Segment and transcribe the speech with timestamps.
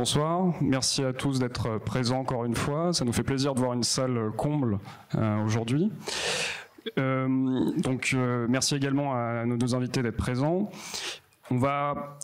[0.00, 2.94] Bonsoir, merci à tous d'être présents encore une fois.
[2.94, 4.78] Ça nous fait plaisir de voir une salle comble
[5.14, 5.92] euh, aujourd'hui.
[6.98, 7.28] Euh,
[7.76, 10.70] donc euh, merci également à nos deux invités d'être présents.
[11.50, 12.16] On va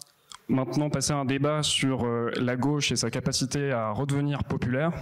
[0.48, 4.92] maintenant passer à un débat sur la gauche et sa capacité à redevenir populaire.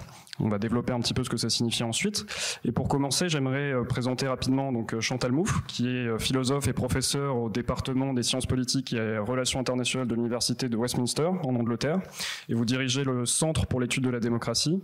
[0.41, 2.27] On va développer un petit peu ce que ça signifie ensuite.
[2.65, 6.67] Et pour commencer, j'aimerais euh, présenter rapidement donc euh, Chantal Mouffe, qui est euh, philosophe
[6.67, 11.55] et professeur au département des sciences politiques et relations internationales de l'université de Westminster en
[11.55, 12.01] Angleterre.
[12.49, 14.81] Et vous dirigez le Centre pour l'étude de la démocratie.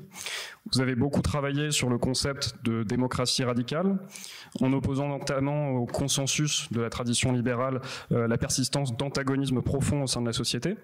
[0.72, 3.98] Vous avez beaucoup travaillé sur le concept de démocratie radicale,
[4.60, 10.20] en opposant notamment au consensus de la tradition libérale la persistance d'antagonisme profond au sein
[10.20, 10.76] de la société.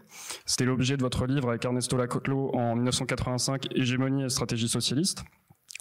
[0.44, 5.24] C'était l'objet de votre livre avec Ernesto Lacotlo en 1985, Hégémonie et stratégie socialiste.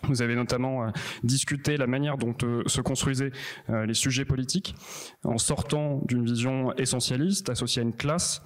[0.04, 0.90] Vous avez notamment euh,
[1.24, 3.32] discuté la manière dont euh, se construisaient
[3.70, 4.76] euh, les sujets politiques
[5.24, 8.42] en sortant d'une vision essentialiste associée à une classe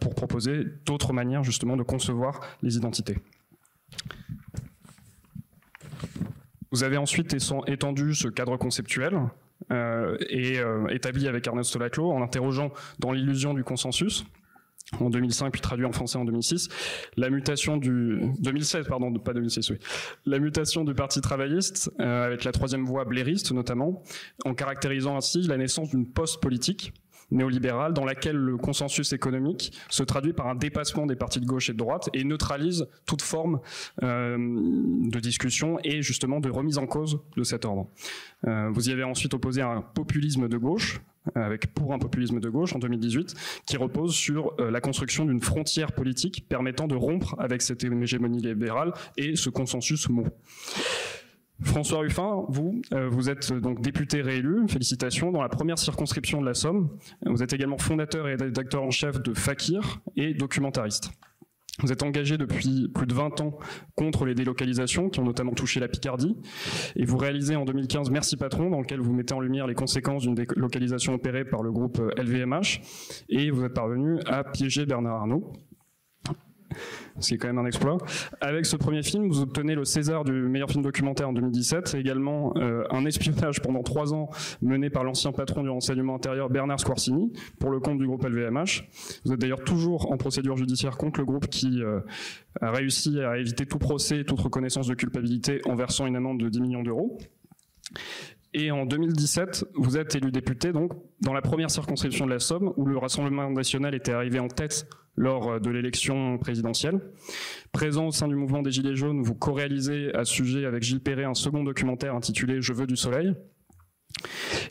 [0.00, 3.18] pour proposer d'autres manières justement de concevoir les identités.
[6.72, 7.34] Vous avez ensuite
[7.66, 9.20] étendu ce cadre conceptuel
[9.70, 14.24] et établi avec Ernesto Laclos en interrogeant dans l'illusion du consensus
[15.00, 16.68] en 2005 puis traduit en français en 2006
[17.16, 19.78] la mutation du 2016 pardon pas 2016 oui
[20.26, 24.02] la mutation du parti travailliste euh, avec la troisième voie blairiste notamment
[24.44, 26.92] en caractérisant ainsi la naissance d'une post politique
[27.30, 31.70] néolibérale dans laquelle le consensus économique se traduit par un dépassement des partis de gauche
[31.70, 33.60] et de droite et neutralise toute forme
[34.02, 37.88] euh, de discussion et justement de remise en cause de cet ordre.
[38.46, 41.00] Euh, vous y avez ensuite opposé un populisme de gauche
[41.34, 43.34] avec pour un populisme de gauche en 2018,
[43.66, 48.40] qui repose sur euh, la construction d'une frontière politique permettant de rompre avec cette hégémonie
[48.40, 50.26] libérale et ce consensus mou.
[51.62, 56.46] François Ruffin, vous, euh, vous êtes donc député réélu, félicitations, dans la première circonscription de
[56.46, 56.90] la Somme.
[57.24, 61.10] Vous êtes également fondateur et rédacteur en chef de Fakir et documentariste.
[61.82, 63.58] Vous êtes engagé depuis plus de 20 ans
[63.96, 66.36] contre les délocalisations qui ont notamment touché la Picardie.
[66.96, 70.22] Et vous réalisez en 2015 Merci Patron dans lequel vous mettez en lumière les conséquences
[70.22, 72.80] d'une délocalisation opérée par le groupe LVMH
[73.28, 75.52] et vous êtes parvenu à piéger Bernard Arnault
[77.20, 77.98] ce qui est quand même un exploit.
[78.40, 81.98] Avec ce premier film, vous obtenez le César du meilleur film documentaire en 2017, et
[81.98, 84.30] également euh, un espionnage pendant trois ans
[84.62, 88.88] mené par l'ancien patron du renseignement intérieur Bernard Squarcini pour le compte du groupe LVMH.
[89.24, 92.00] Vous êtes d'ailleurs toujours en procédure judiciaire contre le groupe qui euh,
[92.60, 96.48] a réussi à éviter tout procès, toute reconnaissance de culpabilité en versant une amende de
[96.48, 97.18] 10 millions d'euros.
[98.54, 102.72] Et en 2017, vous êtes élu député donc dans la première circonscription de la Somme
[102.76, 107.00] où le Rassemblement national était arrivé en tête lors euh, de l'élection présidentielle.
[107.72, 111.00] Présent au sein du mouvement des Gilets jaunes, vous co-réalisez à ce sujet avec Gilles
[111.00, 113.34] Perret un second documentaire intitulé Je veux du soleil.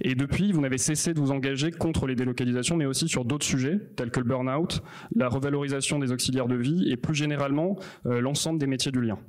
[0.02, 3.46] Et depuis, vous n'avez cessé de vous engager contre les délocalisations, mais aussi sur d'autres
[3.46, 4.82] sujets, tels que le burn-out,
[5.16, 9.20] la revalorisation des auxiliaires de vie et plus généralement euh, l'ensemble des métiers du lien.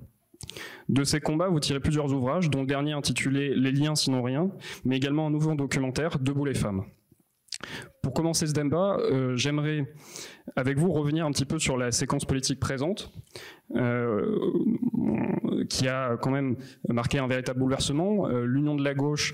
[0.89, 4.51] De ces combats, vous tirez plusieurs ouvrages, dont le dernier intitulé Les liens sinon rien,
[4.85, 6.85] mais également un nouveau documentaire, Debout les femmes.
[8.03, 9.85] Pour commencer ce débat, euh, j'aimerais
[10.55, 13.13] avec vous revenir un petit peu sur la séquence politique présente,
[13.75, 14.39] euh,
[15.69, 16.57] qui a quand même
[16.89, 18.29] marqué un véritable bouleversement.
[18.29, 19.33] Euh, L'Union de la gauche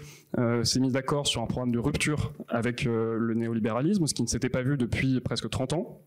[0.63, 4.49] s'est mise d'accord sur un programme de rupture avec le néolibéralisme, ce qui ne s'était
[4.49, 6.01] pas vu depuis presque 30 ans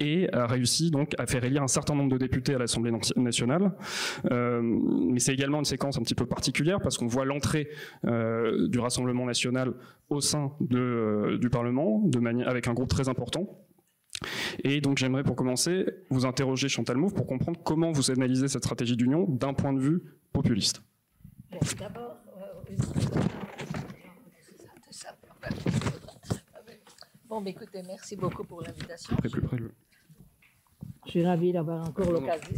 [0.00, 3.72] et a réussi donc à faire élire un certain nombre de députés à l'Assemblée nationale.
[4.30, 7.68] Euh, mais c'est également une séquence un petit peu particulière parce qu'on voit l'entrée
[8.04, 9.74] euh, du Rassemblement national
[10.08, 12.08] au sein euh, du Parlement
[12.46, 13.62] avec un groupe très important.
[14.64, 18.64] Et donc j'aimerais pour commencer vous interroger Chantal Mouffe pour comprendre comment vous analysez cette
[18.64, 20.02] stratégie d'union d'un point de vue
[20.32, 20.82] populiste.
[21.78, 22.16] D'abord,
[27.28, 29.16] Bon, mais écoutez, merci beaucoup pour l'invitation.
[31.04, 32.56] Je suis ravie d'avoir encore l'occasion.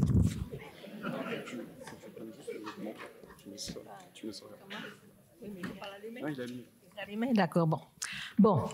[5.41, 6.21] Oui, mais il ne faut pas l'allumer.
[6.25, 7.33] Ah, il a allumé.
[7.33, 7.81] D'accord, bon.
[8.39, 8.65] Bon,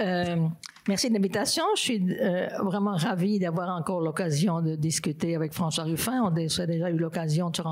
[0.00, 0.48] euh,
[0.86, 1.64] Merci de l'invitation.
[1.76, 6.20] Je suis euh, vraiment ravie d'avoir encore l'occasion de discuter avec François Ruffin.
[6.22, 7.62] On a déjà eu l'occasion de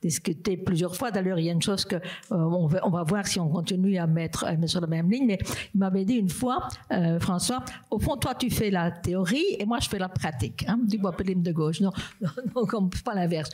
[0.00, 1.10] discuter plusieurs fois.
[1.10, 2.00] D'ailleurs, il y a une chose que euh,
[2.30, 5.26] on, va, voir si on continue à mettre, sur la même ligne.
[5.26, 5.38] Mais
[5.74, 9.66] il m'avait dit une fois, euh, François, au fond, toi, tu fais la théorie et
[9.66, 10.64] moi, je fais la pratique.
[10.66, 11.82] Hein, du populisme de gauche.
[11.82, 11.92] Non,
[12.22, 12.30] non,
[12.72, 13.50] non pas l'inverse.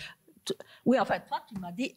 [0.86, 1.96] Oui, en fait, toi, tu m'as dit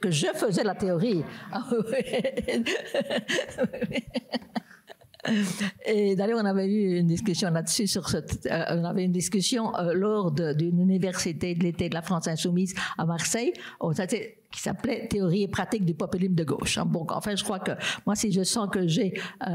[0.00, 1.22] que je faisais la théorie.
[1.52, 1.64] Ah,
[5.86, 10.32] et d'ailleurs, on avait eu une discussion là-dessus euh, on avait une discussion euh, lors
[10.32, 13.52] d'une université de l'été de la France insoumise à Marseille,
[14.50, 16.78] qui s'appelait Théorie et pratique du populisme de gauche.
[16.78, 16.86] Hein.
[16.86, 17.72] Bon, enfin, je crois que
[18.04, 19.14] moi, si je sens que j'ai
[19.46, 19.54] euh,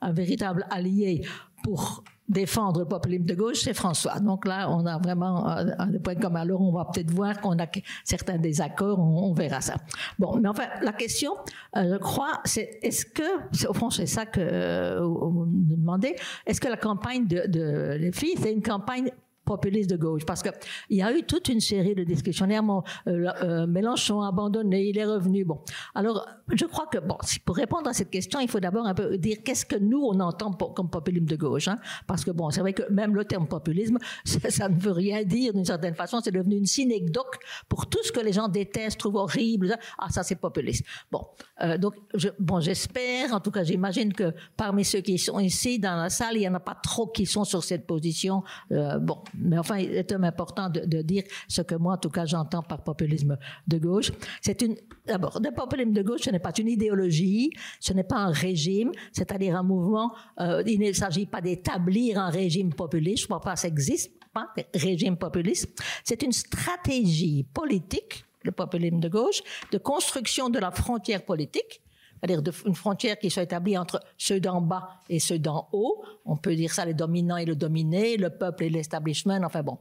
[0.00, 1.22] un, véritable allié
[1.62, 4.18] pour défendre le populisme de gauche, c'est François.
[4.20, 6.40] Donc là, on a vraiment un, point commun.
[6.40, 7.66] Alors, on va peut-être voir qu'on a
[8.04, 9.76] certains désaccords, on, verra ça.
[10.18, 11.32] Bon, mais enfin, la question,
[11.76, 16.16] euh, je crois, c'est est-ce que, au fond, c'est ça que euh, vous nous demandez,
[16.46, 19.10] est-ce que la campagne de, de les filles, c'est une campagne
[19.44, 20.24] populiste de gauche.
[20.24, 20.52] Parce qu'il
[20.96, 22.42] y a eu toute une série de discussions.
[22.42, 25.44] Euh, euh, Mélenchon a abandonné, il est revenu.
[25.44, 25.60] Bon.
[25.94, 29.16] Alors, je crois que, bon, pour répondre à cette question, il faut d'abord un peu
[29.18, 31.68] dire qu'est-ce que nous, on entend comme populisme de gauche.
[31.68, 31.78] Hein?
[32.06, 35.52] Parce que, bon, c'est vrai que même le terme populisme, ça, ne veut rien dire
[35.52, 36.20] d'une certaine façon.
[36.22, 39.76] C'est devenu une synecdoque pour tout ce que les gens détestent, trouvent horrible.
[39.98, 40.84] Ah, ça, c'est populiste.
[41.10, 41.26] Bon.
[41.62, 45.78] Euh, donc, je, bon, j'espère, en tout cas, j'imagine que parmi ceux qui sont ici
[45.78, 48.42] dans la salle, il n'y en a pas trop qui sont sur cette position.
[48.72, 52.26] Euh, bon, mais enfin, il est important de, dire ce que moi, en tout cas,
[52.26, 53.36] j'entends par populisme
[53.66, 54.12] de gauche.
[54.40, 54.76] C'est une,
[55.06, 57.50] d'abord, le populisme de gauche, ce n'est pas une idéologie,
[57.80, 60.12] ce n'est pas un régime, c'est-à-dire un mouvement.
[60.40, 63.18] Euh, il ne s'agit pas d'établir un régime populiste.
[63.18, 65.80] Je ne crois pas que ça existe pas, régime populiste.
[66.04, 71.80] C'est une stratégie politique, le populisme de gauche, de construction de la frontière politique
[72.22, 76.04] c'est-à-dire une frontière qui soit établie entre ceux d'en bas et ceux d'en haut.
[76.24, 79.40] On peut dire ça les dominants et le dominé, le peuple et l'establishment.
[79.44, 79.78] Enfin bon.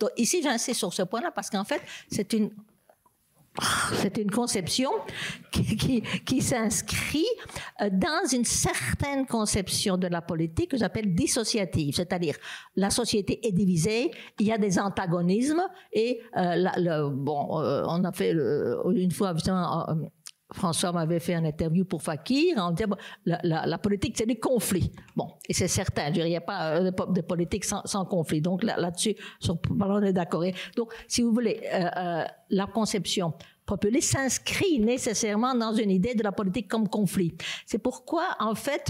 [0.00, 1.80] Donc ici, j'insiste sur ce point-là parce qu'en fait,
[2.10, 2.50] c'est une
[3.94, 4.90] c'est une conception
[5.50, 7.26] qui, qui, s'inscrit
[7.80, 12.36] euh, dans une certaine conception de la politique que j'appelle dissociative, c'est-à-dire
[12.76, 18.12] la société est divisée, il y a des antagonismes et euh, bon, euh, on a
[18.12, 19.86] fait une fois justement
[20.52, 22.96] François m'avait fait une interview pour Fakir en disant
[23.26, 24.90] la, la, politique c'est des conflits.
[25.14, 28.40] Bon, et c'est certain, il n'y a pas euh, de, politique sans, sans, conflit.
[28.40, 29.14] Donc là-dessus,
[29.46, 30.44] on est d'accord.
[30.76, 33.34] Donc, si vous voulez, euh, euh, la conception
[33.66, 37.34] populiste s'inscrit nécessairement dans une idée de la politique comme conflit.
[37.66, 38.88] C'est pourquoi, en fait,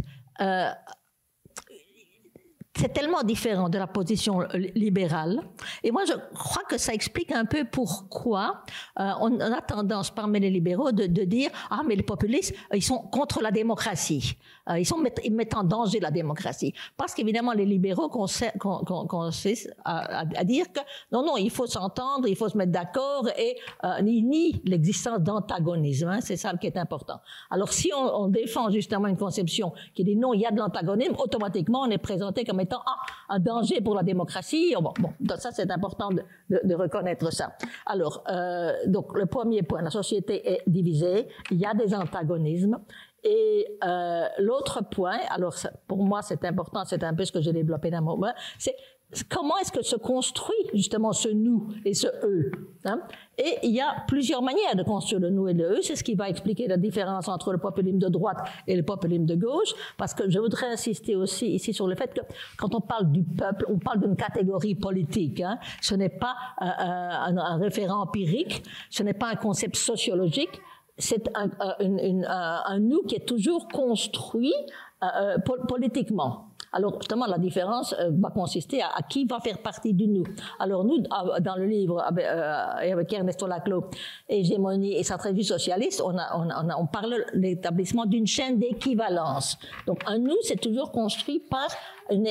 [2.78, 4.40] c'est tellement différent de la position
[4.74, 5.42] libérale.
[5.82, 8.62] Et moi, je crois que ça explique un peu pourquoi
[9.00, 12.98] euh, on a tendance parmi les libéraux de, dire ah mais les populistes ils sont
[12.98, 14.36] contre la démocratie,
[14.70, 16.72] euh, ils sont ils mettent en danger la démocratie.
[16.96, 20.80] Parce qu'évidemment les libéraux consistent à, à, dire que
[21.10, 25.18] non non il faut s'entendre, il faut se mettre d'accord et euh, ni, ni l'existence
[25.18, 26.08] d'antagonisme.
[26.08, 27.18] Hein, c'est ça qui est important.
[27.50, 30.58] Alors si on, on défend justement une conception qui dit non il y a de
[30.58, 32.96] l'antagonisme, automatiquement on est présenté comme étant ah,
[33.30, 34.74] un danger pour la démocratie.
[34.80, 37.52] Bon, bon ça c'est important de, reconnaître ça.
[37.86, 42.78] Alors, euh, donc le premier point, la société est divisée, il y a des antagonismes.
[43.24, 45.54] Et euh, l'autre point, alors
[45.88, 48.18] pour moi c'est important, c'est un peu ce que j'ai développé dans mon
[48.58, 48.76] c'est
[49.30, 52.50] comment est-ce que se construit justement ce nous et ce eux
[52.84, 53.00] hein?
[53.38, 55.82] Et il y a plusieurs manières de construire le nous et le eux.
[55.82, 59.24] C'est ce qui va expliquer la différence entre le populisme de droite et le populisme
[59.24, 59.72] de gauche.
[59.96, 62.20] Parce que je voudrais insister aussi ici sur le fait que
[62.58, 65.40] quand on parle du peuple, on parle d'une catégorie politique.
[65.40, 65.58] Hein.
[65.80, 70.60] Ce n'est pas euh, euh, un, référent empirique, ce n'est pas un concept sociologique.
[70.98, 74.52] C'est un, un, un, nous qui est toujours construit
[75.02, 75.38] euh,
[75.68, 76.47] politiquement.
[76.72, 80.24] Alors justement, la différence euh, va consister à, qui va faire partie du nous.
[80.58, 83.84] Alors nous, dans le livre avec, euh, avec Ernesto Laclos,
[84.28, 89.58] Hégémonie et stratégie socialiste, on, a, on, on parle l'établissement d'une chaîne d'équivalence.
[89.86, 91.68] Donc un nous, c'est toujours construit par
[92.10, 92.26] une,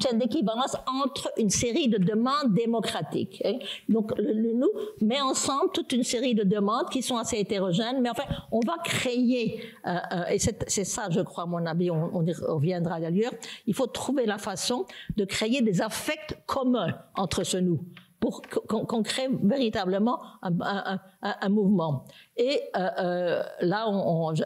[0.00, 3.42] chaîne d'équivalence entre une série de demandes démocratiques.
[3.44, 3.58] Hein.
[3.88, 8.10] Donc, le, nous met ensemble toute une série de demandes qui sont assez hétérogènes, mais
[8.10, 12.24] enfin, on va créer, euh, euh, et c'est ça, je crois, mon avis, on, on
[12.24, 13.32] y reviendra d'ailleurs,
[13.66, 14.86] il faut trouver la façon
[15.16, 17.80] de créer des affects communs entre ce nous
[18.20, 22.04] pour qu'on crée véritablement un, mouvement.
[22.36, 23.86] Et euh, euh là,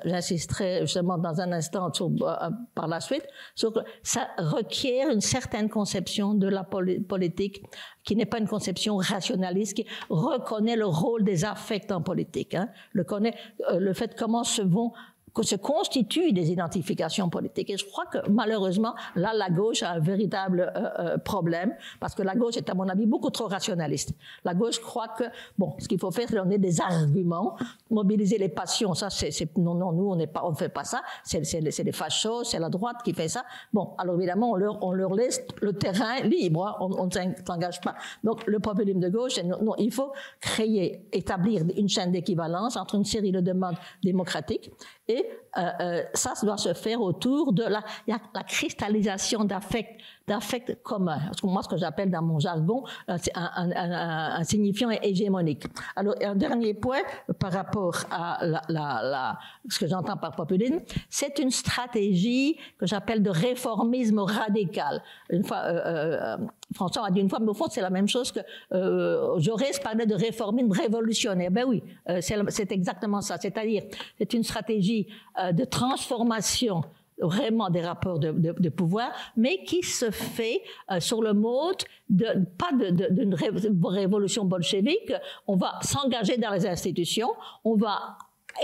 [0.04, 5.68] j'insisterai justement dans un instant euh, par la suite sur que ça requiert une certaine
[5.68, 7.62] conception de la politique
[8.04, 12.68] qui n'est pas une conception rationaliste, qui reconnaît le rôle des affects en politique, hein,
[12.92, 14.92] le euh, le fait comment se vont
[15.34, 17.70] que se constituent des identifications politiques.
[17.70, 22.14] Et je crois que malheureusement, là, la gauche a un véritable euh, euh, problème, parce
[22.14, 24.14] que la gauche est, à mon avis, beaucoup trop rationaliste.
[24.44, 25.24] La gauche croit que,
[25.58, 27.56] bon, ce qu'il faut faire, c'est donner des arguments,
[27.90, 28.94] mobiliser les passions.
[28.94, 31.02] Ça, c'est, non, non, nous, on n'est pas, on fait pas ça.
[31.24, 33.44] C'est, c'est, les fachos, c'est la droite qui fait ça.
[33.72, 36.66] Bon, alors évidemment, on leur, on leur laisse le terrain libre.
[36.66, 36.76] Hein.
[36.80, 37.10] On, ne
[37.46, 37.94] s'engage pas.
[38.22, 42.94] Donc, le problème de gauche, c'est non, il faut créer, établir une chaîne d'équivalence entre
[42.96, 44.70] une série de demandes démocratiques
[45.08, 45.26] et
[45.58, 47.82] euh, euh, ça, doit se faire autour de la,
[48.44, 51.18] cristallisation d'affects d'affect commun.
[51.42, 55.64] Moi, ce que j'appelle dans mon jargon un, un, signifiant hégémonique.
[55.96, 57.02] Alors, un dernier point
[57.40, 58.38] par rapport à
[59.68, 60.80] ce que j'entends par populisme,
[61.10, 65.02] c'est une stratégie que j'appelle de réformisme radical.
[65.28, 68.08] Une fois, euh, euh, François a dit une fois, mais au fond, c'est la même
[68.08, 68.40] chose que
[68.72, 71.50] euh, Jaurès parlait de réformisme révolutionnaire.
[71.50, 73.36] Ben oui, euh, c'est exactement ça.
[73.40, 73.82] C'est-à-dire,
[74.18, 75.06] c'est une stratégie
[75.38, 76.82] euh, de transformation
[77.22, 82.26] vraiment des rapports de, pouvoir, mais qui se fait euh, sur le mode de
[82.58, 85.12] pas d'une révolution bolchevique.
[85.46, 87.32] On va s'engager dans les institutions,
[87.64, 88.16] on va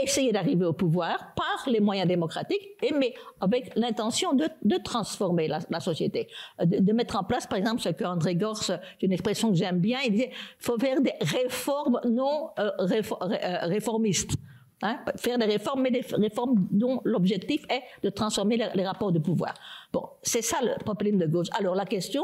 [0.03, 5.49] essayer d'arriver au pouvoir par les moyens démocratiques, et, mais avec l'intention de, de, transformer
[5.49, 6.29] la, société,
[6.63, 9.57] de, de, mettre en place, par exemple, ce que André Gors, c'est une expression que
[9.57, 14.33] j'aime bien, il disait, faut faire des réformes non euh, euh, réformistes.
[14.81, 19.19] Hein, faire des réformes, mais des réformes dont l'objectif est de transformer les, rapports de
[19.19, 19.55] pouvoir.
[19.93, 21.49] Bon, c'est ça le populisme de gauche.
[21.59, 22.23] Alors la question,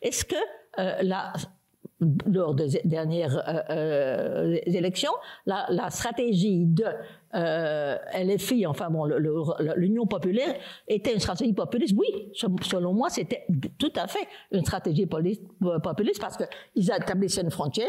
[0.00, 0.36] est-ce que
[0.78, 1.02] euh,
[2.26, 5.10] lors des dernières euh, euh, élections,
[5.44, 6.84] la, stratégie de
[7.34, 9.04] LFI, enfin bon,
[9.74, 10.54] l'Union populaire,
[10.86, 11.96] était une stratégie populiste?
[11.98, 12.30] Oui,
[12.62, 13.44] selon moi, c'était
[13.76, 17.88] tout à fait une stratégie populiste parce qu'ils établissaient une frontière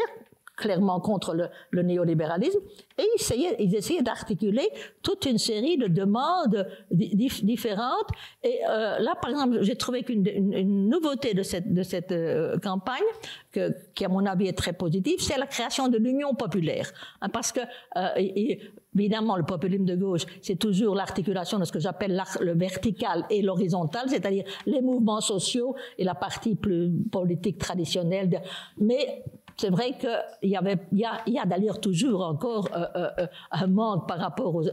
[0.60, 1.34] clairement contre
[1.70, 2.60] le, néolibéralisme,
[2.98, 4.68] et ils essayaient, ils essayaient d'articuler
[5.02, 8.08] toute une série de demandes différentes.
[8.42, 12.58] Et euh, là, par exemple, j'ai trouvé qu'une une, nouveauté de cette, de cette euh,
[12.58, 13.10] campagne,
[13.50, 16.92] que, qui à mon avis est très positive, c'est la création de l'Union populaire.
[17.20, 17.60] Hein, parce que,
[17.96, 18.58] euh,
[18.94, 23.40] évidemment, le populisme de gauche, c'est toujours l'articulation de ce que j'appelle le vertical et
[23.42, 28.42] l'horizontal, c'est-à-dire les mouvements sociaux et la partie plus politique traditionnelle.
[28.78, 29.24] Mais
[29.60, 33.66] c'est vrai qu'il y avait, il y a, d'ailleurs toujours encore euh, euh, euh un
[33.66, 34.64] manque par rapport aux,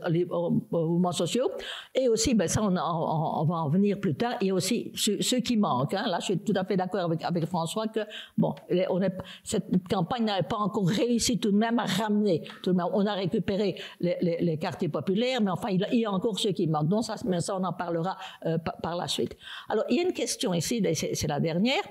[0.72, 1.50] mouvements sociaux.
[1.94, 4.36] Et aussi, ben ça, on, va en venir plus tard.
[4.40, 5.94] Il y a aussi ceux, qui manquent.
[5.94, 6.06] Hein.
[6.08, 8.00] Là, je suis tout à fait d'accord avec, François que
[8.38, 8.56] bon,
[9.44, 12.44] cette campagne n'avait pas encore réussi tout de même à ramener.
[12.64, 16.40] Tout de même, on a récupéré les, quartiers populaires, mais enfin, il, y a encore
[16.40, 16.88] ceux qui manquent.
[16.88, 18.18] Donc ça, mais ça, on en parlera
[18.64, 19.36] par, par, la suite.
[19.68, 21.84] Alors, il y a une question ici, c'est la dernière.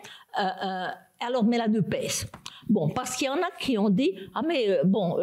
[1.20, 2.26] Alors, mais la NUPES.
[2.68, 5.18] Bon, parce qu'il y en a qui ont dit, ah mais euh, bon,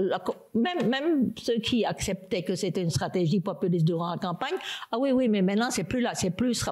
[0.53, 4.55] même, même ceux qui acceptaient que c'était une stratégie populiste durant la campagne,
[4.91, 6.63] ah oui, oui, mais maintenant c'est plus là, c'est plus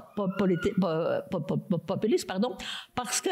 [1.87, 2.55] populiste, pardon,
[2.95, 3.29] parce que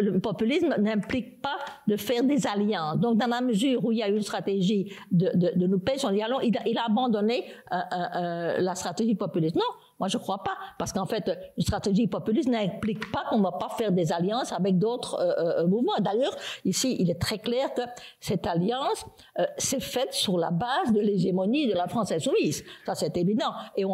[0.00, 1.56] le populisme n'implique pas
[1.88, 2.98] de faire des alliances.
[2.98, 6.10] Donc, dans la mesure où il y a une stratégie de, de, de nous on
[6.12, 9.56] dit, alors, il a, il a abandonné euh, euh, la stratégie populiste.
[9.56, 9.62] Non,
[9.98, 13.68] moi, je crois pas, parce qu'en fait, une stratégie populiste n'implique pas qu'on va pas
[13.70, 15.98] faire des alliances avec d'autres euh, euh mouvements.
[16.00, 16.34] D'ailleurs,
[16.64, 17.82] ici, il est très clair que
[18.20, 19.04] cette alliance
[19.38, 22.64] euh, s'est faite sur la base de l'hégémonie de la France insoumise.
[22.86, 23.52] Ça, c'est évident.
[23.76, 23.84] Et,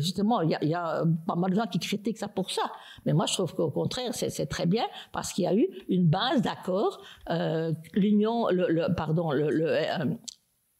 [0.00, 2.62] justement, il y, a, pas mal de gens qui critiquent ça pour ça.
[3.04, 6.08] Mais moi, je trouve qu'au contraire, c'est très bien, parce qu'il y a eu une
[6.08, 7.02] base d'accord.
[7.30, 10.04] Euh, L'Union, le, pardon, le, euh,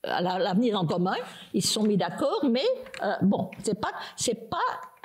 [0.04, 1.16] l'avenir en commun.
[1.54, 2.64] Ils se sont mis d'accord, mais
[3.02, 4.58] euh, bon, c'est pas c'est pas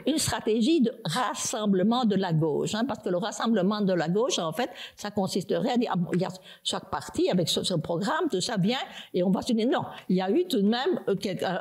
[0.06, 4.40] une stratégie de rassemblement de la gauche, hein, parce que le rassemblement de la gauche,
[4.40, 6.30] en fait, ça consisterait à dire, ah, il y a
[6.64, 8.80] chaque parti avec son, programme, tout ça vient,
[9.14, 9.84] et on va se dire non.
[10.08, 11.16] Il y a eu tout de même euh,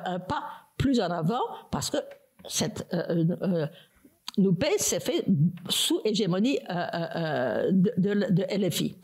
[0.04, 0.44] un, pas
[0.78, 1.98] plus en avant, parce que
[2.46, 3.66] cette euh, euh,
[4.78, 5.24] s'est fait
[5.68, 6.74] sous hégémonie euh,
[7.16, 8.96] euh, de, de, LFI.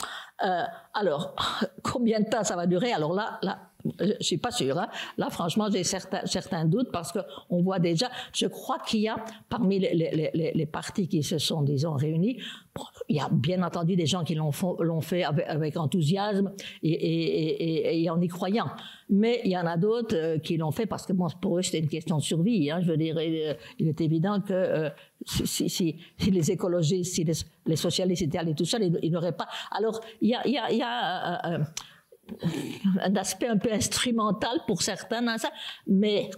[0.45, 0.63] Euh,
[0.95, 1.35] alors,
[1.83, 2.93] combien de temps ça va durer?
[2.93, 3.59] Alors là, là
[3.99, 4.79] je suis pas sûre.
[4.79, 4.89] Hein.
[5.19, 7.21] Là, franchement, j'ai certains, certains doutes parce que
[7.51, 8.11] on voit déjà.
[8.33, 9.17] Je crois qu'il y a
[9.49, 12.39] parmi les, les, les, partis qui se sont, disons, réunis,
[13.09, 18.29] il y a bien entendu des gens qui l'ont fait avec, enthousiasme et, en y
[18.29, 18.67] croyant.
[19.11, 21.63] Mais il y en a d'autres euh, qui l'ont fait parce que bon, pour eux
[21.63, 22.71] c'était une question de survie.
[22.71, 22.81] Hein.
[22.81, 24.89] Je veux dire, il est évident que euh,
[25.27, 25.99] si,
[26.31, 27.25] les écologistes, si
[27.67, 29.49] les, socialistes étaient allés tout seuls, ils, n'auraient pas.
[29.71, 31.59] Alors, il y a, y a, euh,
[33.01, 35.23] un aspect un peu instrumental pour certains
[35.87, 36.31] mais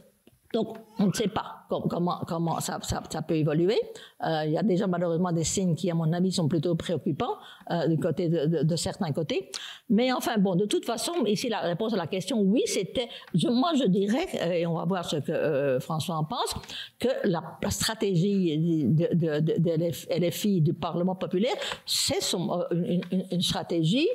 [0.55, 3.81] donc, on ne sait pas comment, comment ça, ça, ça peut évoluer.
[4.25, 7.37] Euh, il y a déjà malheureusement des signes qui, à mon avis, sont plutôt préoccupants
[7.73, 9.51] euh, du côté de, certains côtés.
[9.91, 13.49] Mais enfin, bon, de toute façon, ici, la réponse à la question, oui, c'était, je,
[13.49, 16.55] moi, je dirais, euh, et on va voir ce que François en pense,
[17.01, 22.23] que la, stratégie de, de, LFI du Parlement populaire, c'est
[22.71, 24.09] une stratégie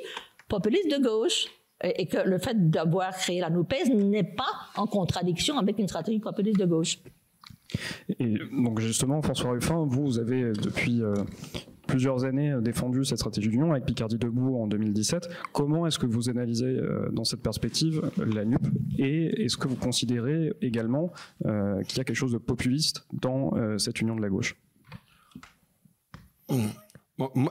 [0.48, 1.48] populiste de gauche
[1.82, 6.18] et que le fait d'avoir créé la NUPES n'est pas en contradiction avec une stratégie
[6.18, 6.98] populiste de gauche.
[8.18, 11.14] Et donc justement, François Ruffin, vous, vous avez depuis euh,
[11.86, 15.28] plusieurs années défendu cette stratégie d'union avec Picardie debout en 2017.
[15.52, 18.60] Comment est-ce que vous analysez euh, dans cette perspective la NUP
[18.98, 21.12] et est-ce que vous considérez également
[21.46, 24.56] euh, qu'il y a quelque chose de populiste dans cette union de la gauche?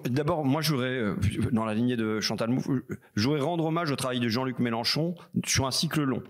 [0.09, 1.15] D'abord, moi, je voudrais, euh,
[1.51, 2.69] dans la lignée de Chantal Mouffe,
[3.15, 6.23] je voudrais rendre hommage au travail de Jean-Luc Mélenchon sur un cycle long,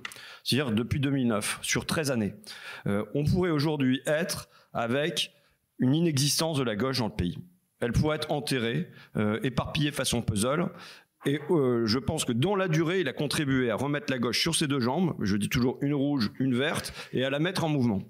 [0.43, 2.34] c'est-à-dire depuis 2009, sur 13 années.
[2.88, 5.31] Euh, on pourrait aujourd'hui être avec
[5.79, 7.38] une inexistence de la gauche dans le pays.
[7.79, 10.69] Elle pourrait être enterrée, euh, éparpillée façon puzzle,
[11.25, 14.55] et je pense que dans la durée, il a contribué à remettre la gauche sur
[14.55, 17.69] ses deux jambes, je dis toujours une rouge, une verte, et à la mettre en
[17.69, 18.01] mouvement.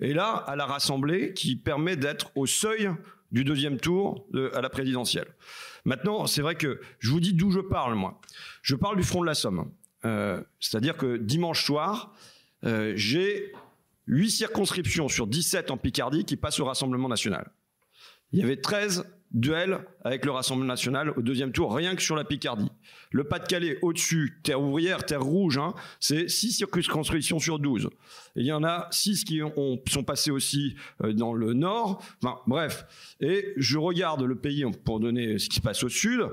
[0.00, 2.90] Et là, à la rassembler, qui permet d'être au seuil
[3.32, 5.28] du deuxième tour à la présidentielle.
[5.84, 8.20] Maintenant, c'est vrai que je vous dis d'où je parle, moi.
[8.62, 9.72] Je parle du Front de la Somme.
[10.04, 12.14] Euh, c'est-à-dire que dimanche soir,
[12.64, 13.52] euh, j'ai
[14.06, 17.50] huit circonscriptions sur 17 en Picardie qui passent au Rassemblement national.
[18.32, 22.16] Il y avait 13 duel avec le Rassemblement national au deuxième tour, rien que sur
[22.16, 22.70] la Picardie.
[23.12, 27.90] Le Pas-de-Calais au-dessus, terre ouvrière, terre rouge, hein, c'est 6 circonscriptions sur 12.
[28.36, 32.02] il y en a 6 qui ont, sont passés aussi euh, dans le nord.
[32.22, 32.86] Enfin, bref.
[33.20, 36.26] Et je regarde le pays pour donner ce qui se passe au sud.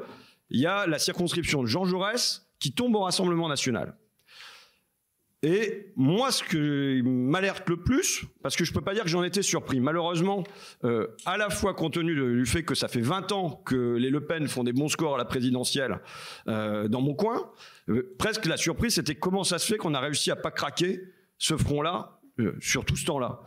[0.50, 3.96] Il y a la circonscription de Jean Jaurès qui tombe au Rassemblement national.
[5.42, 9.24] Et moi, ce que m'alerte le plus, parce que je peux pas dire que j'en
[9.24, 10.44] étais surpris, malheureusement,
[10.84, 14.10] euh, à la fois compte tenu du fait que ça fait 20 ans que les
[14.10, 16.00] Le Pen font des bons scores à la présidentielle
[16.50, 17.52] euh, dans mon coin,
[17.88, 21.02] euh, presque la surprise, c'était comment ça se fait qu'on a réussi à pas craquer
[21.38, 22.20] ce front-là
[22.60, 23.42] sur tout ce temps-là.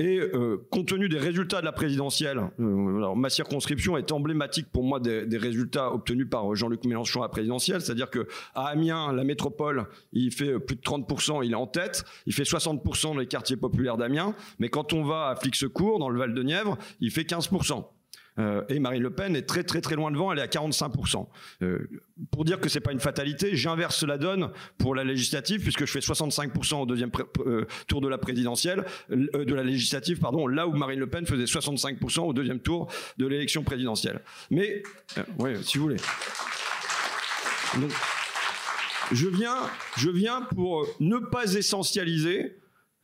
[0.00, 4.66] Et euh, compte tenu des résultats de la présidentielle, euh, alors ma circonscription est emblématique
[4.72, 8.66] pour moi des, des résultats obtenus par Jean-Luc Mélenchon à la présidentielle, c'est-à-dire que à
[8.66, 13.14] Amiens, la métropole, il fait plus de 30%, il est en tête, il fait 60%
[13.14, 17.12] dans les quartiers populaires d'Amiens, mais quand on va à Flixecourt, dans le Val-de-Nièvre, il
[17.12, 17.84] fait 15%.
[18.38, 21.26] Euh, et Marine Le Pen est très très très loin devant, elle est à 45%.
[21.62, 21.88] Euh,
[22.32, 25.92] pour dire que c'est pas une fatalité, j'inverse la donne pour la législative puisque je
[25.92, 27.10] fais 65% au deuxième
[27.46, 31.44] euh, tour de la présidentielle, de la législative, pardon, là où Marine Le Pen faisait
[31.44, 34.20] 65% au deuxième tour de l'élection présidentielle.
[34.50, 34.82] Mais,
[35.38, 35.96] oui, si vous voulez.
[39.12, 39.56] je viens,
[39.96, 42.56] je viens pour ne pas essentialiser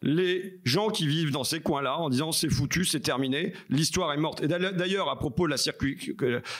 [0.02, 4.16] les gens qui vivent dans ces coins-là en disant c'est foutu, c'est terminé, l'histoire est
[4.16, 4.42] morte.
[4.42, 5.54] Et d'ailleurs, à propos de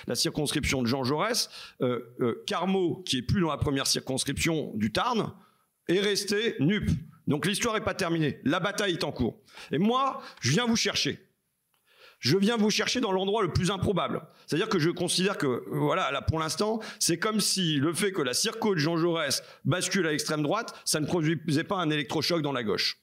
[0.07, 1.49] la, circonscription de Jean Jaurès,
[1.81, 5.33] euh, euh, Carmot, qui est plus dans la première circonscription du Tarn,
[5.89, 6.91] est resté nup.
[7.27, 8.41] Donc l'histoire n'est pas terminée.
[8.45, 9.41] La bataille est en cours.
[9.73, 11.19] Et moi, je viens vous chercher.
[12.19, 14.21] Je viens vous chercher dans l'endroit le plus improbable.
[14.47, 18.21] C'est-à-dire que je considère que, voilà, là, pour l'instant, c'est comme si le fait que
[18.21, 22.43] la circo de Jean Jaurès bascule à l'extrême droite, ça ne produisait pas un électrochoc
[22.43, 22.99] dans la gauche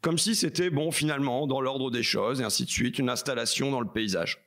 [0.00, 3.70] comme si c'était, bon, finalement, dans l'ordre des choses, et ainsi de suite, une installation
[3.70, 4.38] dans le paysage.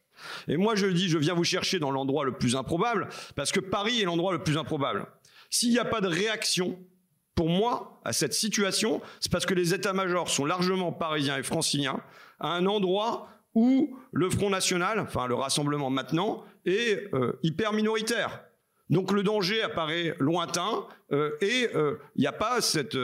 [0.48, 3.60] Et moi, je dis, je viens vous chercher dans l'endroit le plus improbable, parce que
[3.60, 5.08] Paris est l'endroit le plus improbable.
[5.50, 6.80] S'il n'y a pas de réaction,
[7.36, 12.02] pour moi, à cette situation, c'est parce que les états-majors sont largement parisiens et franciliens,
[12.40, 18.44] à un endroit où le Front National, enfin le Rassemblement maintenant, est euh, hyper minoritaire.
[18.92, 22.98] Donc le danger apparaît lointain euh, et il euh, n'y a pas cette,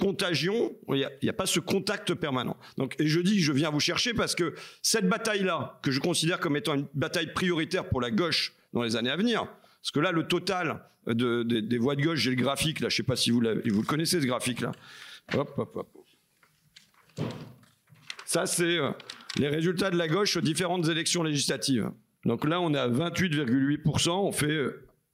[0.00, 2.56] contagion, il n'y a, pas ce contact permanent.
[2.78, 6.40] Donc, et je dis, je viens vous chercher parce que cette bataille-là, que je considère
[6.40, 9.46] comme étant une bataille prioritaire pour la gauche dans les années à venir,
[9.82, 12.94] parce que là, le total de, des voix de gauche, j'ai le graphique, là, je
[12.94, 14.72] ne sais pas si vous, le connaissez, ce graphique-là.
[18.24, 18.90] Ça, c'est euh,
[19.38, 21.90] les résultats de la gauche aux différentes élections législatives.
[22.24, 24.66] Donc là, on est à 28,8%, on fait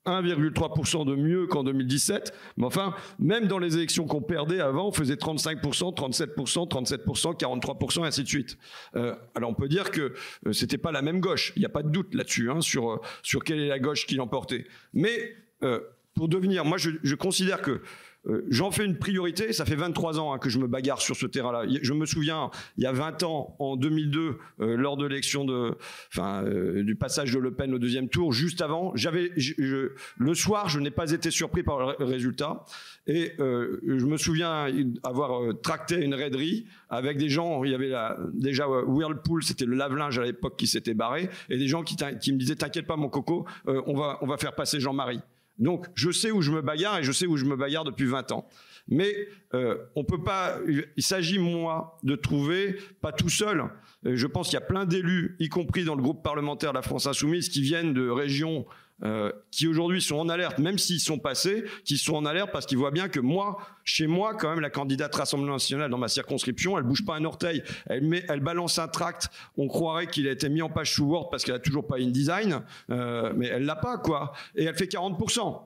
[0.07, 2.33] 1,3% de mieux qu'en 2017.
[2.57, 8.05] Mais enfin, même dans les élections qu'on perdait avant, on faisait 35%, 37%, 37%, 43%,
[8.05, 8.59] et ainsi de suite.
[8.97, 10.15] Euh, alors on peut dire que
[10.47, 11.53] euh, c'était pas la même gauche.
[11.57, 14.07] Il n'y a pas de doute là-dessus, hein, sur, euh, sur quelle est la gauche
[14.07, 14.67] qui l'emportait.
[14.93, 15.81] Mais euh,
[16.15, 17.83] pour devenir, moi je, je considère que
[18.27, 19.53] euh, j'en fais une priorité.
[19.53, 21.65] Ça fait 23 ans hein, que je me bagarre sur ce terrain-là.
[21.83, 25.77] Je me souviens, il y a 20 ans, en 2002, euh, lors de l'élection de,
[26.13, 30.69] enfin, euh, du passage de Le Pen au deuxième tour, juste avant, j'avais, le soir,
[30.69, 32.65] je n'ai pas été surpris par le résultat.
[33.07, 34.67] Et je me souviens
[35.03, 37.63] avoir tracté une raiderie avec des gens.
[37.65, 41.59] Il y avait la, déjà Whirlpool, c'était le lave-linge à l'époque qui s'était barré, et
[41.59, 44.55] des gens qui, qui me disaient "T'inquiète pas, mon coco, on va, on va faire
[44.55, 45.21] passer Jean-Marie."
[45.59, 48.07] Donc, je sais où je me bagarre et je sais où je me bagarre depuis
[48.07, 48.49] 20 ans.
[48.89, 50.59] Mais euh, on peut pas.
[50.97, 53.65] Il s'agit moi de trouver, pas tout seul.
[54.05, 56.77] Euh, je pense qu'il y a plein d'élus, y compris dans le groupe parlementaire de
[56.77, 58.67] la France insoumise, qui viennent de régions
[59.03, 62.65] euh, qui aujourd'hui sont en alerte, même s'ils sont passés, qui sont en alerte parce
[62.65, 66.09] qu'ils voient bien que moi, chez moi, quand même, la candidate Rassemblement national dans ma
[66.09, 69.29] circonscription, elle bouge pas un orteil, elle met, elle balance un tract.
[69.57, 71.97] On croirait qu'il a été mis en page sous Word parce qu'elle a toujours pas
[71.97, 74.33] InDesign, euh, mais elle l'a pas quoi.
[74.55, 75.63] Et elle fait 40%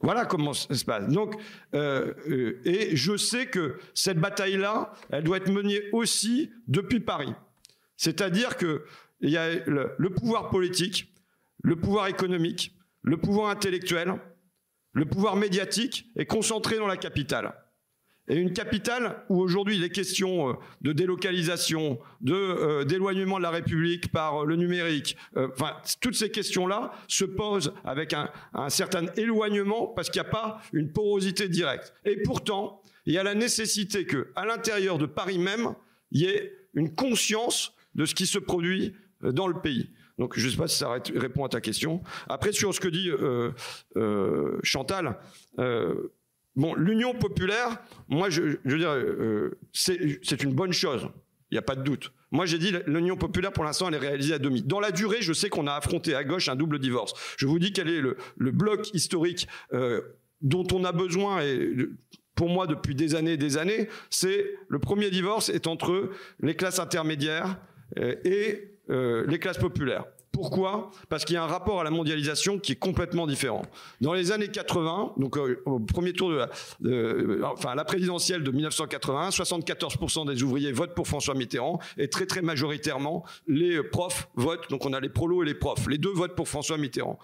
[0.00, 1.08] voilà comment ça se passe.
[1.08, 1.34] Donc,
[1.74, 7.32] euh, euh, et je sais que cette bataille-là, elle doit être menée aussi depuis Paris.
[7.96, 8.84] C'est-à-dire que
[9.20, 11.12] il y a le pouvoir politique,
[11.62, 14.14] le pouvoir économique, le pouvoir intellectuel,
[14.92, 17.54] le pouvoir médiatique est concentré dans la capitale.
[18.28, 24.12] Et une capitale où aujourd'hui les questions euh, de délocalisation, euh, d'éloignement de la République
[24.12, 25.16] par euh, le numérique,
[26.00, 30.60] toutes ces questions-là se posent avec un, un certain éloignement parce qu'il n'y a pas
[30.72, 31.94] une porosité directe.
[32.04, 35.74] Et pourtant, il y a la nécessité que, à l'intérieur de Paris même,
[36.10, 39.90] il y ait une conscience de ce qui se produit dans le pays.
[40.18, 42.02] Donc je ne sais pas si ça répond à ta question.
[42.28, 43.52] Après sur ce que dit euh,
[43.96, 45.18] euh, Chantal,
[45.58, 46.12] euh,
[46.56, 47.78] bon l'union populaire,
[48.08, 48.96] moi je, je veux dire
[49.72, 51.08] c'est une bonne chose.
[51.50, 52.12] Il n'y a pas de doute.
[52.30, 54.60] Moi, j'ai dit l'union populaire, pour l'instant, elle est réalisée à demi.
[54.60, 57.14] Dans la durée, je sais qu'on a affronté à gauche un double divorce.
[57.38, 58.18] Je vous dis quel est le,
[58.50, 59.48] bloc historique
[60.42, 61.70] dont on a besoin et
[62.34, 63.88] pour moi depuis des années et des années.
[64.10, 67.56] C'est le premier divorce est entre les classes intermédiaires
[67.96, 70.04] et euh, les classes populaires.
[70.32, 70.90] Pourquoi?
[71.08, 73.62] Parce qu'il y a un rapport à la mondialisation qui est complètement différent.
[74.00, 78.44] Dans les années 80, donc euh, au premier tour de la, de, enfin la présidentielle
[78.44, 84.28] de 1981, 74% des ouvriers votent pour François Mitterrand et très très majoritairement les profs
[84.36, 84.70] votent.
[84.70, 85.88] Donc on a les prolos et les profs.
[85.88, 87.18] Les deux votent pour François Mitterrand.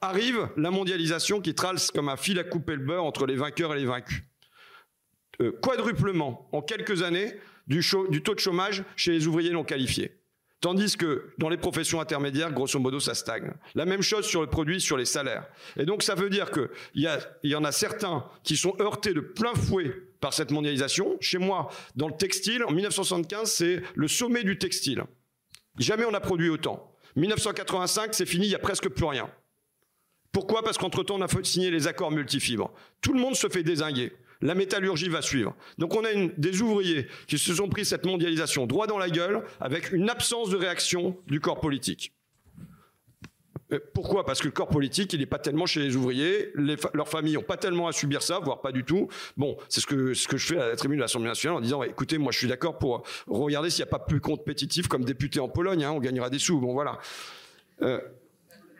[0.00, 3.74] Arrive la mondialisation qui tralse comme un fil à couper le beurre entre les vainqueurs
[3.74, 4.22] et les vaincus.
[5.40, 7.34] Euh, quadruplement en quelques années
[7.66, 10.12] du taux de chômage chez les ouvriers non qualifiés.
[10.64, 13.52] Tandis que dans les professions intermédiaires, grosso modo, ça stagne.
[13.74, 15.46] La même chose sur le produit, sur les salaires.
[15.76, 17.06] Et donc ça veut dire qu'il y,
[17.42, 21.18] y en a certains qui sont heurtés de plein fouet par cette mondialisation.
[21.20, 25.04] Chez moi, dans le textile, en 1975, c'est le sommet du textile.
[25.78, 26.90] Jamais on n'a produit autant.
[27.16, 29.28] 1985, c'est fini, il n'y a presque plus rien.
[30.32, 30.62] Pourquoi?
[30.62, 32.72] Parce qu'entre-temps, on a signer les accords multifibres.
[33.02, 35.54] Tout le monde se fait désinguer la métallurgie va suivre.
[35.78, 39.42] Donc on a des ouvriers qui se sont pris cette mondialisation droit dans la gueule
[39.60, 42.12] avec une absence de réaction du corps politique.
[43.72, 44.24] Euh, pourquoi?
[44.24, 47.42] Parce que le corps politique, il n'est pas tellement chez les ouvriers, leurs familles n'ont
[47.42, 49.08] pas tellement à subir ça, voire pas du tout.
[49.36, 52.18] Bon, c'est ce que, je fais à la tribune de l'Assemblée nationale en disant, écoutez,
[52.18, 55.48] moi je suis d'accord pour regarder s'il n'y a pas plus compétitif comme député en
[55.48, 56.98] Pologne, hein, on gagnera des sous, bon voilà.
[57.82, 58.00] Euh,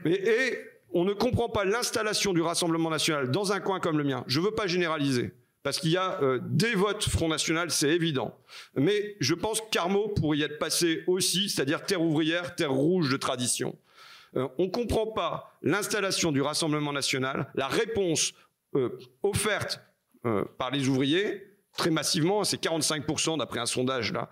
[0.05, 0.59] et
[0.93, 4.25] on ne comprend pas l'installation du Rassemblement national dans un coin comme le mien.
[4.27, 5.33] Je ne veux pas généraliser
[5.65, 8.39] parce qu'il y a euh, des votes Front National, c'est évident.
[8.77, 13.17] Mais je pense qu'Armo pourrait y être passé aussi, c'est-à-dire terre ouvrière, terre rouge de
[13.17, 13.75] tradition.
[14.37, 18.35] Euh, on ne comprend pas l'installation du Rassemblement National, la réponse
[18.77, 18.91] euh,
[19.25, 19.81] offerte
[20.57, 21.43] par les ouvriers,
[21.77, 24.31] très massivement, c'est 45% d'après un sondage là,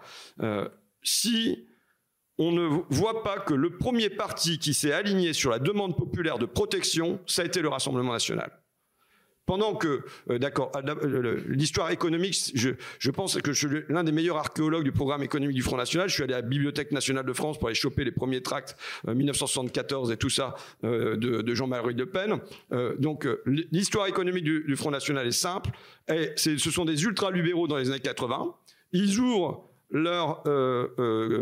[1.03, 1.67] si
[2.39, 6.39] on ne voit pas que le premier parti qui s'est aligné sur la demande populaire
[6.39, 8.51] de protection, ça a été le Rassemblement National.
[9.53, 14.11] Pendant que, euh, d'accord, ah, euh, l'histoire économique, je, pense que je suis l'un des
[14.11, 16.09] meilleurs archéologues du programme économique du Front National.
[16.09, 18.79] Je suis allé à la Bibliothèque nationale de France pour aller choper les premiers tracts
[19.07, 22.39] 1974 euh, et tout ça de, Jean-Marie Le Pen.
[22.99, 25.69] donc l'histoire économique du, Front National est simple.
[26.09, 28.55] Et ce sont des ultra-libéraux dans les années 80.
[28.93, 30.45] Ils ouvrent leur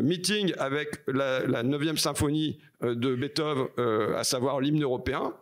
[0.02, 3.68] meeting avec la, la 9e symphonie de Beethoven,
[4.16, 5.32] à savoir l'hymne européen.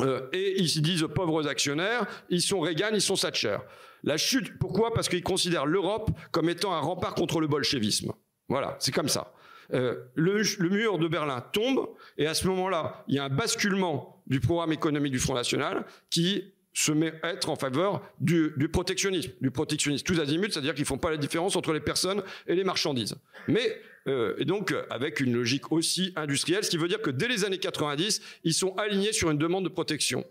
[0.00, 3.58] Euh, et ils se disent pauvres actionnaires, ils sont Reagan, ils sont Thatcher.
[4.04, 4.92] La chute, pourquoi?
[4.92, 8.12] Parce qu'ils considèrent l'Europe comme étant un rempart contre le bolchevisme.
[8.48, 9.32] Voilà, c'est comme ça.
[9.74, 14.22] Euh, le, mur de Berlin tombe, et à ce moment-là, il y a un basculement
[14.26, 19.32] du programme économique du Front National qui se met à être en faveur du, protectionnisme,
[19.40, 22.64] du protectionnisme tous azimuts, c'est-à-dire qu'ils font pas la différence entre les personnes et les
[22.64, 23.16] marchandises.
[23.48, 27.28] Mais euh, et donc avec une logique aussi industrielle, ce qui veut dire que dès
[27.28, 30.24] les années 90, ils sont alignés sur une demande de protection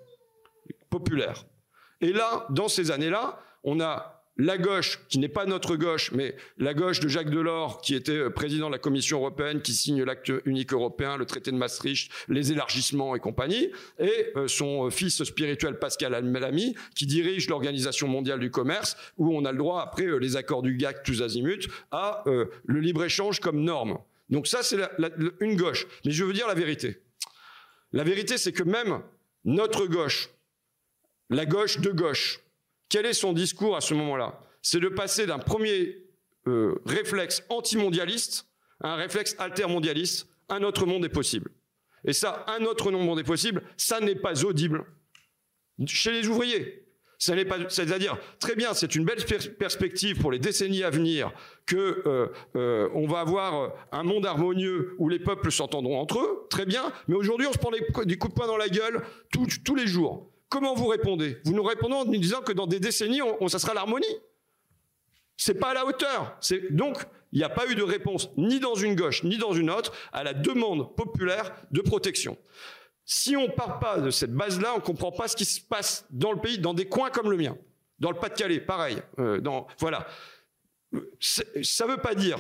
[0.90, 1.46] populaire.
[2.02, 6.36] Et là, dans ces années-là, on a la gauche, qui n'est pas notre gauche, mais
[6.58, 10.04] la gauche de Jacques Delors, qui était euh, président de la Commission européenne, qui signe
[10.04, 15.24] l'acte unique européen, le traité de Maastricht, les élargissements et compagnie, et euh, son fils
[15.24, 20.06] spirituel Pascal Almelami, qui dirige l'Organisation mondiale du commerce, où on a le droit, après
[20.06, 23.98] euh, les accords du GAC tous azimuts, à le libre-échange comme norme.
[24.30, 24.78] Donc ça, c'est
[25.40, 25.88] une gauche.
[26.06, 27.02] Mais je veux dire la vérité.
[27.94, 29.02] La vérité, c'est que même
[29.46, 30.30] notre gauche,
[31.30, 32.42] la gauche de gauche,
[32.90, 34.40] quel est son discours à ce moment-là?
[34.62, 35.98] C'est de passer d'un premier
[36.48, 38.48] euh, réflexe antimondialiste
[38.82, 40.28] à un réflexe altermondialiste.
[40.50, 41.52] Un autre monde est possible.
[42.06, 44.86] Et ça, un autre monde est possible, ça n'est pas audible
[45.86, 46.84] chez les ouvriers.
[47.20, 49.24] Ça n'est pas, c'est-à-dire très bien, c'est une belle
[49.58, 51.32] perspective pour les décennies à venir
[51.66, 56.68] que euh, euh, va avoir un monde harmonieux où les peuples s'entendront entre eux, très
[56.68, 56.92] bien.
[57.08, 57.80] Mais aujourd'hui, on se prend des,
[58.18, 60.32] coups de poing dans la gueule tous les jours.
[60.50, 61.38] Comment vous répondez?
[61.44, 64.06] Vous nous répondez en nous disant que dans des décennies, ça sera l'harmonie.
[65.36, 66.38] C'est pas à la hauteur.
[66.72, 69.70] Donc il n'y a pas eu de réponse ni dans une gauche ni dans une
[69.70, 72.38] autre à la demande populaire de protection.
[73.06, 75.62] Si on ne part pas de cette base-là, on ne comprend pas ce qui se
[75.62, 77.58] passe dans le pays, dans des coins comme le mien.
[78.00, 78.98] Dans le Pas-de-Calais, pareil.
[79.18, 79.40] Euh,
[79.80, 80.06] voilà.
[81.20, 82.40] Ça ne veut pas dire,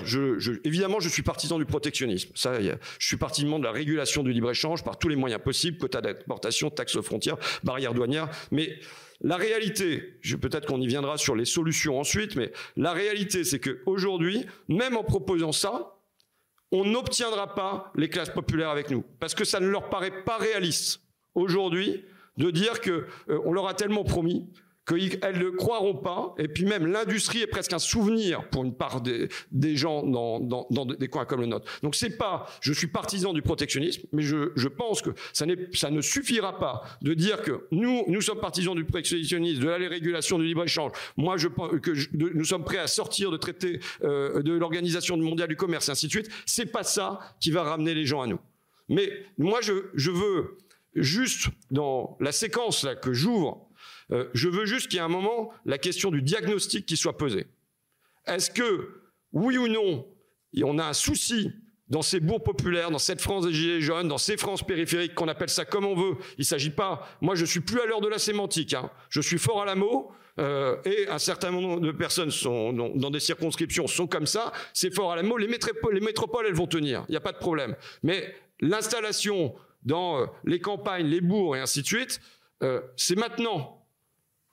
[0.63, 2.31] évidemment, je suis partisan du protectionnisme.
[2.35, 6.69] Je suis partisan de la régulation du libre-échange par tous les moyens possibles, quotas d'exportation,
[6.69, 8.29] taxes aux frontières, barrières douanières.
[8.51, 8.79] Mais
[9.21, 14.45] la réalité, peut-être qu'on y viendra sur les solutions ensuite, mais la réalité, c'est qu'aujourd'hui,
[14.69, 15.97] même en proposant ça,
[16.71, 20.37] on n'obtiendra pas les classes populaires avec nous, parce que ça ne leur paraît pas
[20.37, 21.01] réaliste
[21.33, 22.03] aujourd'hui
[22.37, 24.47] de dire que euh, on leur a tellement promis
[24.87, 29.01] qu'elles ne croiront pas, et puis même l'industrie est presque un souvenir pour une part
[29.01, 30.39] des, gens dans,
[30.85, 31.69] des coins comme le nôtre.
[31.83, 36.57] Donc c'est pas, je suis partisan du protectionnisme, mais je, pense que ça, ne suffira
[36.57, 40.91] pas de dire que nous, nous sommes partisans du protectionnisme, de la régulation du libre-échange.
[41.17, 45.49] Moi, je pense que nous sommes prêts à sortir de traité euh, de l'Organisation mondiale
[45.49, 46.29] du commerce, et ainsi de suite.
[46.45, 48.39] C'est pas ça qui va ramener les gens à nous.
[48.89, 50.57] Mais moi, je, je veux
[50.95, 53.66] juste dans la séquence là que j'ouvre
[54.11, 57.17] euh, je veux juste qu'il y ait un moment la question du diagnostic qui soit
[57.17, 57.47] posée.
[58.25, 59.01] Est-ce que,
[59.33, 60.05] oui ou non,
[60.63, 61.51] on a un souci
[61.89, 65.27] dans ces bourgs populaires, dans cette France des Gilets jaunes, dans ces France périphériques, qu'on
[65.27, 66.15] appelle ça comme on veut.
[66.37, 68.89] Il ne s'agit pas, moi je suis plus à l'heure de la sémantique, hein.
[69.09, 73.09] je suis fort à la mot, euh, et un certain nombre de personnes sont dans,
[73.09, 76.53] des circonscriptions sont comme ça, c'est fort à la mot, les métropoles, les métropoles elles
[76.53, 77.75] vont tenir, il n'y a pas de problème.
[78.03, 82.19] Mais l'installation dans euh, les campagnes, les bourgs et ainsi de suite,
[82.95, 83.76] c'est maintenant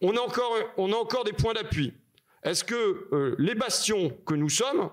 [0.05, 1.93] on a encore, des points d'appui.
[2.43, 4.91] Est-ce que euh, les bastions que nous sommes,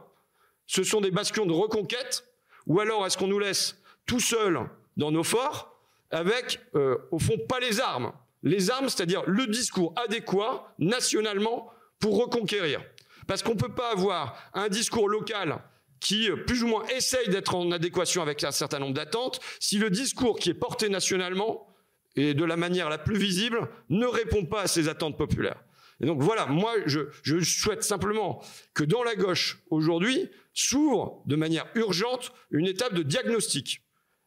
[0.68, 2.26] ce sont des bastions de reconquête,
[2.66, 4.60] ou alors est-ce qu'on nous laisse tout seuls
[4.98, 5.78] dans nos forts,
[6.12, 8.14] avec, euh, au fond, pas les armes?
[8.44, 12.82] Les armes, c'est-à-dire le discours adéquat nationalement pour reconquérir.
[13.28, 15.60] Parce qu'on ne peut pas avoir un discours local
[16.00, 19.78] qui, euh, plus ou moins, essaye d'être en adéquation avec un certain nombre d'attentes, si
[19.78, 21.68] le discours qui est porté nationalement
[22.16, 25.64] et de la manière la plus visible, ne répond pas à ces attentes populaires.
[26.02, 28.44] Et donc voilà, moi je, souhaite simplement
[28.74, 33.84] que dans la gauche aujourd'hui s'ouvre de manière urgente une étape de diagnostic.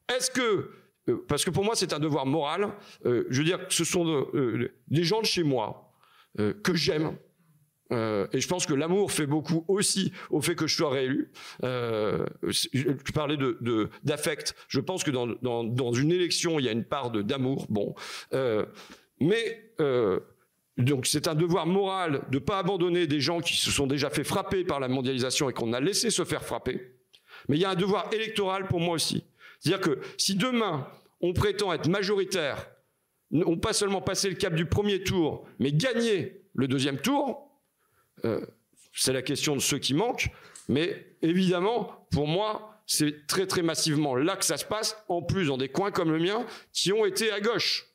[0.08, 0.70] Est-ce que,
[1.08, 2.72] euh, parce que pour moi c'est un devoir moral,
[3.06, 5.90] euh, je veux dire, ce sont euh, des gens de chez moi
[6.64, 7.16] que j'aime,
[7.92, 11.30] euh, et je pense que l'amour fait beaucoup aussi au fait que je sois réélu.
[11.62, 14.54] Euh, tu parlais de d'affect.
[14.68, 17.66] je pense que dans, dans, dans, une élection, il y a une part d'amour.
[17.68, 17.94] Bon,
[18.32, 18.64] euh,
[19.20, 20.20] mais euh,
[20.78, 24.24] donc c'est un devoir moral de pas abandonner des gens qui se sont déjà fait
[24.24, 26.94] frapper par la mondialisation et qu'on a laissé se faire frapper.
[27.48, 29.24] Mais il y a un devoir électoral pour moi aussi.
[29.60, 30.88] C'est-à-dire que si demain
[31.20, 32.66] on prétend être majoritaire,
[33.30, 37.53] non pas seulement passer le cap du premier tour, mais gagner le deuxième tour,
[38.92, 40.30] c'est la question de ceux qui manquent,
[40.68, 45.46] mais évidemment, pour moi, c'est très très massivement là que ça se passe, en plus
[45.46, 47.86] dans des coins comme le mien, qui ont été à gauche.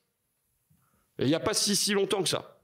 [1.19, 2.58] Il n'y a pas si, si longtemps que ça.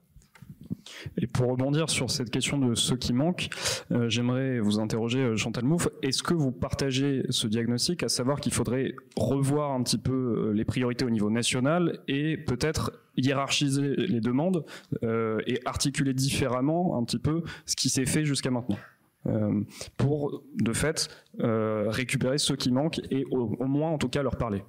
[1.18, 3.48] Et pour rebondir sur cette question de ceux qui manquent,
[3.92, 8.40] euh, j'aimerais vous interroger, euh, Chantal Mouffe, est-ce que vous partagez ce diagnostic, à savoir
[8.40, 14.20] qu'il faudrait revoir un petit peu les priorités au niveau national et peut-être hiérarchiser les
[14.20, 14.64] demandes
[15.02, 18.78] euh, et articuler différemment un petit peu ce qui s'est fait jusqu'à maintenant.
[19.26, 19.60] Euh,
[19.96, 21.08] pour de fait
[21.40, 24.62] euh, récupérer ceux qui manquent et au, moins en tout cas leur parler?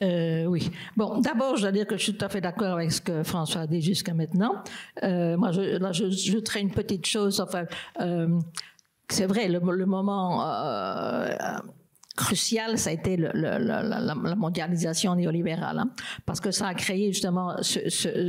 [0.00, 0.70] Oui.
[0.96, 3.22] Bon, d'abord, je dois dire que je suis tout à fait d'accord avec ce que
[3.22, 4.62] François a dit jusqu'à maintenant.
[5.02, 7.40] moi, je, là, je, je une petite chose.
[7.40, 7.64] Enfin,
[9.08, 10.42] c'est vrai, le, le moment
[12.18, 15.90] crucial, ça a été la, mondialisation néolibérale, hein,
[16.26, 17.54] parce que ça a créé justement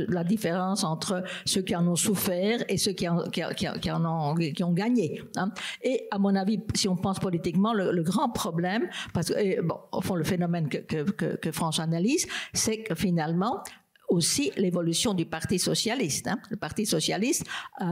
[0.08, 5.22] la différence entre ceux qui en ont souffert et ceux qui en, ont, gagné.
[5.36, 5.50] Hein.
[5.82, 10.00] Et à mon avis, si on pense politiquement, le, grand problème, parce que bon, au
[10.00, 13.62] fond, le phénomène que, que, analyse, c'est que finalement,
[14.10, 16.26] aussi l'évolution du Parti socialiste.
[16.26, 16.38] Hein.
[16.50, 17.46] Le Parti socialiste
[17.80, 17.84] euh,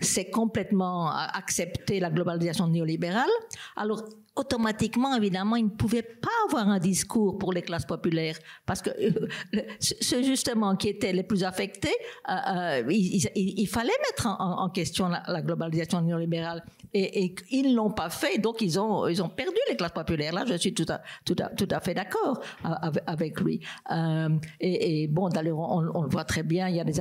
[0.00, 3.28] s'est complètement accepté la globalisation néolibérale.
[3.76, 4.02] Alors
[4.38, 8.90] automatiquement, évidemment, il ne pouvait pas avoir un discours pour les classes populaires parce que
[8.90, 11.94] euh, ceux justement qui étaient les plus affectés,
[12.28, 18.10] euh, euh il, fallait mettre en, question la, globalisation néolibérale et, et ils l'ont pas
[18.10, 20.32] fait, donc ils ont ils ont perdu les classes populaires.
[20.32, 23.60] Là, je suis tout à tout à, tout à fait d'accord avec, avec, lui.
[23.90, 24.28] Euh,
[24.60, 26.68] et, bon, d'ailleurs, on, le voit très bien.
[26.68, 27.00] Il y a des,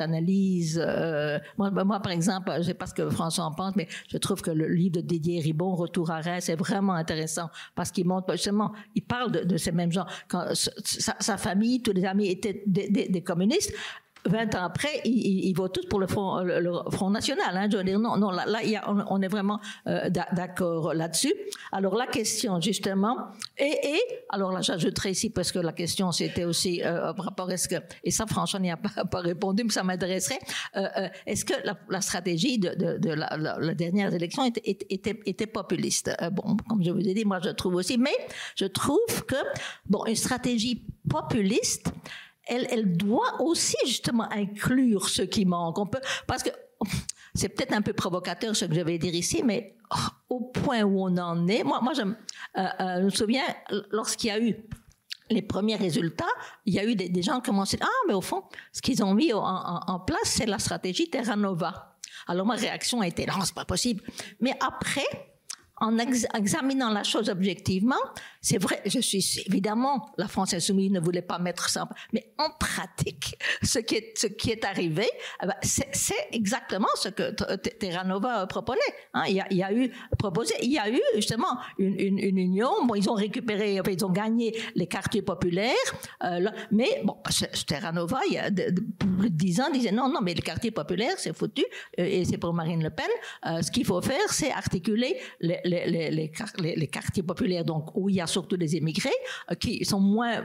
[0.00, 0.82] analyses.
[0.84, 4.42] Euh, moi, par exemple, je sais pas ce que François en pense, mais je trouve
[4.42, 8.32] que le livre de Didier Ribon, Retour à Reims, est vraiment intéressant parce qu'il montre
[8.32, 10.06] justement, il parle de, ces mêmes gens.
[10.28, 13.72] Quand sa, famille, tous les amis étaient des, communistes,
[14.26, 16.44] 20 ans après, ils, ils, votent tous pour le Front,
[16.90, 17.56] Front National.
[17.56, 17.68] Hein.
[17.70, 18.46] Je veux dire, non, non, là,
[18.86, 21.32] on, est vraiment euh, d'accord là-dessus.
[21.72, 23.16] Alors la question, justement,
[23.58, 27.56] et, alors là, j'ajouterai ici, parce que la question, c'était aussi euh, par rapport à
[27.56, 30.38] ce que, et ça, François n'y a pas, répondu, mais ça m'intéresserait,
[30.76, 31.54] euh, euh est-ce que
[31.88, 32.70] la, stratégie de,
[33.14, 36.10] la, dernière élection était, populiste?
[36.20, 38.16] Euh, Bon, comme je vous ai dit, moi, je trouve aussi, mais
[38.56, 39.36] je trouve que,
[39.86, 41.92] bon, une stratégie populiste,
[42.46, 45.78] elle, elle doit aussi justement inclure ce qui manque.
[45.78, 46.50] On peut, parce que
[47.34, 49.76] c'est peut-être un peu provocateur ce que je vais dire ici, mais
[50.28, 53.44] au point où on en est, moi, moi je, euh, euh, me souviens
[53.90, 54.56] lorsqu'il y a eu
[55.30, 56.24] les premiers résultats,
[56.66, 59.14] il y a eu des, gens qui commencé ah mais au fond, ce qu'ils ont
[59.14, 61.96] mis en, en place, c'est la stratégie Terra Nova.
[62.26, 64.02] Alors ma réaction a été non, c'est pas possible.
[64.40, 65.06] Mais après,
[65.76, 67.96] en examinant la chose objectivement,
[68.44, 72.50] c'est vrai, je suis évidemment, la France insoumise ne voulait pas mettre ça, mais en
[72.50, 75.08] pratique, ce qui est, ce qui est arrivé,
[75.42, 77.30] eh ben, c'est exactement ce que
[77.78, 78.80] Terranova proposait.
[79.14, 79.24] Hein.
[79.28, 82.70] Il, y a, eu proposé, il y a eu justement une, union.
[82.86, 85.72] Bon, ils ont récupéré, ils ont gagné les quartiers populaires,
[86.22, 87.16] euh, mais bon,
[87.66, 91.64] Terranova, il y a dix ans, disait non, non, mais les quartiers populaires, c'est foutu,
[91.98, 93.06] euh, et c'est pour Marine Le Pen.
[93.46, 98.20] Euh, ce qu'il faut faire, c'est articuler les, les, quartiers populaires, donc où il y
[98.20, 99.20] a surtout des émigrés,
[99.50, 100.42] euh, qui sont moins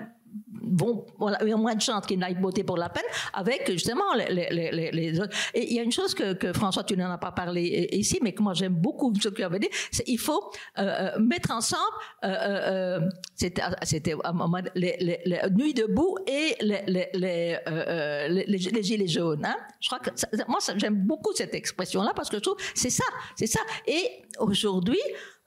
[0.51, 1.05] bon,
[1.41, 5.19] il y a moins de chances qu'ils n'aillent voter pour la peine avec justement les,
[5.19, 5.35] autres.
[5.53, 8.19] Et il y a une chose que, que François, tu n'en as pas parlé ici,
[8.21, 11.19] mais que moi j'aime beaucoup ce que tu avais dit, c'est il faut euh, euh
[11.19, 11.83] mettre ensemble,
[12.23, 14.15] euh, euh, euh c'était, c'était
[14.75, 19.45] les, les, Nuits debout et les, Gilets jaunes.
[19.45, 19.55] Hein?
[19.79, 20.09] Je crois que
[20.47, 23.59] moi j'aime beaucoup cette expression-là parce que je trouve c'est ça, c'est ça.
[23.87, 24.03] Et
[24.39, 24.99] aujourd'hui,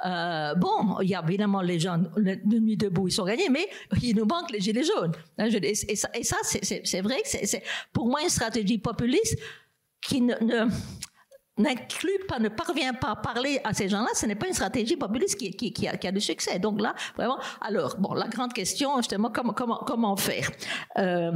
[0.05, 3.69] euh, bon, il y a évidemment les gens de nuit debout, ils sont gagnés, mais
[4.03, 5.13] il nous manque les gilets jaunes.
[5.39, 6.09] Hein, et, ça,
[6.43, 7.63] c'est vrai que c'est
[7.93, 9.39] pour moi une stratégie populiste
[10.01, 14.55] qui n'inclut pas, ne parvient pas à parler à ces gens-là, ce n'est pas une
[14.55, 16.59] stratégie populiste qui, a, du succès.
[16.59, 20.51] Donc là, vraiment, alors, bon, la grande question, justement, comment, comment, comment faire?
[20.99, 21.33] Euh,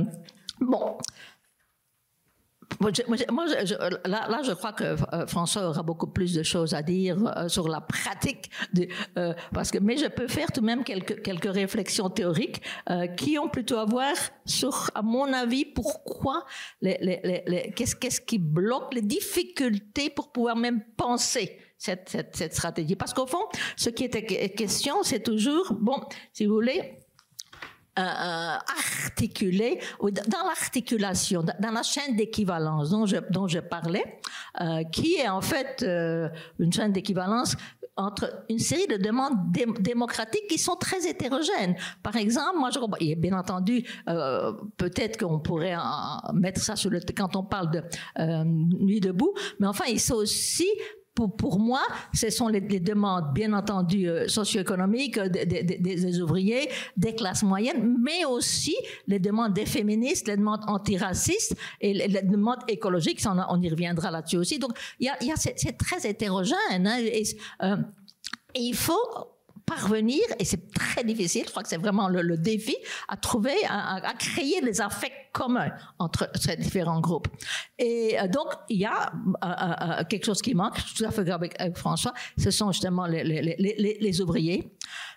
[0.60, 0.96] Bon,
[2.80, 2.90] moi,
[4.04, 7.68] là, je crois que euh, François aura beaucoup plus de choses à dire euh, sur
[7.68, 8.50] la pratique,
[9.16, 12.62] euh, parce que, mais je peux faire tout de même quelques, réflexions théoriques
[13.16, 16.44] qui ont plutôt à voir sur, à mon avis, pourquoi,
[16.82, 22.96] qu'est-ce, qui bloque les difficultés pour pouvoir même penser cette, cette, cette stratégie.
[22.96, 23.44] Parce qu'au fond,
[23.76, 26.00] ce qui était question, c'est toujours, bon,
[26.32, 26.98] si vous voulez,
[27.98, 34.20] euh, articulé, dans l'articulation, dans la chaîne d'équivalence dont je, dont je parlais,
[34.60, 36.28] euh, qui est en fait euh,
[36.58, 37.56] une chaîne d'équivalence
[37.96, 41.76] entre une série de demandes démocratiques qui sont très hétérogènes.
[42.02, 45.76] Par exemple, moi, je bien entendu, euh, peut-être qu'on pourrait
[46.34, 47.82] mettre ça sur le quand on parle de
[48.18, 50.68] euh, nuit debout, mais enfin, il faut aussi
[51.16, 51.82] pour, pour, moi,
[52.14, 57.14] ce sont les, les demandes, bien entendu, euh, socio-économiques euh, des, des, des, ouvriers, des
[57.14, 58.76] classes moyennes, mais aussi
[59.08, 63.20] les demandes des féministes, les demandes antiracistes et les, les demandes écologiques.
[63.26, 64.58] On, on y reviendra là-dessus aussi.
[64.58, 66.86] Donc, il y a, y a c'est très hétérogène.
[66.86, 67.22] Hein, et,
[67.62, 67.76] euh,
[68.54, 69.35] il faut
[69.66, 72.76] parvenir, et c'est très difficile, je crois que c'est vraiment le, le, défi,
[73.08, 77.28] à trouver, à, à, créer des affects communs entre ces différents groupes.
[77.78, 81.28] Et euh, donc, il y a euh, euh, quelque chose qui manque, tout à fait
[81.28, 84.72] avec, avec François, ce sont justement les, les, les, les ouvriers.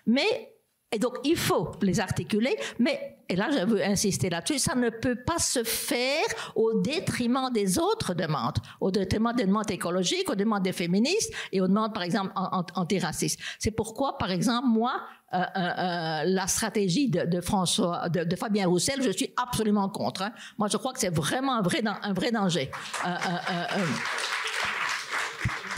[0.06, 0.52] Mais
[0.92, 4.90] et donc, il faut les articuler, mais, et là, je veux insister là-dessus, ça ne
[4.90, 6.24] peut pas se faire
[6.56, 11.60] au détriment des autres demandes, au détriment des demandes écologiques, aux demandes des féministes et
[11.60, 12.32] aux demandes, par exemple,
[12.74, 13.38] antiracistes.
[13.60, 15.00] C'est pourquoi, par exemple, moi,
[15.32, 20.22] euh, euh, euh, la stratégie de, François, de, Fabien Roussel, je suis absolument contre.
[20.22, 20.32] Hein.
[20.58, 22.68] Moi, je crois que c'est vraiment un vrai, un vrai danger.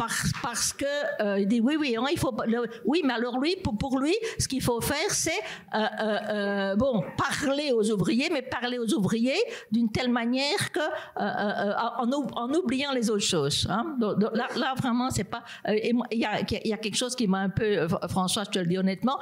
[0.02, 0.84] Parce, parce que
[1.20, 2.34] euh, il dit oui, oui, hein, il faut,
[2.84, 5.30] oui, mais alors lui, pour, lui, ce qu'il faut faire, c'est
[5.74, 9.38] euh, euh, bon parler aux ouvriers, mais parler aux ouvriers
[9.70, 10.80] d'une telle manière que
[11.14, 13.68] en, oubliant les autres choses.
[13.70, 13.96] Hein.
[14.56, 15.44] Là, vraiment, c'est pas.
[15.68, 16.42] Il y a,
[16.78, 19.20] quelque chose qui m'a un peu, François, je te le dis honnêtement,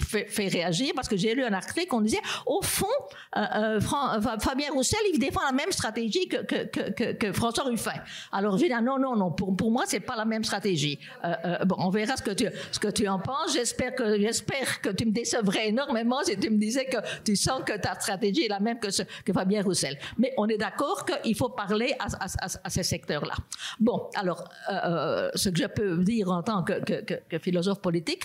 [0.00, 2.86] fait, réagir parce que j'ai lu un article on disait, au fond,
[3.34, 8.00] Fabien Roussel, il défend la même stratégie que, que François Ruffin.
[8.32, 9.30] Alors j'ai dit ah, non, non, non.
[9.30, 10.98] Pour, pour moi, c'est pas la même stratégie.
[11.24, 13.52] Euh, euh, bon, on verra ce que tu, ce que tu en penses.
[13.52, 17.60] J'espère que, j'espère que tu me décevrais énormément si tu me disais que tu sens
[17.66, 19.98] que ta stratégie est la même que, ce, que Fabien Roussel.
[20.16, 23.34] Mais on est d'accord qu'il faut parler à, à, à, à ces secteurs-là.
[23.80, 28.24] Bon, alors, euh, ce que je peux dire en tant que, que, que philosophe politique,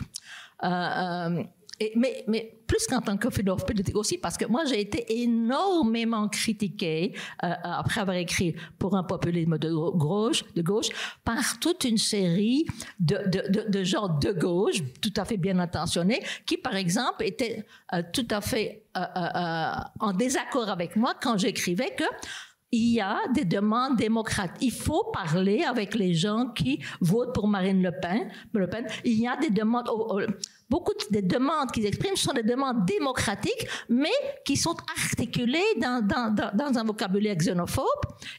[1.96, 7.14] mais, plus qu'en tant que philosophe politique aussi, parce que moi j'ai été énormément critiquée
[7.44, 10.90] euh, après avoir écrit pour un populisme de gauche, de gauche
[11.24, 12.66] par toute une série
[13.00, 17.66] de, de, de, gens de gauche, tout à fait bien intentionnés, qui par exemple étaient
[17.94, 19.02] euh, tout à fait euh,
[20.00, 22.06] en désaccord avec moi quand j'écrivais que
[22.74, 24.58] il y a des demandes démocratiques.
[24.62, 28.88] Il faut parler avec les gens qui votent pour Marine Le Pen.
[29.06, 29.88] Il y a des demandes,
[30.72, 34.10] beaucoup des demandes qu'ils expriment sont des demandes démocratiques, mais
[34.44, 37.86] qui sont articulées dans, un vocabulaire xénophobe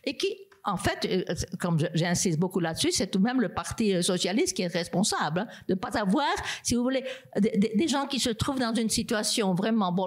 [0.02, 4.02] et qui en fait, euh, comme j'insiste beaucoup là-dessus, c'est tout de même le Parti
[4.02, 7.04] socialiste qui est responsable hein, de ne pas avoir, si vous voulez,
[7.38, 10.06] des, gens qui se trouvent dans une situation vraiment bon,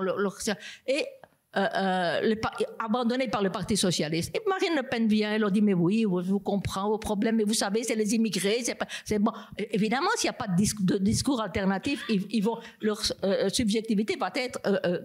[1.56, 2.36] euh, euh
[2.80, 4.36] abandonné par le Parti socialiste.
[4.36, 7.38] Et Marine Le Pen vient, elle leur dit mais oui, je vous comprends vos problèmes,
[7.38, 8.64] mais vous savez, c'est les immigrés,
[9.06, 9.32] c'est bon.
[9.58, 14.60] Évidemment, s'il n'y a pas de, discours alternatif, ils, vont leur euh, subjectivité va être
[14.66, 15.00] euh,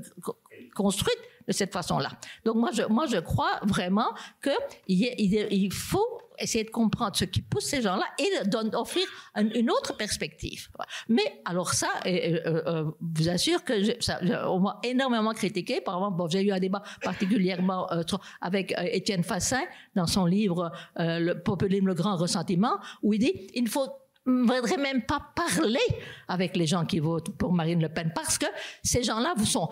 [0.74, 2.10] construite de cette façon-là.
[2.44, 4.10] Donc moi je, moi, je crois vraiment
[4.42, 4.54] qu'il
[4.88, 10.68] il faut essayer de comprendre ce qui pousse ces gens-là et d'offrir une autre perspective.
[11.08, 15.80] Mais alors ça, et, euh, euh, vous assure que ça, on m'a énormément critiqué.
[15.80, 18.02] Par exemple, j'ai eu un débat particulièrement euh,
[18.40, 19.62] avec Étienne Fassin
[19.94, 23.88] dans son livre Le populisme, le grand ressentiment, où il dit il ne faut
[24.26, 25.80] même pas parler
[26.28, 28.46] avec les gens qui votent pour Marine Le Pen parce que
[28.82, 29.68] ces gens-là vous sont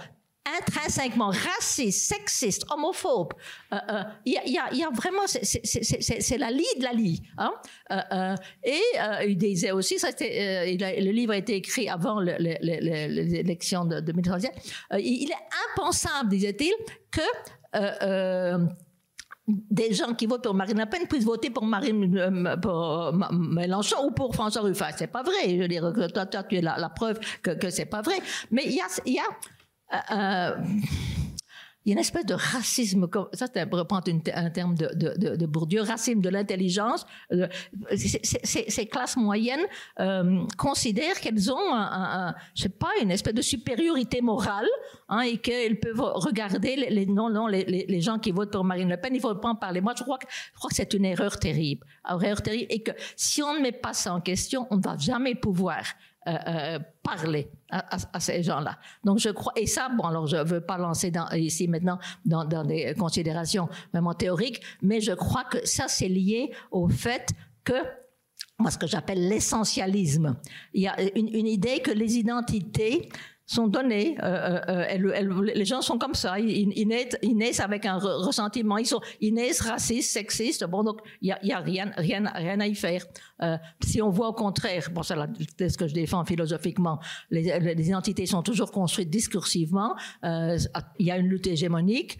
[0.46, 3.34] intrinsèquement raciste, sexiste, homophobe.
[3.70, 7.22] Il euh, euh, y, a, y, a, vraiment, c'est la lie de la lie.
[7.38, 7.52] Hein?
[7.90, 8.34] Euh,
[8.64, 8.80] et
[9.28, 14.52] il disait aussi, le livre a été écrit avant l'élection de, de 1917,
[14.98, 15.34] il est
[15.70, 16.72] impensable, disait-il,
[17.10, 17.20] que
[19.46, 24.10] des gens qui votent pour Marine Le Pen puissent voter pour Marine pour Mélenchon ou
[24.12, 24.90] pour François Ruffin.
[24.96, 25.48] C'est pas vrai.
[25.48, 28.16] Je veux dire, toi, tu es la, preuve que, que c'est pas vrai.
[28.52, 29.24] Mais il y a
[29.92, 30.56] euh, euh,
[31.86, 35.46] il y a une espèce de racisme, ça c'est reprendre un terme de, de, de,
[35.46, 37.06] Bourdieu, racisme de l'intelligence.
[37.32, 37.48] Euh,
[37.96, 39.64] ces, classes moyennes
[40.58, 44.68] considèrent qu'elles ont, un, je sais pas, une espèce de supériorité morale
[45.08, 48.90] hein, et qu'elles peuvent regarder les, non, non, les, les, gens qui votent pour Marine
[48.90, 49.80] Le Pen, il faut pas en parler.
[49.80, 52.82] Moi, je crois que, je crois que c'est une erreur terrible, une erreur terrible, et
[52.82, 55.82] que si on ne met pas ça en question, on ne va jamais pouvoir
[56.28, 58.78] euh, euh, parler à, ces gens-là.
[59.04, 62.44] Donc je crois, et ça, bon, alors je ne veux pas lancer ici maintenant dans,
[62.64, 67.30] des considérations vraiment théoriques, mais je crois que ça, c'est lié au fait
[67.64, 67.74] que
[68.58, 70.36] moi, ce que j'appelle l'essentialisme.
[70.74, 73.08] Il y a une idée que les identités
[73.50, 74.16] sont données.
[74.22, 76.38] Euh, euh, les gens sont comme ça.
[76.38, 78.78] Ils, naissent, avec un ressentiment.
[78.78, 80.64] Ils, sont, ils naissent racistes, sexistes.
[80.66, 83.04] Bon, donc il n'y a, y a rien, rien, rien à y faire.
[83.42, 87.88] Euh, si on voit au contraire, bon, c'est ce que je défends philosophiquement, les, les,
[87.88, 89.96] identités sont toujours construites discursivement.
[90.22, 92.18] il y a une lutte hégémonique.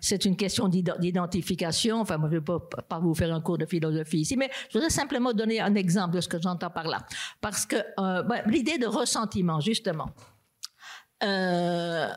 [0.00, 2.00] c'est une question d'identification.
[2.00, 4.74] Enfin, moi, je ne vais pas, vous faire un cours de philosophie ici, mais je
[4.74, 6.98] voudrais simplement donner un exemple de ce que j'entends par là.
[7.40, 10.10] Parce que ben, l'idée de ressentiment, justement
[11.22, 12.08] euh,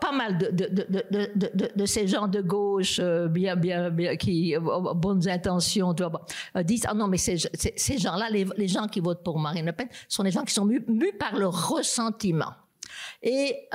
[0.00, 4.94] pas, mal de, de, de, ces gens de gauche euh, bien, bien, bien, qui ont
[4.94, 5.94] bonnes intentions
[6.56, 9.72] euh, disent ah non mais ces, ces gens-là, les, gens qui votent pour Marine Le
[9.72, 10.82] Pen, sont des gens qui sont mus,
[11.18, 12.52] par le ressentiment.
[13.22, 13.68] Et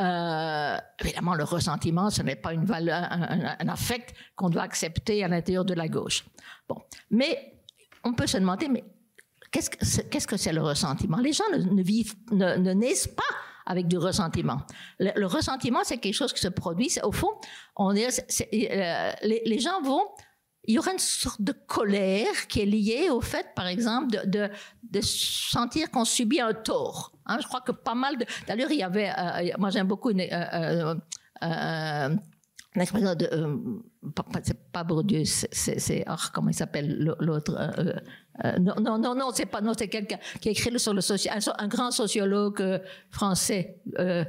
[1.00, 5.66] évidemment, le ressentiment, ce n'est pas une valeur, un, affect qu'on doit accepter à l'intérieur
[5.66, 6.26] de la gauche.
[6.68, 6.78] Bon,
[7.10, 7.54] mais
[8.04, 8.84] on peut se demander, mais
[9.52, 11.18] Qu'est-ce que c'est le ressentiment?
[11.18, 13.36] Les gens ne, vivent, ne, naissent pas
[13.66, 14.62] avec du ressentiment.
[15.00, 16.90] Le, ressentiment, c'est quelque chose qui se produit.
[17.04, 17.32] Au fond,
[17.76, 18.08] on est,
[18.54, 20.06] euh, les, gens vont
[20.66, 24.50] il y aura une sorte de colère qui est liée au fait, par exemple, de,
[24.90, 27.14] de, sentir qu'on subit un tort.
[27.26, 27.40] Hein.
[27.42, 28.26] je crois que pas mal de...
[28.48, 29.10] D'ailleurs, il y avait...
[29.10, 30.96] Euh, moi, j'aime beaucoup une, euh,
[32.76, 33.58] de euh,
[34.44, 37.94] c'est pas Bourdieu c'est oh, comment il s'appelle l'autre euh,
[38.46, 41.02] euh, non non non non c'est pas non c'est quelqu'un qui a écrit sur le
[41.02, 44.26] social un, grand sociologue français il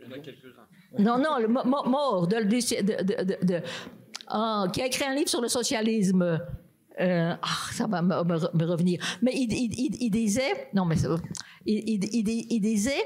[0.00, 1.02] y en a quelques-uns.
[1.02, 3.62] non non le mort de, de, de,
[4.32, 6.40] oh, qui a écrit un livre sur le socialisme
[6.98, 7.38] ah,
[7.72, 8.14] ça va me,
[8.64, 8.98] revenir.
[9.20, 10.96] Mais il, il, il, disait non mais
[11.66, 13.02] il, il, disait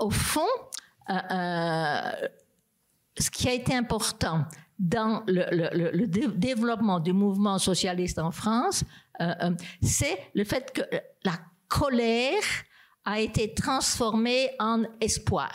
[0.00, 0.48] au fond
[3.18, 4.44] ce qui a été important
[4.78, 6.06] dans le,
[6.36, 8.84] développement du mouvement socialiste en France,
[9.20, 9.50] euh, euh,
[9.82, 10.82] c'est le fait que
[11.24, 12.42] la colère
[13.04, 15.50] a été transformée en espoir.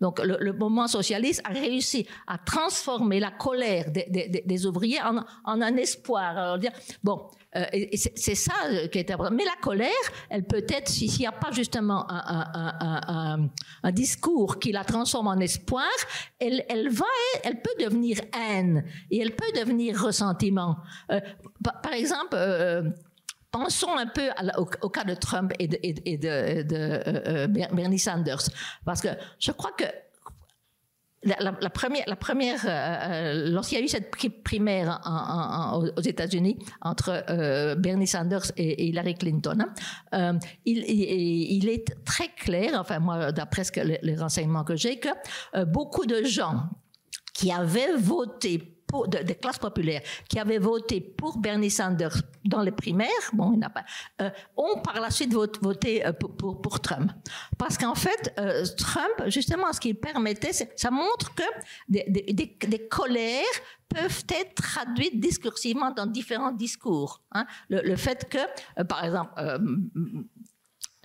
[0.00, 5.76] Donc le, mouvement socialiste a réussi à transformer la colère des ouvriers en, en, un
[5.76, 6.36] espoir.
[6.36, 9.34] Alors, dire, bon, euh, c'est ça euh, qui est important.
[9.34, 9.90] Mais la colère,
[10.28, 13.48] elle peut être, s'il n'y a pas justement un,
[13.92, 15.88] discours qui la transforme en espoir,
[16.38, 17.04] elle, va,
[17.44, 20.76] elle peut devenir haine et elle peut devenir ressentiment.
[21.10, 21.20] Euh,
[21.82, 22.36] par, exemple,
[23.50, 24.28] pensons un peu
[24.82, 26.18] au, cas de Trump et de, et
[27.48, 28.42] Bernie Sanders,
[28.84, 29.84] parce que je crois que
[31.24, 34.10] la, première, première euh, lorsqu'il y a eu cette
[34.44, 35.00] primaire
[35.96, 39.66] aux États-Unis entre euh, Bernie Sanders et, Hillary Clinton,
[40.14, 40.32] euh,
[40.64, 45.08] il, est très clair, enfin moi d'après les, les renseignements que j'ai, que
[45.54, 46.68] euh, beaucoup de gens
[47.34, 52.62] qui avaient voté pour, de, des classes populaires qui avaient voté pour Bernie Sanders dans
[52.62, 53.84] les primaires, bon, il n'a pas,
[54.20, 57.10] euh, ont par la suite voté, euh, pour, Trump.
[57.58, 61.42] Parce qu'en fait, euh, Trump, justement, ce qu'il permettait, ça montre que
[61.88, 63.44] des, colères
[63.88, 67.22] peuvent être traduites discursivement dans différents discours.
[67.32, 67.46] Hein.
[67.68, 69.32] Le, fait que, par exemple,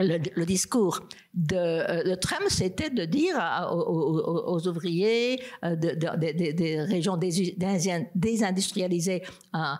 [0.02, 1.02] le, discours
[1.34, 3.36] de, euh, de Trump, c'était de dire
[3.72, 9.24] aux, ouvriers euh, de, de, des régions désindustrialisées
[9.54, 9.78] en,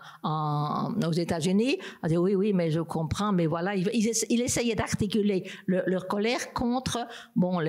[1.06, 5.82] aux États-Unis, oui, oui, mais je comprends, mais voilà, il, il, il essayait d'articuler le,
[5.86, 7.06] leur colère contre
[7.36, 7.60] bon,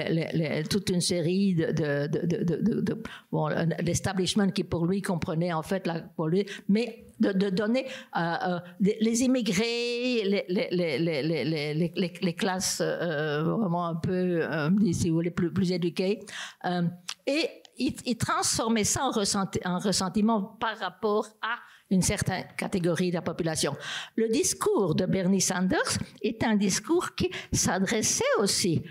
[0.70, 3.48] toute une série de, bon,
[3.84, 8.20] l'establishment qui pour lui comprenait en fait la, pour lui, mais de, de donner euh,
[8.20, 15.16] euh, les immigrés, les, les, les, les classes euh, vraiment un peu, euh, si vous
[15.16, 16.20] voulez, plus, plus éduquées.
[16.66, 16.84] Euh,
[17.26, 21.56] et il, il, transformait ça en, ressenti, en ressentiment par rapport à
[21.94, 23.76] une certaine catégorie de la population.
[24.16, 28.82] Le discours de Bernie Sanders est un discours qui s'adressait aussi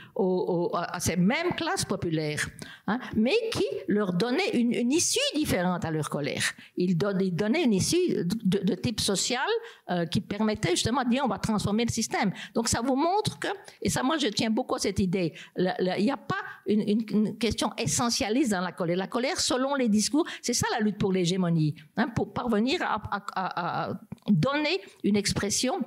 [0.73, 2.47] à ces mêmes classes populaires,
[2.87, 6.53] hein, mais qui leur donnait une, issue différente à leur colère.
[6.77, 9.49] Il, donne, il donnait une issue de, type social
[9.91, 12.33] euh, qui permettait justement de dire on va transformer le système.
[12.55, 13.49] Donc ça vous montre que,
[13.81, 16.37] et ça moi je tiens beaucoup à cette idée, il n'y a pas
[16.67, 18.97] une, question essentialiste dans la colère.
[18.97, 22.92] La colère, selon les discours, c'est ça la lutte pour l'hégémonie, hein, pour parvenir à
[23.35, 23.91] à,
[24.29, 25.81] donner une expression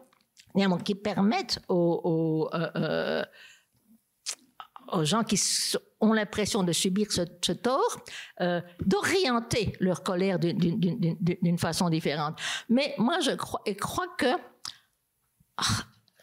[0.83, 3.23] qui permette aux, euh,
[4.93, 5.39] euh, gens qui
[5.99, 8.03] ont l'impression de subir ce, tort,
[8.41, 12.39] euh, d'orienter leur colère d'une façon différente.
[12.69, 14.27] Mais moi, je crois, et crois que
[15.57, 15.63] ah,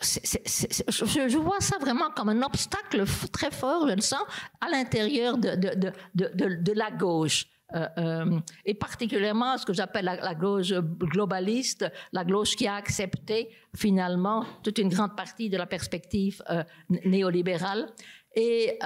[0.03, 4.23] je, vois ça vraiment comme un obstacle très fort, je le sens,
[4.61, 7.47] à l'intérieur de, la gauche.
[7.75, 12.75] Euh, euh, et particulièrement ce que j'appelle la, la, gauche globaliste, la gauche qui a
[12.75, 16.65] accepté finalement toute une grande partie de la perspective euh,
[17.05, 17.87] néolibérale.
[18.35, 18.79] Et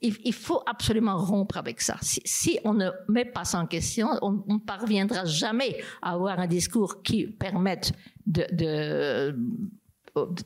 [0.00, 1.96] il, faut absolument rompre avec ça.
[2.00, 6.46] Si, on ne met pas ça en question, on ne parviendra jamais à avoir un
[6.46, 7.92] discours qui permette
[8.26, 9.36] de,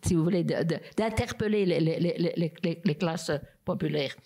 [0.04, 3.30] si vous voulez, d'interpeller les, classes
[3.64, 4.16] populaires.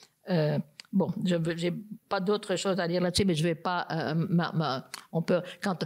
[0.94, 1.74] Bon, je n'ai
[2.08, 3.84] pas d'autre chose à dire là-dessus, mais je ne vais pas.
[3.90, 5.84] Euh, ma, ma, on peut quand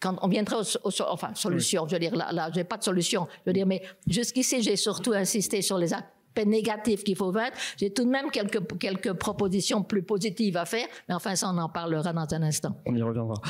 [0.00, 1.88] quand on viendra aux, aux enfin solution, oui.
[1.90, 3.26] je veux dire là, là j'ai pas de solution.
[3.44, 6.06] Je veux dire, mais jusqu'ici j'ai surtout insisté sur les aspects
[6.46, 7.50] négatifs qu'il faut faire.
[7.78, 11.58] J'ai tout de même quelques quelques propositions plus positives à faire, mais enfin ça on
[11.58, 12.80] en parlera dans un instant.
[12.86, 13.40] On y reviendra.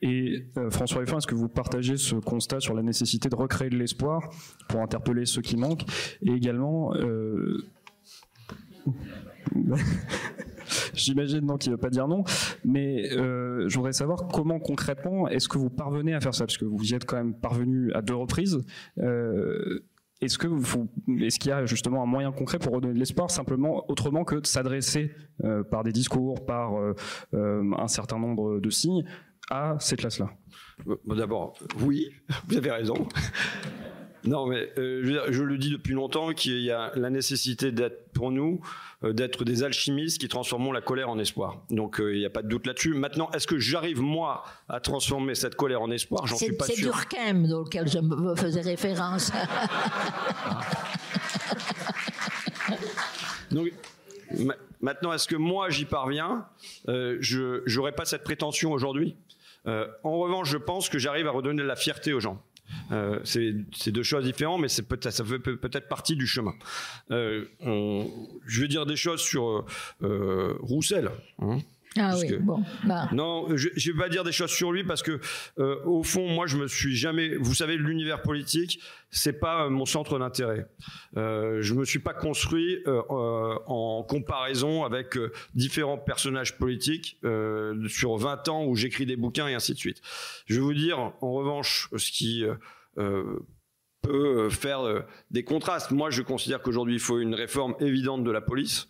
[0.00, 3.70] Et euh, François Effin, est-ce que vous partagez ce constat sur la nécessité de recréer
[3.70, 4.30] de l'espoir
[4.68, 5.84] pour interpeller ceux qui manquent?
[6.22, 7.64] Et également euh,
[10.94, 12.24] J'imagine donc qu'il ne veut pas dire non,
[12.64, 16.58] mais euh, je voudrais savoir comment concrètement est-ce que vous parvenez à faire ça, parce
[16.58, 18.60] que vous y êtes quand même parvenu à deux reprises.
[18.98, 19.84] Euh,
[20.20, 20.46] est-ce que
[21.24, 24.36] est-ce qu'il y a justement un moyen concret pour redonner de l'espoir simplement autrement que
[24.36, 25.12] de s'adresser
[25.42, 26.74] euh, par des discours, par
[27.32, 29.04] un certain nombre de signes
[29.50, 30.30] à ces classes-là
[31.06, 32.06] D'abord, oui,
[32.48, 32.94] vous avez raison.
[34.24, 37.72] Non, mais euh, je, dire, je, le dis depuis longtemps qu'il y a la nécessité
[37.72, 38.60] d'être pour nous
[39.02, 41.60] euh, d'être des alchimistes qui transformons la colère en espoir.
[41.70, 42.94] Donc euh, il n'y a pas de doute là-dessus.
[42.94, 46.26] Maintenant, est-ce que j'arrive moi à transformer cette colère en espoir?
[46.26, 46.74] J'en suis pas sûr.
[46.76, 49.32] C'est Durkheim dans lequel je me faisais référence.
[53.50, 53.72] Donc
[54.80, 56.46] maintenant, est-ce que moi j'y parviens?
[56.86, 59.16] Je n'aurais pas cette prétention aujourd'hui.
[59.66, 62.40] En revanche, je pense que j'arrive à redonner de la fierté aux gens.
[62.90, 66.52] Euh, c'est deux choses différentes, mais peut ça fait peut-être partie du chemin.
[67.10, 67.44] Euh,
[68.46, 69.64] je vais dire des choses sur
[70.02, 71.10] euh, Roussel.
[71.38, 71.58] Hein.
[71.96, 72.62] Ah oui, bon.
[72.84, 73.08] Bah.
[73.12, 75.20] Non, je ne vais pas dire des choses sur lui parce que,
[75.58, 77.36] euh, au fond, moi, je me suis jamais.
[77.36, 78.80] Vous savez, l'univers politique,
[79.12, 80.66] c'est pas euh, mon centre d'intérêt.
[81.16, 85.18] Euh, je me suis pas construit euh, en comparaison avec
[85.54, 87.20] différents personnages politiques
[87.88, 90.00] sur 20 ans où j'écris des bouquins et ainsi de suite.
[90.46, 92.44] Je vais vous dire, en revanche, ce qui
[94.02, 95.90] peut faire des contrastes.
[95.90, 98.88] Moi, je considère qu'aujourd'hui, il faut une réforme évidente de la police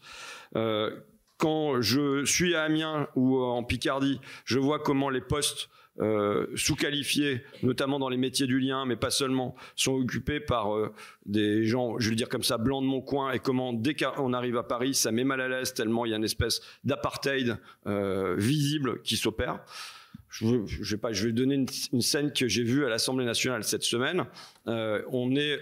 [1.42, 5.68] quand je suis à Amiens ou en Picardie, je vois comment les postes
[6.00, 10.94] euh, sous-qualifiés, notamment dans les métiers du lien, mais pas seulement, sont occupés par euh,
[11.26, 13.94] des gens, je vais le dire comme ça, blancs de mon coin, et comment dès
[13.94, 16.60] qu'on arrive à Paris, ça met mal à l'aise tellement il y a une espèce
[16.84, 19.64] d'apartheid euh, visible qui s'opère
[20.32, 23.82] je, vais pas, je vais donner une, scène que j'ai vue à l'Assemblée nationale cette
[23.82, 24.24] semaine.
[24.66, 25.58] Euh, on est,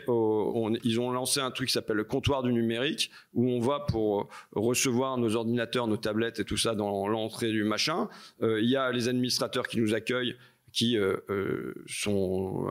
[0.85, 4.29] ils ont lancé un truc qui s'appelle le comptoir du numérique, où on va pour
[4.53, 8.09] recevoir nos ordinateurs, nos tablettes et tout ça dans l'entrée du machin.
[8.43, 10.37] Euh, il y a les administrateurs qui nous accueillent,
[10.73, 12.69] qui euh, sont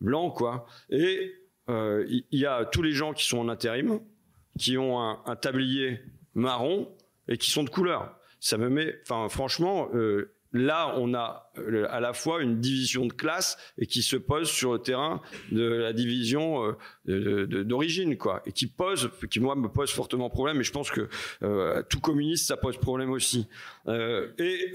[0.00, 0.66] blancs, quoi.
[0.88, 1.34] Et
[1.68, 4.00] il y a tous les gens qui sont en intérim,
[4.58, 6.00] qui ont un, tablier
[6.34, 6.88] marron
[7.26, 8.16] et qui sont de couleur.
[8.38, 9.88] Ça me met, enfin, franchement.
[10.52, 14.48] Là, on a euh, à la fois une division de classe et qui se pose
[14.48, 15.20] sur le terrain
[15.52, 16.76] de la division
[17.08, 20.60] euh, d'origine, quoi, et qui pose, qui moi me pose fortement problème.
[20.60, 21.08] Et je pense que
[21.42, 23.46] euh, tout communiste, ça pose problème aussi.
[23.88, 24.72] et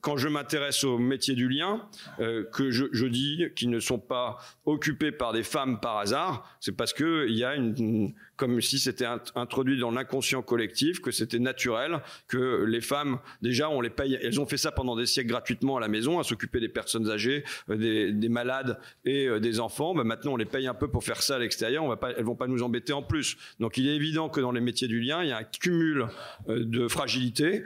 [0.00, 1.86] quand je m'intéresse aux métiers du lien,
[2.18, 6.92] que je, dis qu'ils ne sont pas occupés par des femmes par hasard, c'est parce
[6.92, 12.00] que il y a une comme si c'était introduit dans l'inconscient collectif, que c'était naturel,
[12.28, 15.76] que les femmes, déjà, on les paye, elles ont fait ça pendant des siècles gratuitement
[15.76, 19.92] à la maison, à s'occuper des personnes âgées, euh, des, malades et euh, des enfants.
[19.92, 22.12] Ben maintenant, on les paye un peu pour faire ça à l'extérieur, on va pas,
[22.12, 23.36] elles vont pas nous embêter en plus.
[23.58, 26.06] Donc, il est évident que dans les métiers du lien, il y a un cumul
[26.48, 27.64] euh, de fragilité,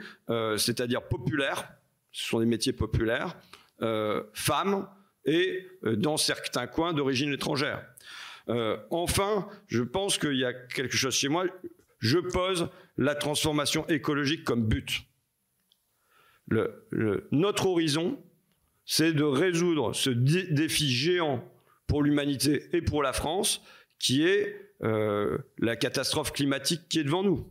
[0.57, 1.69] c'est-à-dire populaire,
[2.11, 3.35] ce sont des métiers populaires,
[4.33, 4.87] femmes,
[5.25, 7.85] et dans certains coins d'origine étrangère.
[8.49, 11.45] Euh, enfin, je pense qu'il y a quelque chose chez moi.
[11.99, 15.03] Je pose la transformation écologique comme but.
[17.31, 18.21] notre horizon,
[18.85, 21.43] c'est de résoudre ce défi géant
[21.87, 23.61] pour l'humanité et pour la France,
[23.99, 27.49] qui est euh, la catastrophe climatique qui est devant nous.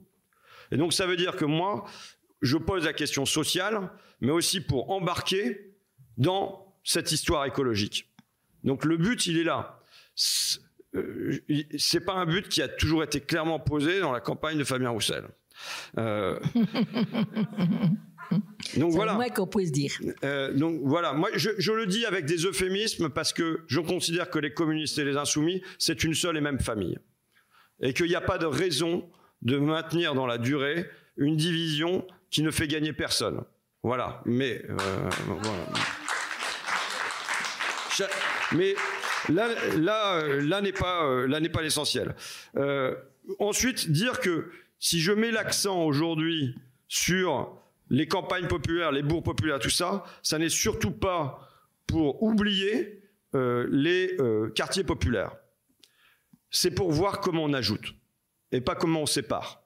[0.70, 1.86] Et donc ça veut dire que moi,
[2.42, 3.90] je pose la question sociale,
[4.20, 5.74] mais aussi pour embarquer
[6.18, 8.12] dans cette histoire écologique.
[8.64, 9.80] Donc le but, il est là.
[10.94, 11.38] Euh,
[11.78, 14.90] c'est pas un but qui a toujours été clairement posé dans la campagne de Fabien
[14.90, 15.24] Roussel.
[15.98, 16.38] Euh,
[18.76, 19.14] donc voilà.
[19.14, 19.92] moins qu'on puisse dire.
[20.24, 24.30] Euh, donc voilà, moi je, je, le dis avec des euphémismes parce que je considère
[24.30, 26.98] que les communistes et les insoumis c'est une seule et même famille
[27.82, 29.08] et qu'il n'y a pas de raison
[29.42, 33.42] de maintenir dans la durée une division qui ne fait gagner personne.
[33.82, 35.66] Voilà, mais euh, voilà.
[38.52, 38.74] Mais
[39.28, 42.14] Là, là, euh, là n'est pas, euh, là n'est pas l'essentiel.
[42.56, 42.94] Euh,
[43.38, 46.56] ensuite, dire que si je mets l'accent aujourd'hui
[46.88, 47.56] sur
[47.88, 51.48] les campagnes populaires, les bourgs populaires, tout ça, ça n'est surtout pas
[51.86, 53.00] pour oublier
[53.34, 54.16] les
[54.54, 55.36] quartiers populaires.
[56.50, 57.94] C'est pour voir comment on ajoute
[58.50, 59.61] et pas comment on sépare.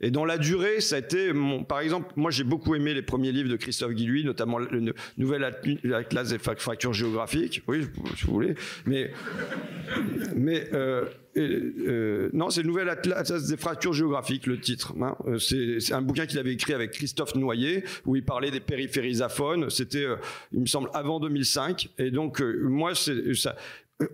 [0.00, 1.32] Et dans la durée, ça a été,
[1.68, 5.44] par exemple, moi j'ai beaucoup aimé les premiers livres de Christophe Guilluy, notamment le, Nouvel
[5.44, 7.84] Atlas des fractures géographiques, oui,
[8.16, 9.10] si vous voulez, mais,
[10.72, 14.94] euh, euh, non, c'est le Nouvel Atlas des fractures géographiques, le titre.
[15.00, 15.16] Hein.
[15.26, 19.70] Euh, c'est un bouquin qu'il avait écrit avec Christophe Noyer, où il parlait des périphériesaphones.
[19.70, 20.16] C'était, euh,
[20.52, 21.90] il me semble, avant 2005.
[21.98, 23.56] Et donc, moi, c'est ça.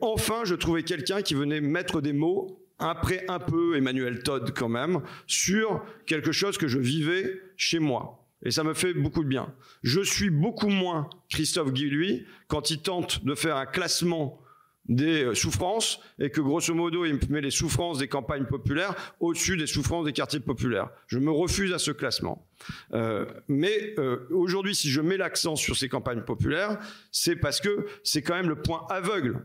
[0.00, 4.68] Enfin, je trouvais quelqu'un qui venait mettre des mots après un peu Emmanuel Todd quand
[4.68, 8.18] même, sur quelque chose que je vivais chez moi.
[8.44, 9.54] Et ça me fait beaucoup de bien.
[9.82, 14.42] Je suis beaucoup moins Christophe Guy, quand il tente de faire un classement
[14.88, 19.56] des euh, souffrances et que grosso modo il met les souffrances des campagnes populaires au-dessus
[19.56, 20.90] des souffrances des quartiers populaires.
[21.06, 22.46] Je me refuse à ce classement.
[22.92, 26.78] Euh, mais euh, aujourd'hui, si je mets l'accent sur ces campagnes populaires,
[27.12, 29.44] c'est parce que c'est quand même le point aveugle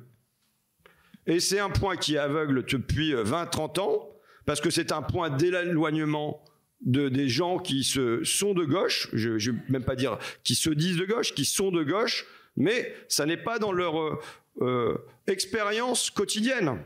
[1.27, 4.09] et c'est un point qui aveugle depuis 20-30 euh, ans,
[4.45, 6.43] parce que c'est un point d'éloignement
[6.81, 10.55] de, des gens qui se, sont de gauche, je ne vais même pas dire qui
[10.55, 12.25] se disent de gauche, qui sont de gauche,
[12.55, 14.19] mais ça n'est pas dans leur euh,
[14.61, 14.97] euh,
[15.27, 16.81] expérience quotidienne.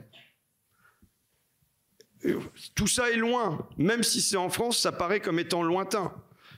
[2.75, 6.13] Tout ça est loin, même si c'est en France, ça paraît comme étant lointain.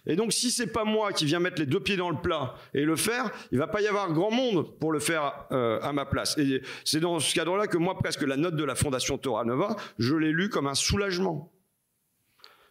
[0.05, 2.55] Et donc, si c'est pas moi qui viens mettre les deux pieds dans le plat
[2.73, 5.93] et le faire, il va pas y avoir grand monde pour le faire euh, à
[5.93, 6.37] ma place.
[6.37, 9.77] Et c'est dans ce cadre-là que moi, presque la note de la Fondation Torah Nova,
[9.99, 11.53] je l'ai lu comme un soulagement.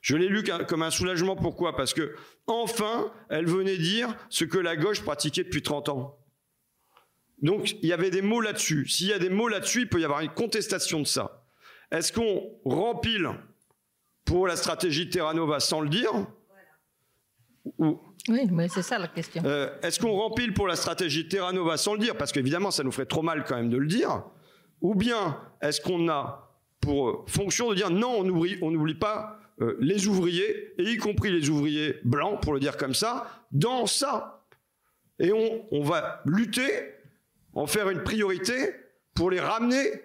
[0.02, 1.36] Je l'ai lu comme un soulagement.
[1.36, 1.74] Pourquoi?
[1.76, 2.14] Parce que
[2.46, 6.18] enfin, elle venait dire ce que la gauche pratiquait depuis 30 ans.
[7.40, 8.88] Donc, il y avait des mots là-dessus.
[8.88, 11.44] S'il y a des mots là-dessus, il peut y avoir une contestation de ça.
[11.90, 13.30] Est-ce qu'on rempile
[14.24, 16.10] pour la stratégie Terra Nova sans le dire?
[17.78, 19.42] Oui, mais c'est ça la question.
[19.44, 22.16] Euh, est-ce qu'on rempile pour la stratégie Terra Nova sans le dire?
[22.16, 24.24] Parce qu'évidemment, ça nous ferait trop mal quand même de le dire.
[24.80, 30.08] Ou bien est-ce qu'on a pour fonction de dire non, on n'oublie pas euh, les
[30.08, 34.44] ouvriers, et y compris les ouvriers blancs, pour le dire comme ça, dans ça?
[35.18, 36.94] Et on, on va lutter,
[37.54, 38.74] en faire une priorité
[39.14, 40.02] pour les ramener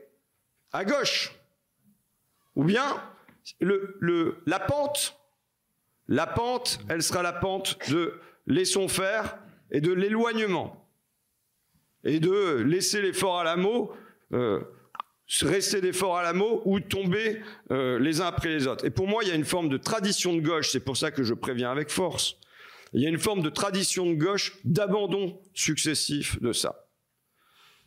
[0.73, 1.33] à gauche.
[2.55, 3.01] Ou bien
[3.59, 5.16] le, la pente,
[6.07, 9.37] la pente, elle sera la pente de laissons faire
[9.71, 10.89] et de l'éloignement.
[12.03, 13.57] Et de laisser les forts à la
[14.33, 14.61] euh,
[15.41, 16.33] rester des forts à la
[16.65, 17.41] ou tomber
[17.71, 18.85] euh, les uns après les autres.
[18.85, 21.11] Et pour moi, il y a une forme de tradition de gauche, c'est pour ça
[21.11, 22.37] que je préviens avec force.
[22.93, 26.87] Il y a une forme de tradition de gauche d'abandon successif de ça.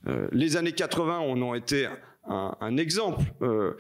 [0.06, 1.88] Euh, les années 80 on ont été
[2.26, 3.24] un, exemple.
[3.42, 3.76] Euh,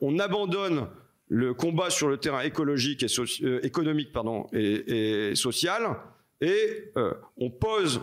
[0.00, 0.88] on abandonne
[1.30, 5.96] le combat sur le terrain écologique et euh, économique pardon, et, social,
[6.40, 8.02] et euh, on pose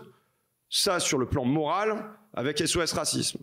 [0.69, 3.39] ça sur le plan moral avec SOS Racisme.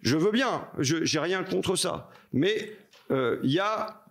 [0.00, 2.76] Je veux bien, j'ai rien contre ça, mais
[3.10, 4.04] il y a,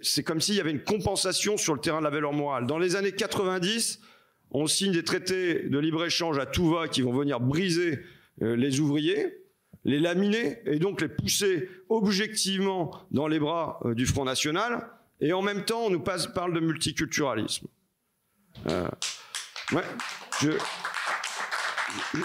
[0.00, 2.66] c'est comme s'il y avait une compensation sur le terrain de la valeur morale.
[2.66, 4.00] Dans les années 90,
[4.52, 8.00] on signe des traités de libre-échange à tout va qui vont venir briser
[8.40, 9.45] les ouvriers
[9.86, 14.90] les laminer et donc les pousser objectivement dans les bras euh, du Front National.
[15.20, 17.68] Et en même temps, on nous parle de multiculturalisme.
[18.68, 18.88] Euh,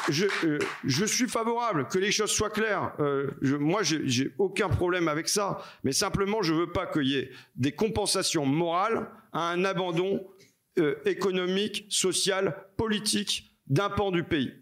[0.10, 2.94] je, euh, je, suis favorable que les choses soient claires.
[3.42, 7.32] je, moi, j'ai aucun problème avec ça, mais simplement, je veux pas qu'il y ait
[7.56, 10.26] des compensations morales à un abandon
[11.06, 14.61] économique, social, politique d'un pan du pays.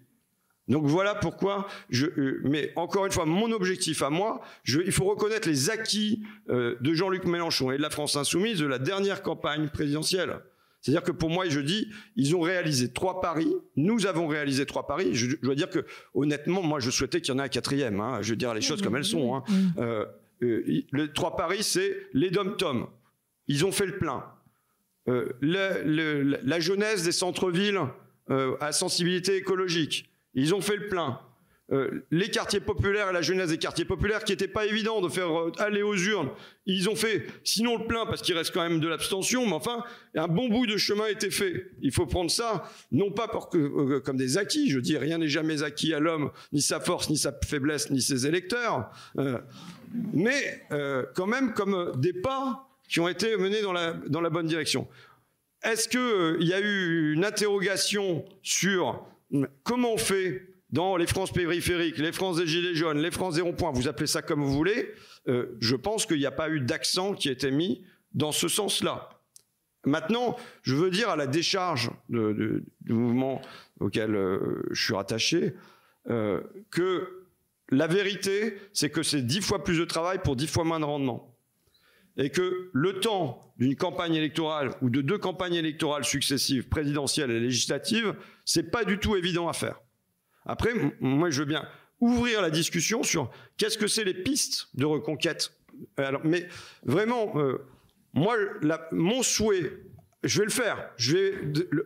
[0.69, 4.91] Donc voilà pourquoi, je, euh, mais encore une fois, mon objectif à moi, je, il
[4.91, 8.79] faut reconnaître les acquis euh, de Jean-Luc Mélenchon et de la France insoumise de la
[8.79, 10.39] dernière campagne présidentielle.
[10.81, 13.53] C'est-à-dire que pour moi, je dis, ils ont réalisé trois paris.
[13.75, 15.13] Nous avons réalisé trois paris.
[15.13, 17.99] Je, dois dire que, honnêtement, moi, je souhaitais qu'il y en ait un quatrième.
[17.99, 18.21] Hein.
[18.21, 19.35] Je veux dire les choses comme elles sont.
[19.35, 19.43] Hein.
[19.77, 20.05] Euh,
[20.41, 22.87] euh, les trois paris, c'est les dom-tom.
[23.47, 24.23] Ils ont fait le plein.
[25.09, 27.81] Euh, le, le, la jeunesse des centres-villes
[28.59, 30.08] à sensibilité écologique.
[30.33, 31.19] Ils ont fait le plein.
[31.71, 35.09] Euh, les quartiers populaires et la jeunesse des quartiers populaires qui n'était pas évident de
[35.09, 36.29] faire euh, aller aux urnes.
[36.65, 39.83] Ils ont fait, sinon le plein parce qu'il reste quand même de l'abstention, mais enfin,
[40.15, 41.67] un bon bout de chemin a été fait.
[41.83, 45.61] Il faut prendre ça, non pas euh, comme des acquis, je dis rien n'est jamais
[45.61, 48.89] acquis à l'homme, ni sa force, ni sa faiblesse, ni ses électeurs,
[50.13, 50.65] mais
[51.15, 54.87] quand même comme des pas qui ont été menés dans la, dans la bonne direction.
[55.63, 59.05] Est-ce qu'il y a eu une interrogation sur
[59.63, 63.41] comment on fait dans les France périphériques, les France des Gilets jaunes, les France des
[63.41, 64.93] ronds-points, vous appelez ça comme vous voulez,
[65.27, 68.47] euh, je pense qu'il n'y a pas eu d'accent qui a été mis dans ce
[68.47, 69.09] sens-là.
[69.85, 73.41] Maintenant, je veux dire à la décharge du mouvement
[73.79, 75.55] auquel euh, je suis rattaché,
[76.09, 77.25] euh, que
[77.69, 80.85] la vérité, c'est que c'est dix fois plus de travail pour dix fois moins de
[80.85, 81.35] rendement
[82.19, 87.39] et que le temps d'une campagne électorale ou de deux campagnes électorales successives, présidentielles et
[87.39, 88.13] législatives,
[88.45, 89.79] c'est pas du tout évident à faire.
[90.45, 91.67] Après, moi, je veux bien
[92.01, 95.53] ouvrir la discussion sur qu'est-ce que c'est les pistes de reconquête.
[95.97, 96.47] Alors, mais
[96.83, 97.65] vraiment, euh,
[98.13, 98.35] moi,
[98.91, 99.71] mon souhait,
[100.23, 101.33] je vais le faire, je vais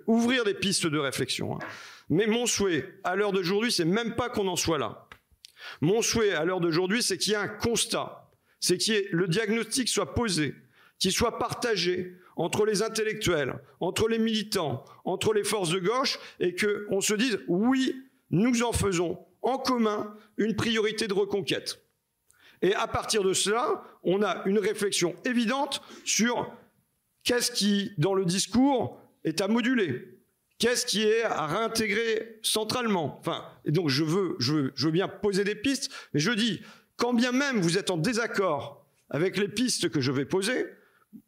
[0.07, 1.55] ouvrir des pistes de réflexion.
[1.55, 1.59] Hein.
[2.09, 5.07] Mais mon souhait, à l'heure d'aujourd'hui, c'est même pas qu'on en soit là.
[5.81, 8.22] Mon souhait, à l'heure d'aujourd'hui, c'est qu'il y ait un constat
[8.63, 10.55] c'est que le diagnostic soit posé,
[10.97, 16.55] qu'il soit partagé entre les intellectuels, entre les militants, entre les forces de gauche, et
[16.55, 17.93] qu'on se dise oui,
[18.29, 21.83] nous en faisons en commun une priorité de reconquête.
[22.61, 26.49] Et à partir de cela, on a une réflexion évidente sur
[27.25, 30.21] qu'est-ce qui, dans le discours, est à moduler,
[30.57, 33.17] qu'est-ce qui est à réintégrer centralement.
[33.19, 36.31] Enfin, et donc je veux, je veux, je veux bien poser des pistes, mais je
[36.31, 36.61] dis,
[36.97, 40.65] quand bien même vous êtes en désaccord avec les pistes que je vais poser,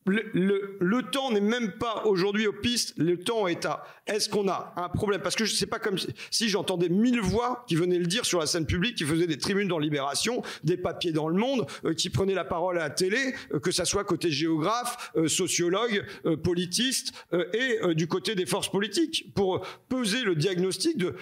[0.08, 4.74] le, temps n'est même pas aujourd'hui aux pistes, le temps est à est-ce qu'on a
[4.78, 5.22] un problème?
[5.22, 5.98] Parce que je sais pas comme
[6.30, 9.40] si, j'entendais mille voix qui venaient le dire sur la scène publique, qui faisaient des
[9.40, 12.90] tribunes dans Libération, des papiers dans le monde, euh, qui prenaient la parole à la
[12.92, 16.06] télé, euh, que ça soit côté géographe, euh, sociologue,
[16.44, 17.14] politiste
[17.54, 21.16] et du côté des forces politiques, pour peser le diagnostic de,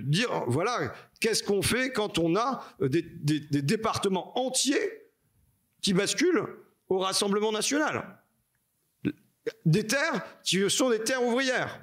[0.00, 3.02] dire voilà qu'est-ce qu'on fait quand on a des
[3.62, 4.78] départements entiers
[5.82, 6.46] qui basculent
[6.90, 8.18] au Rassemblement national.
[9.64, 11.80] des terres qui sont des terres ouvrières.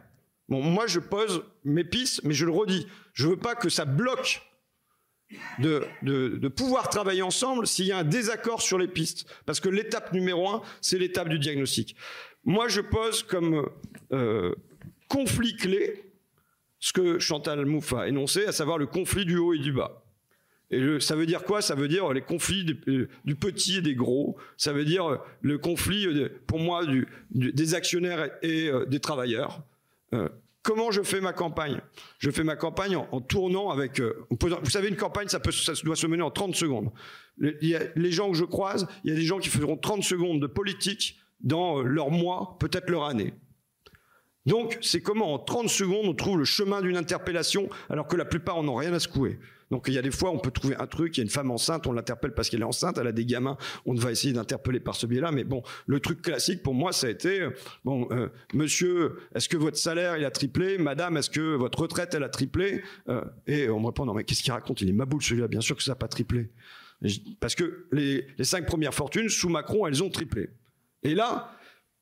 [0.48, 3.86] Bon, moi, je pose mes pistes, mais je le redis, je veux pas que ça
[3.86, 4.44] bloque
[5.60, 9.28] de, de, pouvoir travailler ensemble s'il y a un désaccord sur les pistes.
[9.46, 11.96] Parce que l'étape numéro un, c'est l'étape du diagnostic.
[12.46, 13.70] Moi, je pose comme
[14.14, 14.56] euh,
[15.10, 16.14] conflit clé
[16.80, 20.07] ce que Chantal Mouffe a énoncé, à savoir le conflit du haut et du bas.
[20.70, 21.62] Et ça veut dire quoi?
[21.62, 24.38] Ça veut dire les conflits du, petit et des gros.
[24.58, 26.84] Ça veut dire le conflit, euh, pour moi,
[27.32, 29.62] des actionnaires et euh, des travailleurs.
[30.14, 30.28] Euh,
[30.64, 31.80] comment je fais ma campagne?
[32.20, 34.02] Je fais ma campagne en, tournant avec...
[34.02, 35.40] vous savez, une campagne, ça,
[35.84, 36.92] doit se mener en 30 secondes.
[37.38, 40.42] Les, les gens que je croise, il y a des gens qui feront 30 secondes
[40.42, 43.34] de politique dans leur mois, peut-être leur année.
[44.48, 48.26] Donc, c'est comment en 30 secondes on trouve le chemin d'une interpellation alors que la
[48.26, 49.40] plupart en ont rien à secouer.
[49.70, 51.30] Donc il y a des fois, on peut trouver un truc, il y a une
[51.30, 54.34] femme enceinte, on l'interpelle parce qu'elle est enceinte, elle a des gamins, on va essayer
[54.34, 55.32] d'interpeller par ce biais-là.
[55.32, 57.50] Mais bon, le truc classique pour moi, ça a été, euh,
[57.84, 60.78] bon, euh, monsieur, est-ce que votre salaire, il a triplé?
[60.78, 62.82] Madame, est-ce que votre retraite, elle a triplé?
[63.10, 64.82] Euh, Et on me répond, non mais qu'est-ce qu'il raconte?
[64.82, 66.50] Il est maboule celui-là, bien sûr que ça n'a pas triplé.
[67.40, 70.50] Parce que les, les cinq premières fortunes, sous Macron, elles ont triplé.
[71.04, 71.52] Et là,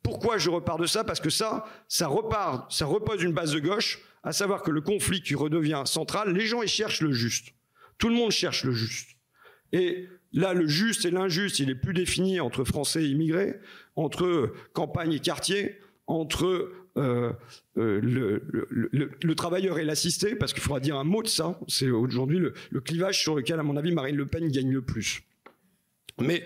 [0.03, 1.03] pourquoi je repars de ça?
[1.03, 4.81] Parce que ça, ça repart, ça repose une base de gauche, à savoir que le
[4.81, 7.53] conflit qui redevient central, les gens ils cherchent le juste.
[7.99, 9.11] Tout le monde cherche le juste.
[9.71, 13.59] Et là, le juste et l'injuste, il est plus défini entre Français et immigrés,
[13.95, 17.33] entre campagne et quartier, entre euh,
[17.77, 21.59] euh, le, travailleur et l'assisté, parce qu'il faudra dire un mot de ça.
[21.67, 24.81] C'est aujourd'hui le, le, clivage sur lequel, à mon avis, Marine Le Pen gagne le
[24.81, 25.21] plus.
[26.19, 26.43] Mais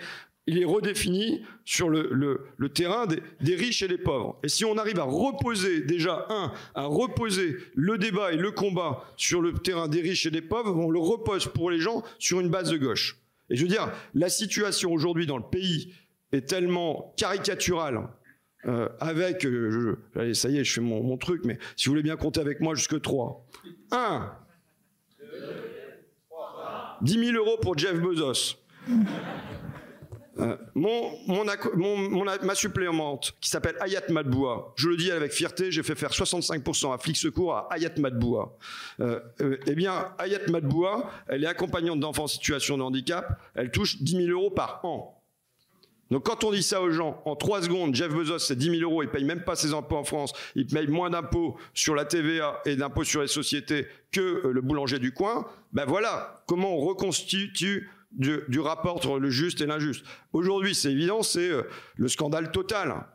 [0.50, 4.40] il est redéfini sur le, terrain des, riches et des pauvres.
[4.44, 9.04] Et si on arrive à reposer, déjà, un, à reposer le débat et le combat
[9.16, 12.40] sur le terrain des riches et des pauvres, on le repose pour les gens sur
[12.40, 13.18] une base de gauche.
[13.52, 15.94] Et je veux dire, la situation aujourd'hui dans le pays
[16.32, 18.10] est tellement caricaturale,
[18.66, 21.92] euh, avec, euh, allez, ça y est, je fais mon, mon, truc, mais si vous
[21.92, 23.46] voulez bien compter avec moi jusque 3.
[23.92, 24.32] 1.
[27.02, 28.58] 10 000 euros pour Jeff Bezos.
[30.38, 31.18] Euh, mon,
[32.44, 36.94] ma supplémente, qui s'appelle Ayat Madboua, je le dis avec fierté, j'ai fait faire 65%
[36.94, 38.58] à Flic Secours à Ayat Madboua.
[39.00, 43.72] Euh, euh, eh bien, Ayat Madboua, elle est accompagnante d'enfants en situation de handicap, elle
[43.72, 45.16] touche 10 000 euros par an.
[46.12, 48.82] Donc quand on dit ça aux gens, en trois secondes, Jeff Bezos, c'est 10 000
[48.82, 52.06] euros, il paye même pas ses impôts en France, il paye moins d'impôts sur la
[52.06, 55.46] TVA et d'impôts sur les sociétés que le boulanger du coin.
[55.72, 60.06] Ben voilà comment on reconstitue du, rapport entre le juste et l'injuste.
[60.34, 61.64] Aujourd'hui, c'est évident, c'est euh,
[61.98, 63.06] le scandale total.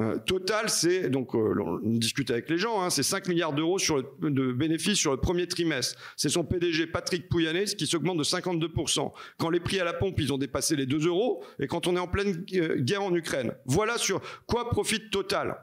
[0.00, 3.78] Euh, total, c'est donc euh, on discute avec les gens, hein, c'est 5 milliards d'euros
[3.78, 5.96] de bénéfices sur le premier trimestre.
[6.16, 9.12] C'est son PDG Patrick Pouyanné qui s'augmente de 52%.
[9.38, 11.94] Quand les prix à la pompe ils ont dépassé les 2 euros et quand on
[11.94, 13.54] est en pleine guerre en Ukraine.
[13.66, 15.56] Voilà sur quoi profite Total.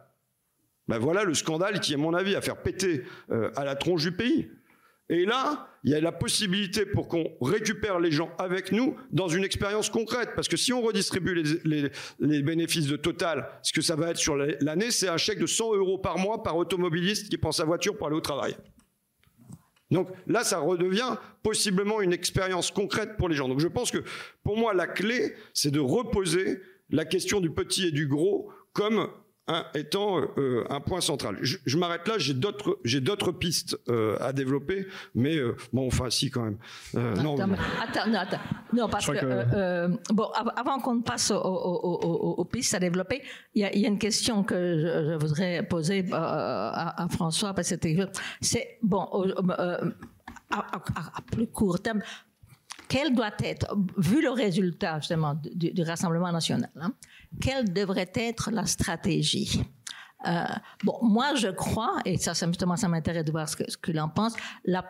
[0.88, 4.14] Ben voilà le scandale qui, à mon avis, a faire péter à la tronche du
[4.14, 4.50] pays.
[5.12, 9.28] Et là, il y a la possibilité pour qu'on récupère les gens avec nous dans
[9.28, 10.30] une expérience concrète.
[10.36, 14.38] Parce que si on redistribue les, bénéfices de Total, ce que ça va être sur
[14.38, 17.98] l'année, c'est un chèque de 100 euros par mois par automobiliste qui prend sa voiture
[17.98, 18.56] pour aller au travail.
[19.92, 23.50] Donc là, ça redevient possiblement une expérience concrète pour les gens.
[23.50, 24.02] Donc je pense que
[24.44, 29.10] pour moi, la clé, c'est de reposer la question du petit et du gros comme
[29.74, 31.38] étant euh, un point central.
[31.42, 36.10] Je, m'arrête là, j'ai d'autres, j'ai d'autres pistes euh, à développer, mais euh, bon, enfin,
[36.10, 36.58] si quand même.
[36.94, 38.40] non, attends, non, attends,
[38.74, 40.26] non, parce que, bon,
[40.56, 43.22] avant qu'on passe aux, pistes à développer,
[43.56, 48.08] il y, a, une question que je, voudrais poser à, François, parce que
[48.42, 49.08] c'est bon,
[50.50, 52.02] à, plus court terme
[52.92, 56.94] quel doit être, vu le résultat justement du, Rassemblement national, hein,
[57.40, 59.64] quelle devrait être la stratégie
[60.28, 60.44] euh,
[60.84, 64.00] Bon, moi je crois, et ça, justement, ça m'intéresse de voir ce que, ce qu'il
[64.00, 64.34] en pense,
[64.66, 64.84] la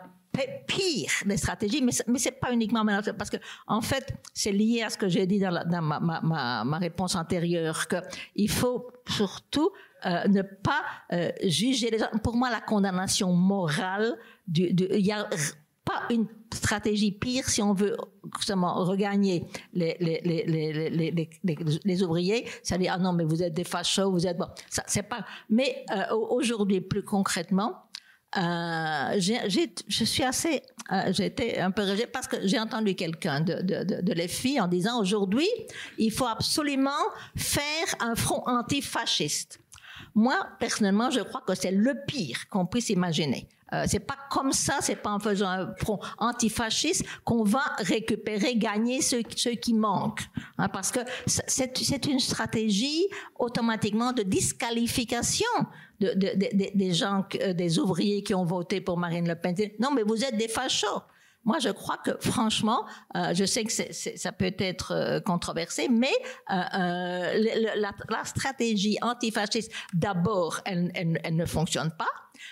[0.66, 2.84] pire des stratégies, mais, mais c'est pas uniquement
[3.18, 3.36] parce que
[3.66, 7.96] en fait c'est lié à ce que j'ai dit dans, ma, réponse antérieure que
[8.34, 9.70] il faut surtout
[10.06, 10.82] euh, ne pas
[11.12, 12.08] euh, juger les gens.
[12.24, 14.16] Pour moi, la condamnation morale,
[14.48, 15.28] du, y a
[15.84, 17.96] pas une stratégie pire si on veut
[18.38, 21.30] justement regagner les, les, les,
[21.84, 22.48] les, ouvriers.
[22.62, 24.36] Ça dit, ah non, mais vous êtes des fachos, vous êtes...
[24.36, 25.24] Bon, ça, c'est pas...
[25.50, 27.82] Mais euh, aujourd'hui, plus concrètement,
[28.36, 29.48] euh, euh,
[31.12, 35.48] j'ai été un peu parce que j'ai entendu quelqu'un de, filles en disant aujourd'hui,
[35.98, 36.90] il faut absolument
[37.36, 39.60] faire un front antifasciste.
[40.14, 43.48] Moi, personnellement, je crois que c'est le pire qu'on puisse imaginer.
[43.72, 48.56] Euh, c'est pas comme ça, c'est pas en faisant un front antifasciste qu'on va récupérer,
[48.56, 50.20] gagner ce, ce qui manque.
[50.58, 53.06] Hein, parce que c'est une stratégie
[53.38, 55.46] automatiquement de disqualification
[56.00, 59.54] de, de, de, des gens, euh, des ouvriers qui ont voté pour Marine Le Pen.
[59.78, 61.02] Non, mais vous êtes des fachos.
[61.44, 66.12] Moi, je crois que franchement, euh, je sais que ça peut être euh, controversé, mais
[66.50, 72.10] euh, euh la, la, stratégie antifasciste, d'abord, elle, elle, elle, ne fonctionne pas.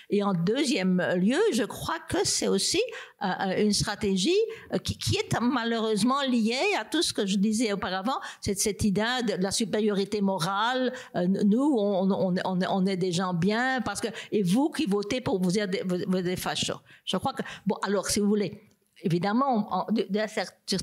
[0.09, 2.81] Et en deuxième lieu, je crois que c'est aussi
[3.23, 3.27] euh,
[3.57, 4.39] une stratégie
[4.83, 9.01] qui, qui, est malheureusement liée à tout ce que je disais auparavant, c'est cette idée
[9.27, 10.93] de la supériorité morale.
[11.15, 15.69] nous, on, est des gens bien parce que et vous qui votez pour vous êtes
[15.69, 16.79] des, vous êtes fachos.
[17.05, 18.61] Je crois que bon, alors si vous voulez
[19.03, 20.27] évidemment, d'une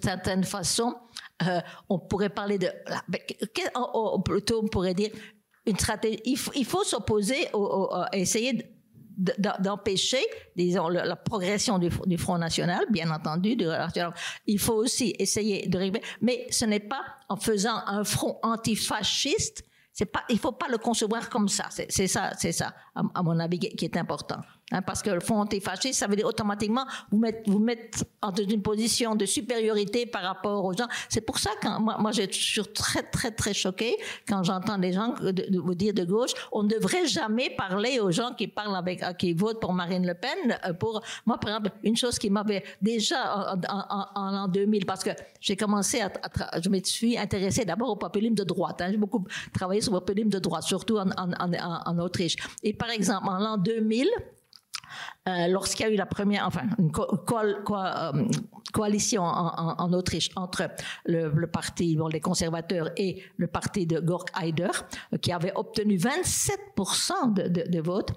[0.03, 0.97] certaine façon,
[1.47, 2.69] euh, on pourrait parler de,
[4.25, 5.11] plutôt on pourrait dire
[5.67, 6.21] une stratégie.
[6.25, 7.49] Il faut, s'opposer,
[8.13, 8.55] essayer
[9.19, 13.57] d'empêcher, disons, la, progression du, Front National, bien entendu.
[14.47, 19.65] il faut aussi essayer de régler, mais ce n'est pas en faisant un front antifasciste.
[19.93, 21.69] C'est pas, il faut pas le concevoir comme ça.
[21.71, 24.41] C'est ça, c'est ça, à, mon avis, qui est important.
[24.71, 28.35] Hein, parce que le front antifasciste, ça veut dire automatiquement vous mettre, vous mettre en
[28.35, 30.89] une position de supériorité par rapport aux gens.
[31.09, 33.97] C'est pour ça que moi, moi, je suis très, très, très choquée
[34.29, 38.35] quand j'entends des gens vous dire de gauche, on ne devrait jamais parler aux gens
[38.35, 40.59] qui parlent avec, euh, qui votent pour Marine Le Pen.
[40.67, 43.57] Euh, pour moi, par exemple, une chose qui m'avait déjà
[44.15, 45.11] en, l'an 2000, parce que
[45.41, 46.13] j'ai commencé à,
[46.63, 48.83] je me suis intéressée d'abord au populisme de droite.
[48.83, 51.53] Hein, j'ai beaucoup travaillé sur le populisme de droite, surtout en, en,
[51.87, 52.37] en Autriche.
[52.63, 54.09] Et par exemple, en l'an 2000,
[55.29, 58.29] euh, lorsqu'il y a eu la première, enfin, une euh,
[58.73, 60.69] coalition en, Autriche entre
[61.07, 64.69] le, parti, les conservateurs et le parti de Gork Haider,
[65.13, 68.13] euh, qui avait obtenu 27% de, de, votes,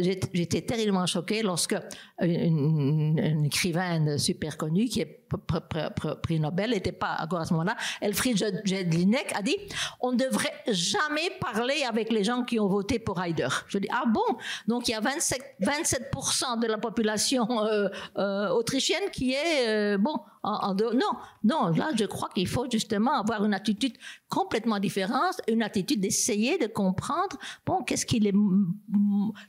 [0.00, 1.76] j'étais terriblement choquée lorsque
[2.20, 7.76] une, une, écrivaine super connue, qui est prix Nobel, n'était pas encore à ce moment-là,
[8.00, 9.56] Elfriede Jelinek a dit
[10.00, 13.48] on ne devrait jamais parler avec les gens qui ont voté pour Haider.
[13.68, 14.20] Je dis ah bon?
[14.68, 19.98] Donc il y a 27, 27% de la population euh, euh, autrichienne qui est euh,
[19.98, 21.12] bon en, non
[21.44, 23.96] non là je crois qu'il faut justement avoir une attitude
[24.28, 28.34] complètement différente, une attitude d'essayer de comprendre bon qu'est-ce qu'il est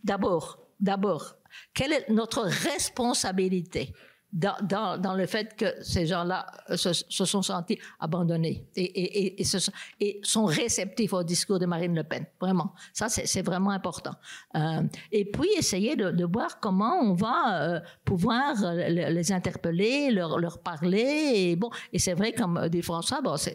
[0.04, 1.36] d'abord d'abord
[1.74, 3.94] quelle est notre responsabilité?
[4.34, 9.42] Dans, dans, dans, le fait que ces gens-là se, se, sont sentis abandonnés et, et,
[9.42, 9.70] et, se,
[10.00, 12.26] et, sont réceptifs au discours de Marine Le Pen.
[12.42, 14.16] Vraiment, ça c'est vraiment important.
[14.56, 14.82] Euh,
[15.12, 20.60] et puis essayer de, de, voir comment on va euh, pouvoir les interpeller, leur, leur
[20.60, 21.32] parler.
[21.36, 23.54] Et bon, et c'est vrai comme dit François, bon, c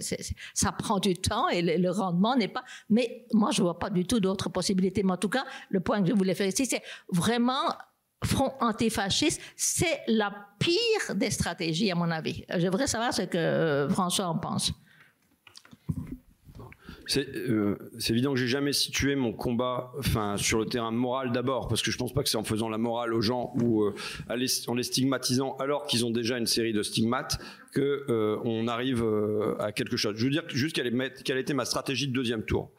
[0.54, 2.62] ça prend du temps et le, rendement n'est pas.
[2.88, 5.02] Mais moi je vois pas du tout d'autres possibilités.
[5.02, 7.64] Mais en tout cas, le point que je voulais faire ici, c'est vraiment
[8.24, 12.44] front antifasciste, c'est la pire des stratégies, à mon avis.
[12.56, 14.72] Je voudrais savoir ce que François en pense.
[17.16, 21.68] Euh, c'est évident que j'ai jamais situé mon combat enfin, sur le terrain moral d'abord,
[21.68, 23.94] parce que je pense pas que c'est en faisant la morale aux gens ou euh,
[24.28, 27.38] en les stigmatisant alors qu'ils ont déjà une série de stigmates
[27.72, 29.04] que euh, on arrive
[29.58, 30.14] à quelque chose.
[30.16, 32.70] Je veux dire juste quelle, quelle était ma stratégie de deuxième tour?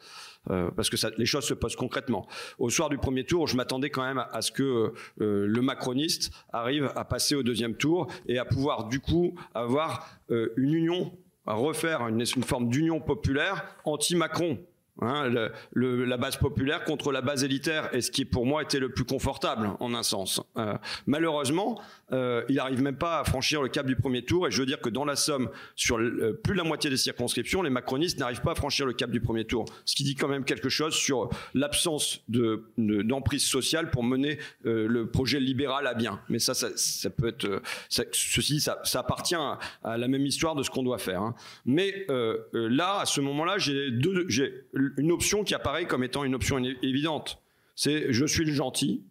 [0.51, 2.27] Euh, parce que les choses se posent concrètement.
[2.57, 6.31] Au soir du premier tour, je m'attendais quand même à, ce que euh, le macroniste
[6.51, 11.11] arrive à passer au deuxième tour et à pouvoir du coup avoir euh, une union,
[11.45, 14.59] à refaire une, une forme d'union populaire anti-Macron.
[15.01, 15.31] Hein,
[15.75, 19.05] la base populaire contre la base élitaire, et ce qui pour moi était le plus
[19.05, 20.41] confortable en un sens.
[20.57, 20.73] Euh,
[21.05, 21.79] malheureusement,
[22.11, 24.65] euh, il n'arrive même pas à franchir le cap du premier tour, et je veux
[24.65, 25.97] dire que dans la somme, sur
[26.43, 29.21] plus de la moitié des circonscriptions, les macronistes n'arrivent pas à franchir le cap du
[29.21, 34.03] premier tour, ce qui dit quand même quelque chose sur l'absence de, d'emprise sociale pour
[34.03, 36.19] mener euh, le projet libéral à bien.
[36.27, 40.69] Mais ça, ça, peut être, ceci, ça, ça, appartient à, la même histoire de ce
[40.69, 41.21] qu'on doit faire.
[41.21, 41.35] Hein.
[41.65, 42.05] Mais
[42.53, 44.65] là, à ce moment-là, j'ai deux, j'ai
[44.97, 47.41] une option qui apparaît comme étant une option évidente.
[47.75, 49.03] C'est je suis le gentil,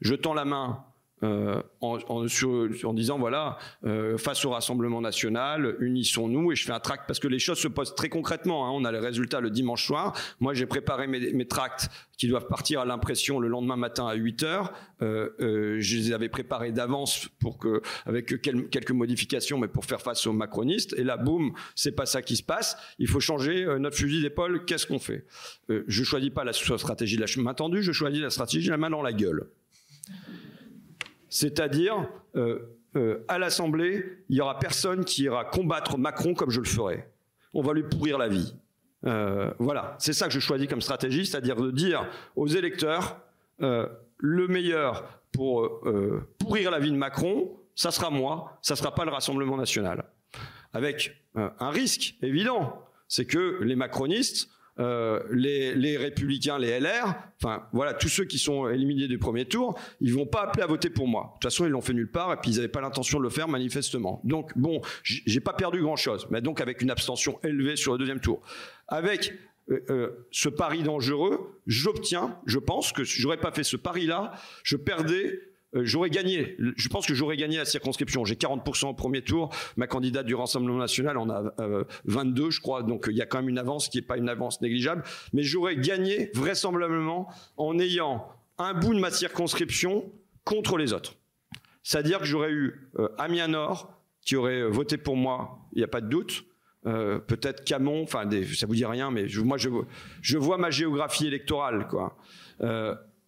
[0.00, 0.84] je tends la main
[1.24, 7.04] euh, en, disant voilà euh, face au Rassemblement national unissons-nous et je fais un tract.
[7.06, 9.86] Parce que les choses se posent très concrètement hein, on a les résultats le dimanche
[9.86, 10.14] soir.
[10.40, 14.42] Moi j'ai préparé mes, tracts qui doivent partir à l'impression le lendemain matin à 8
[14.42, 14.72] heures.
[15.00, 20.26] Euh, je les avais préparés d'avance pour que avec quelques modifications mais pour faire face
[20.26, 20.94] aux macronistes.
[20.98, 22.76] Et là boum c'est pas ça qui se passe.
[22.98, 24.64] Il faut changer notre fusil d'épaule.
[24.64, 25.24] Qu'est-ce qu'on fait?
[25.68, 28.76] Je choisis pas la stratégie de la main tendue je choisis la stratégie de la
[28.76, 29.46] main dans la gueule
[31.32, 32.06] c'est-à-dire,
[32.36, 32.58] euh,
[32.94, 37.08] euh, à l'Assemblée, il y aura personne qui ira combattre Macron comme je le ferai.
[37.54, 38.54] On va lui pourrir la vie.
[39.58, 42.06] voilà, c'est ça que je choisis comme stratégie, c'est-à-dire de dire
[42.36, 43.18] aux électeurs,
[43.58, 45.80] le meilleur pour
[46.38, 50.04] pourrir la vie de Macron, ça sera moi, ça sera pas le Rassemblement national.
[50.72, 57.92] Avec un risque évident, c'est que les macronistes euh, les, républicains, les LR, enfin voilà,
[57.92, 61.06] tous ceux qui sont éliminés du premier tour, ils vont pas appeler à voter pour
[61.06, 61.24] moi.
[61.24, 63.24] De toute façon, ils l'ont fait nulle part et puis ils n'avaient pas l'intention de
[63.24, 64.22] le faire manifestement.
[64.24, 67.98] Donc bon, j'ai pas perdu grand chose, mais donc avec une abstention élevée sur le
[67.98, 68.40] deuxième tour,
[68.88, 69.34] avec
[69.70, 74.32] euh, euh, ce pari dangereux, j'obtiens, je pense que si j'aurais pas fait ce pari-là,
[74.64, 75.38] je perdais
[75.74, 76.56] j'aurais gagné.
[76.76, 78.24] Je pense que j'aurais gagné la circonscription.
[78.24, 79.50] J'ai 40% au premier tour.
[79.76, 81.54] Ma candidate du Rassemblement national en a
[82.04, 82.82] 22, euh, je crois.
[82.82, 85.02] Donc il y a quand même une avance qui n'est pas une avance négligeable.
[85.32, 88.26] Mais j'aurais gagné vraisemblablement en ayant
[88.58, 90.04] un bout de ma circonscription
[90.44, 91.14] contre les autres.
[91.82, 95.88] C'est-à-dire que j'aurais eu euh, Amiens Nord qui aurait voté pour moi, il n'y a
[95.88, 96.44] pas de doute.
[96.84, 98.22] peut-être Camon, enfin
[98.54, 99.68] ça vous dit rien, mais moi je,
[100.20, 102.16] je, vois ma géographie électorale, quoi.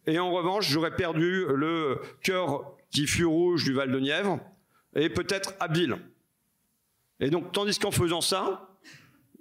[0.07, 4.39] Et en revanche, j'aurais perdu le cœur qui fut rouge du Val de Nièvre
[4.95, 5.97] et peut-être Abbeville.
[7.21, 8.69] Et donc, tandis qu'en faisant ça,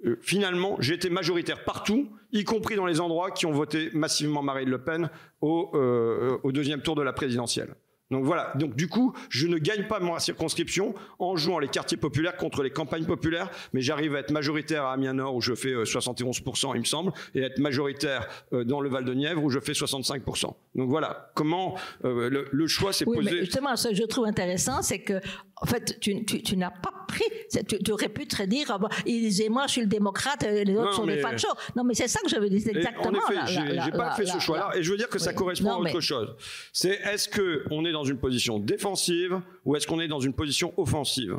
[0.04, 4.42] euh, finalement, j'ai été majoritaire partout, y compris dans les endroits qui ont voté massivement
[4.42, 5.10] Marine Le Pen
[5.40, 7.74] au, euh, au deuxième tour de la présidentielle.
[8.10, 11.96] Donc voilà, donc du coup, je ne gagne pas ma circonscription en jouant les quartiers
[11.96, 15.54] populaires contre les campagnes populaires, mais j'arrive à être majoritaire à Amiens Nord où je
[15.54, 19.14] fais 71%, euh, il me semble, et à être majoritaire euh, dans le Val de
[19.14, 20.54] Nièvre où je fais 65%.
[20.74, 23.30] Donc voilà, comment euh, le, choix s'est oui, posé.
[23.30, 25.20] Mais justement, ce que je trouve intéressant, c'est que
[25.60, 27.24] en fait, tu, tu, n'as pas pris.
[27.66, 30.94] Tu, aurais pu te dire, ah ils disaient, moi, je suis le démocrate, les autres
[30.94, 31.48] sont des fachos.
[31.76, 33.18] Non, mais c'est ça que je veux dire, exactement.
[33.18, 35.78] En effet, j'ai pas fait ce choix-là, et je veux dire que ça correspond à
[35.78, 36.34] autre chose.
[36.72, 40.34] C'est est-ce que on est dans une position défensive ou est-ce qu'on est dans une
[40.34, 41.38] position offensive?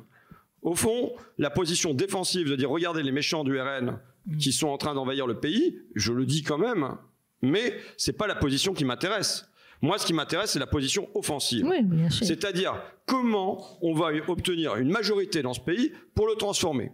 [0.62, 4.00] Au fond, la position défensive de dire, regardez les méchants du RN
[4.40, 6.98] qui sont en train d'envahir le pays, je le dis quand même,
[7.44, 9.48] mais c'est pas la position qui m'intéresse.
[9.82, 11.66] Moi, ce qui m'intéresse, c'est la position offensive.
[12.10, 16.92] C'est-à-dire comment on va obtenir une majorité dans ce pays pour le transformer?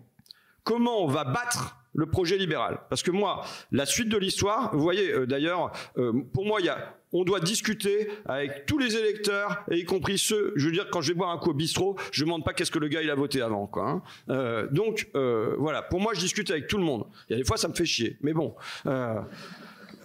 [0.63, 2.79] Comment on va battre le projet libéral?
[2.89, 6.67] Parce que moi, la suite de l'histoire, vous voyez, euh, d'ailleurs, euh, pour moi, il
[6.67, 10.71] y a, on doit discuter avec tous les électeurs, et y compris ceux, je veux
[10.71, 12.79] dire, quand je vais boire un coup au bistrot, je ne demande pas qu'est-ce que
[12.79, 13.65] le gars il a voté avant.
[13.67, 14.03] Quoi, hein.
[14.29, 17.05] euh, donc, voilà, pour moi, je discute avec tout le monde.
[17.27, 18.17] Il y a des fois, ça me fait chier.
[18.21, 18.55] Mais bon,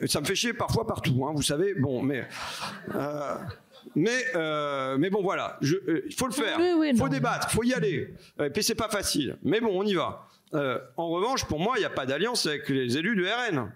[0.06, 1.74] ça me fait chier parfois partout, hein, vous savez.
[1.74, 2.26] Bon, mais.
[2.94, 3.36] Euh,
[3.94, 5.58] mais, euh, mais bon, voilà.
[5.62, 6.58] Euh, il faut le faire.
[6.60, 7.48] Il faut débattre.
[7.50, 8.14] Il faut y aller.
[8.42, 9.38] et puis, c'est pas facile.
[9.42, 10.28] Mais bon, on y va.
[10.52, 13.72] en revanche, pour moi, il n'y a pas d'alliance avec les élus du RN.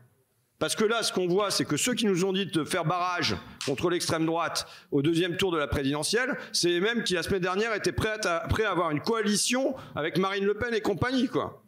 [0.59, 2.85] Parce que là, ce qu'on voit, c'est que ceux qui nous ont dit de faire
[2.85, 7.23] barrage contre l'extrême droite au deuxième tour de la présidentielle, c'est les mêmes qui, la
[7.23, 10.83] semaine dernière, étaient prêts à, prêts à avoir une coalition avec Marine Le Pen et
[10.83, 11.63] compagnie, quoi.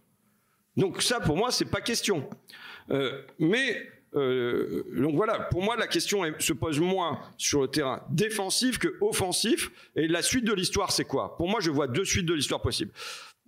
[0.77, 2.29] Donc ça, pour moi, c'est pas question.
[3.39, 8.79] mais euh, donc voilà, pour moi, la question se pose moins sur le terrain défensif
[8.79, 9.71] que offensif.
[9.97, 11.37] Et la suite de l'histoire, c'est quoi?
[11.37, 12.93] Pour moi, je vois deux suites de l'histoire possibles.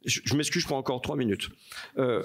[0.05, 1.49] Je, m'excuse, je prends encore trois minutes.
[1.99, 2.23] Euh,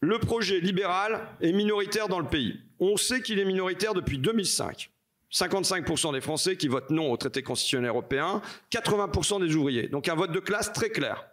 [0.00, 2.60] le projet libéral est minoritaire dans le pays.
[2.80, 4.90] On sait qu'il est minoritaire depuis 2005.
[5.32, 9.88] 55% des Français qui votent non au traité constitutionnel européen, 80% des ouvriers.
[9.88, 11.24] Donc un vote de classe très clair.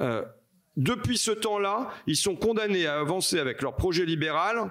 [0.00, 0.22] Euh,
[0.76, 4.70] depuis ce temps-là, ils sont condamnés à avancer avec leur projet libéral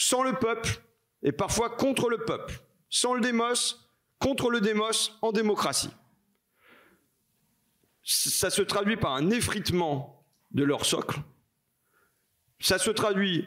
[0.00, 0.80] sans le peuple
[1.22, 3.86] et parfois contre le peuple, sans le démos,
[4.18, 5.90] contre le démos en démocratie.
[8.02, 11.20] Ça se traduit par un effritement de leur socle.
[12.60, 13.46] Ça se traduit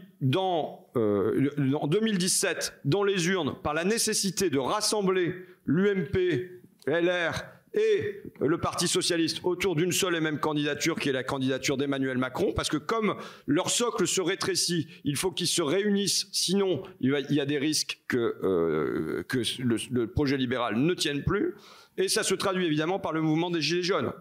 [0.96, 6.52] euh, en 2017 dans les urnes par la nécessité de rassembler l'UMP,
[6.86, 7.34] LR
[7.74, 12.18] et le Parti socialiste autour d'une seule et même candidature qui est la candidature d'Emmanuel
[12.18, 13.16] Macron, parce que comme
[13.48, 18.00] leur socle se rétrécit, il faut qu'ils se réunissent, sinon il, y a des risques
[18.08, 21.56] que, euh, que le projet libéral ne tienne plus.
[21.98, 24.12] Et ça se traduit évidemment par le mouvement des Gilets jaunes.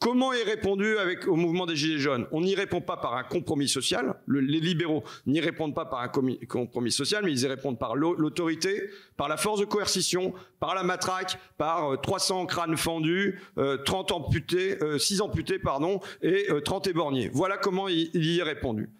[0.00, 2.26] Comment est répondu avec, au mouvement des Gilets jaunes?
[2.30, 4.16] On n'y répond pas par un compromis social.
[4.28, 8.90] les libéraux n'y répondent pas par un compromis social, mais ils y répondent par l'autorité,
[9.16, 13.40] par la force de coercition, par la matraque, par 300 euh, crânes fendus,
[13.84, 17.30] 30 euh, amputés, 6 euh, amputés, pardon, et 30 éborgnés.
[17.32, 18.90] Voilà comment il, y est répondu.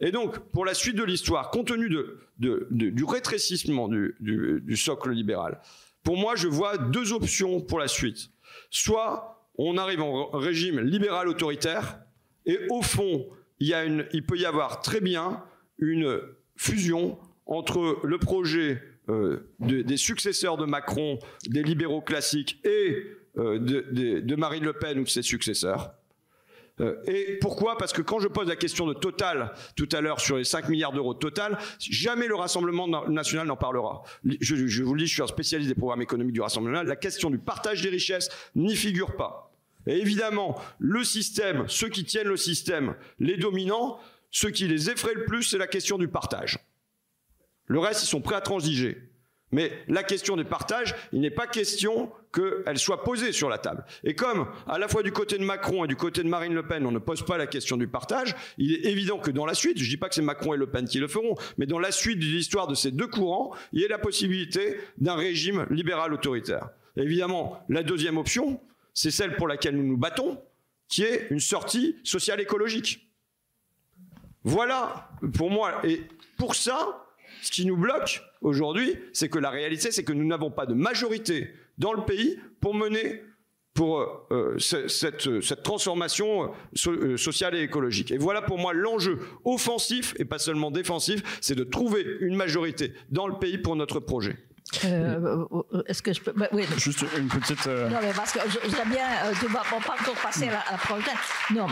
[0.00, 1.88] Et donc, pour la suite de l'histoire, compte tenu
[2.38, 5.60] du rétrécissement du socle libéral,
[6.04, 8.30] pour moi, je vois deux options pour la suite.
[8.70, 12.00] Soit on arrive en régime libéral autoritaire,
[12.46, 13.26] et au fond,
[13.60, 15.42] il, peut y avoir très bien
[15.78, 16.20] une
[16.56, 21.18] fusion entre le projet euh, des successeurs de Macron,
[21.48, 23.06] des libéraux classiques, et
[23.38, 25.94] euh, de, Marine Le Pen ou de ses successeurs.
[26.82, 27.78] Euh, et pourquoi?
[27.78, 30.68] Parce que quand je pose la question de Total tout à l'heure sur les 5
[30.68, 34.02] milliards d'euros de Total, jamais le Rassemblement national n'en parlera.
[34.40, 36.82] Je, vous le dis, je suis un spécialiste des programmes économiques du Rassemblement.
[36.82, 39.52] La question du partage des richesses n'y figure pas.
[39.86, 43.98] Et évidemment, le système, ceux qui tiennent le système, les dominants,
[44.30, 46.58] ce qui les effraie le plus, c'est la question du partage.
[47.66, 49.11] Le reste, ils sont prêts à transiger.
[49.52, 53.84] Mais la question des partages, il n'est pas question qu'elle soit posée sur la table.
[54.02, 56.66] Et comme, à la fois du côté de Macron et du côté de Marine Le
[56.66, 59.52] Pen, on ne pose pas la question du partage, il est évident que dans la
[59.52, 61.66] suite, je ne dis pas que c'est Macron et Le Pen qui le feront, mais
[61.66, 65.14] dans la suite de l'histoire de ces deux courants, il y a la possibilité d'un
[65.14, 66.70] régime libéral autoritaire.
[66.96, 68.58] évidemment, la deuxième option,
[68.94, 70.40] c'est celle pour laquelle nous nous battons,
[70.88, 73.08] qui est une sortie sociale écologique.
[74.44, 76.02] Voilà, pour moi, et
[76.36, 77.06] pour ça,
[77.42, 80.74] ce qui nous bloque aujourd'hui, c'est que la réalité, c'est que nous n'avons pas de
[80.74, 83.22] majorité dans le pays pour mener
[83.74, 86.52] pour euh, cette, transformation
[86.86, 88.10] euh, sociale et écologique.
[88.10, 92.92] Et voilà pour moi l'enjeu offensif et pas seulement défensif, c'est de trouver une majorité
[93.10, 94.36] dans le pays pour notre projet.
[94.84, 95.44] Euh,
[95.86, 96.32] est-ce que je peux.
[96.32, 96.64] Bah, oui.
[96.76, 97.66] Juste une petite.
[97.66, 99.32] Non, mais parce que voudrais bien.
[99.40, 101.16] tu vas pas encore passer à la, à la prochaine.
[101.54, 101.66] Non,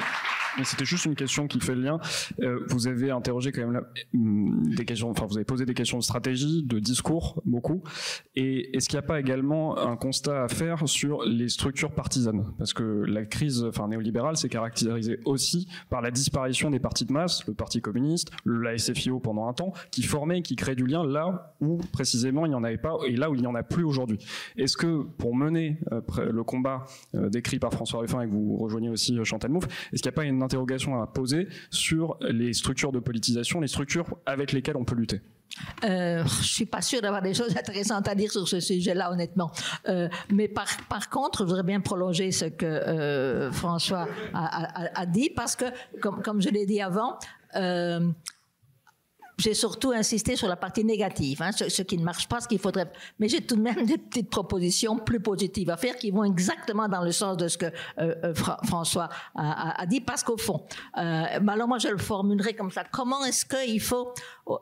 [0.65, 1.99] c'était juste une question qui fait le lien.
[2.41, 3.83] Euh, vous avez interrogé quand même
[4.15, 7.83] hum, des questions, enfin vous avez posé des questions de stratégie, de discours, beaucoup.
[8.37, 12.45] Et est-ce qu'il n'y a pas également un constat à faire sur les structures partisanes?
[12.59, 17.13] Parce que la crise, enfin néolibérale, s'est caractérisée aussi par la disparition des partis de
[17.13, 21.05] masse, le Parti communiste, la SFIO pendant un temps, qui formaient, qui créaient du lien
[21.05, 23.63] là où précisément il n'y en avait pas et là où il n'y en a
[23.63, 24.19] plus aujourd'hui.
[24.57, 26.01] Est-ce que pour mener euh,
[26.31, 30.03] le combat euh, décrit par François Ruffin et que vous rejoignez aussi Chantal Mouffe, est-ce
[30.03, 34.07] qu'il n'y a pas une interrogation à poser sur les structures de politisation, les structures
[34.27, 35.21] avec lesquelles on peut lutter
[35.85, 39.51] euh, je suis pas sûre d'avoir des choses intéressantes à dire sur ce sujet-là, honnêtement.
[39.89, 45.07] Euh, mais par, par contre, je voudrais bien prolonger ce que euh, François a, a,
[45.07, 45.67] dit, parce que,
[46.01, 47.19] comme, comme je l'ai dit avant,
[47.57, 48.09] euh,
[49.41, 52.59] j'ai surtout insisté sur la partie négative, hein, ce, qui ne marche pas, ce qu'il
[52.59, 52.91] faudrait.
[53.19, 56.89] Mais j'ai tout de même des petites propositions plus positives à faire qui vont exactement
[56.89, 57.67] dans le sens de ce que
[57.99, 60.63] euh, euh, François a, dit, parce qu'au fond,
[60.99, 62.85] euh, alors moi je le formulerai comme ça.
[62.91, 64.13] Comment est-ce qu'il faut,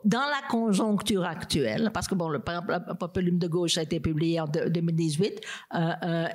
[0.05, 4.47] dans la conjoncture actuelle, parce que bon, le, populisme de gauche a été publié en
[4.47, 5.41] 2018,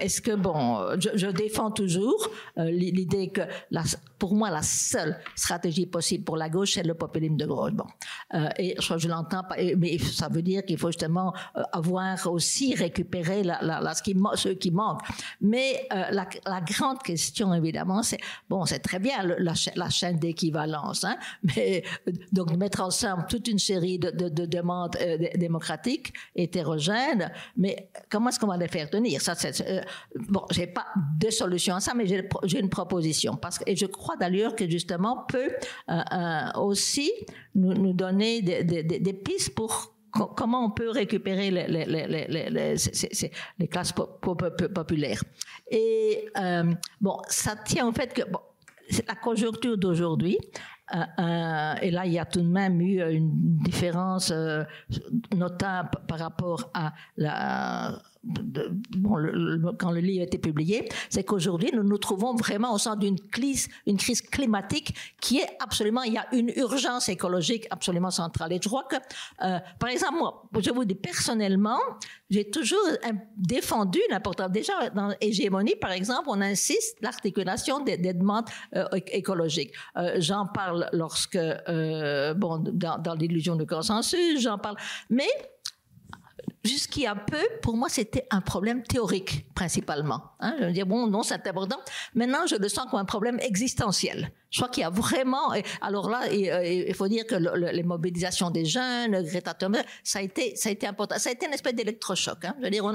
[0.00, 3.42] est-ce que bon, je, défends toujours l'idée que
[4.18, 7.72] pour moi la seule stratégie possible pour la gauche c'est le populisme de gauche.
[7.72, 7.86] Bon.
[8.34, 9.42] Euh, et je l'entends
[9.76, 14.70] mais ça veut dire qu'il faut justement euh, avoir aussi récupéré la, ce, qui, ce
[14.70, 15.00] manque.
[15.40, 21.16] Mais euh, la, grande question, évidemment, c'est, bon, c'est très bien la, chaîne d'équivalence, hein,
[21.42, 21.84] mais
[22.32, 24.96] donc mettre ensemble toute une série de, de, de demandes
[25.36, 29.20] démocratiques, hétérogènes, mais comment est-ce qu'on va les faire tenir?
[29.20, 29.84] Ça, c'est,
[30.28, 30.86] Bon, j'ai pas
[31.20, 33.38] de solution à ça, mais j'ai une proposition.
[33.66, 35.50] Et je crois d'ailleurs que justement peut
[36.56, 37.10] aussi
[37.54, 39.94] nous donner des, pistes pour
[40.36, 45.22] comment on peut récupérer les, classes populaires.
[45.70, 48.40] Et euh, bon, ça tient au fait que bon,
[49.08, 50.38] la conjoncture d'aujourd'hui,
[50.94, 54.32] euh, euh, et là, il y a tout de même eu une différence
[55.34, 59.16] notable par rapport à la bon,
[59.78, 63.18] quand le livre a été publié, c'est qu'aujourd'hui, nous nous trouvons vraiment au centre d'une
[63.18, 68.52] crise, une crise climatique qui est absolument, il y a une urgence écologique absolument centrale.
[68.52, 68.96] Et je crois que,
[69.44, 71.78] euh, par exemple, moi, je vous dis personnellement,
[72.30, 72.78] j'ai toujours
[73.36, 74.50] défendu l'importance.
[74.50, 78.46] Déjà, dans l'hégémonie, par exemple, on insiste l'articulation des, demandes
[78.76, 79.72] euh, écologiques.
[79.96, 81.38] Euh, j'en parle lorsque,
[82.36, 84.76] bon, dans, dans l'illusion du consensus, j'en parle.
[85.10, 85.28] Mais
[86.64, 90.22] jusqu'il y a peu, pour moi, c'était un problème théorique, principalement.
[90.40, 90.56] Hein.
[90.60, 91.78] Je veux dire, bon, non, c'est important.
[92.14, 94.32] Maintenant, je le sens comme un problème existentiel.
[94.54, 95.52] Je crois qu'il y a vraiment.
[95.80, 100.22] Alors là, euh, il faut dire que les mobilisations des jeunes, Greta Thunberg, ça a
[100.22, 101.18] été, ça a été important.
[101.18, 102.44] Ça a été une espèce d'électrochoc.
[102.44, 102.54] Hein.
[102.60, 102.94] Je veux dire, on,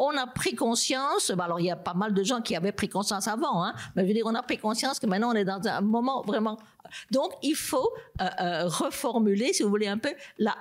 [0.00, 1.30] on, a pris conscience.
[1.30, 3.72] Bah, alors il y a pas mal de gens qui avaient pris conscience avant, hein,
[3.94, 6.22] mais je veux dire, on a pris conscience que maintenant on est dans un moment
[6.22, 6.58] vraiment.
[7.10, 7.90] Donc il faut
[8.20, 10.56] euh, euh, reformuler, si vous voulez, un peu la,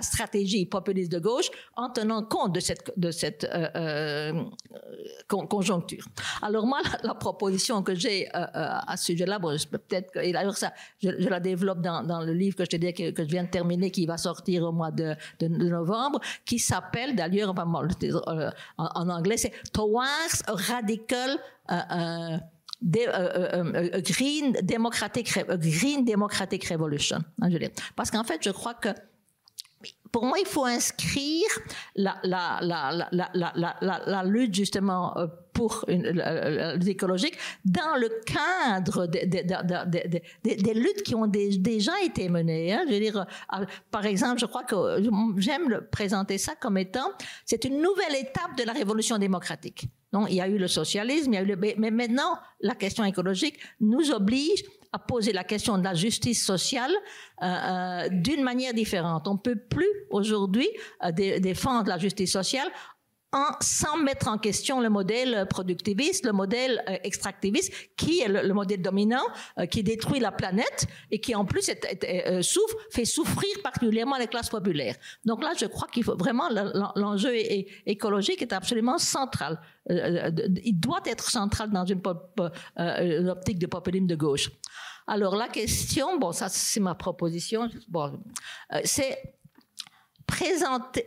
[0.00, 3.46] stratégie populiste de gauche en tenant compte de cette cette
[5.28, 6.04] conjoncture.
[6.42, 10.72] Alors moi, la, proposition que j'ai à ce sujet-là, peut-être d'ailleurs ça,
[11.02, 14.72] je, la développe dans, le livre que je viens de terminer, qui va sortir au
[14.72, 21.38] mois de, novembre, qui s'appelle d'ailleurs, euh, en, en, anglais, c'est Towards Radical
[22.82, 26.04] uh, uh, de, green democratic green
[26.70, 27.48] revolution hein,
[27.96, 28.90] parce qu'en fait je crois que
[30.12, 31.46] pour moi, il faut inscrire
[31.94, 32.20] la,
[34.24, 42.28] lutte justement euh, pour lutte écologique dans le cadre des, luttes qui ont déjà été
[42.28, 42.72] menées.
[42.72, 42.84] Hein.
[42.88, 45.02] Je veux dire, euh, par exemple, je crois que
[45.36, 47.12] j'aime présenter ça comme étant,
[47.44, 49.88] c'est une nouvelle étape de la révolution démocratique.
[50.12, 54.98] Donc, il y a eu le socialisme, mais maintenant, la question écologique nous oblige à
[54.98, 56.92] poser la question de la justice sociale
[57.42, 59.28] euh, euh, d'une manière différente.
[59.28, 60.68] On ne peut plus aujourd'hui
[61.04, 62.68] euh, défendre la justice sociale
[63.32, 68.54] en, sans mettre en question le modèle productiviste, le modèle euh, extractiviste, qui est le,
[68.54, 69.24] modèle dominant,
[69.58, 74.28] euh, qui détruit la planète et qui en plus euh, souffre, fait souffrir particulièrement les
[74.28, 74.96] classes populaires.
[75.24, 76.48] Donc là, je crois qu'il faut vraiment
[76.96, 77.32] l'enjeu
[77.86, 79.60] écologique est absolument central.
[79.88, 82.00] il doit être central dans une,
[82.78, 84.50] une optique de populisme de gauche.
[85.06, 88.20] Alors la question, bon, ça c'est ma proposition, bon,
[88.84, 89.37] c'est
[90.28, 91.06] présenter,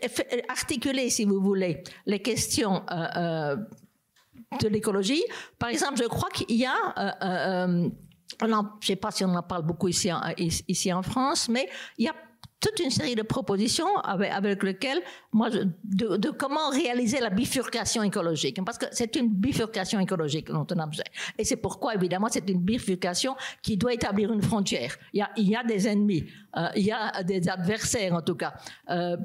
[0.50, 3.56] articuler, si vous voulez, les questions euh, euh,
[4.60, 5.24] de l'écologie.
[5.58, 6.76] Par exemple, je crois qu'il y a,
[7.22, 7.90] euh,
[8.42, 10.10] je ne sais pas si on en parle beaucoup ici
[10.68, 12.16] ici en France, mais il y a
[12.62, 15.02] toute une série de propositions avec, avec lesquelles,
[15.34, 18.64] moi, de, de, comment réaliser la bifurcation écologique.
[18.64, 21.04] Parce que c'est une bifurcation écologique dont on a besoin.
[21.38, 24.96] Et c'est pourquoi, évidemment, c'est une bifurcation qui doit établir une frontière.
[25.12, 26.26] Il y a, il y a des ennemis,
[26.56, 28.54] euh, il y a des adversaires, en tout cas.
[28.90, 29.18] Euh,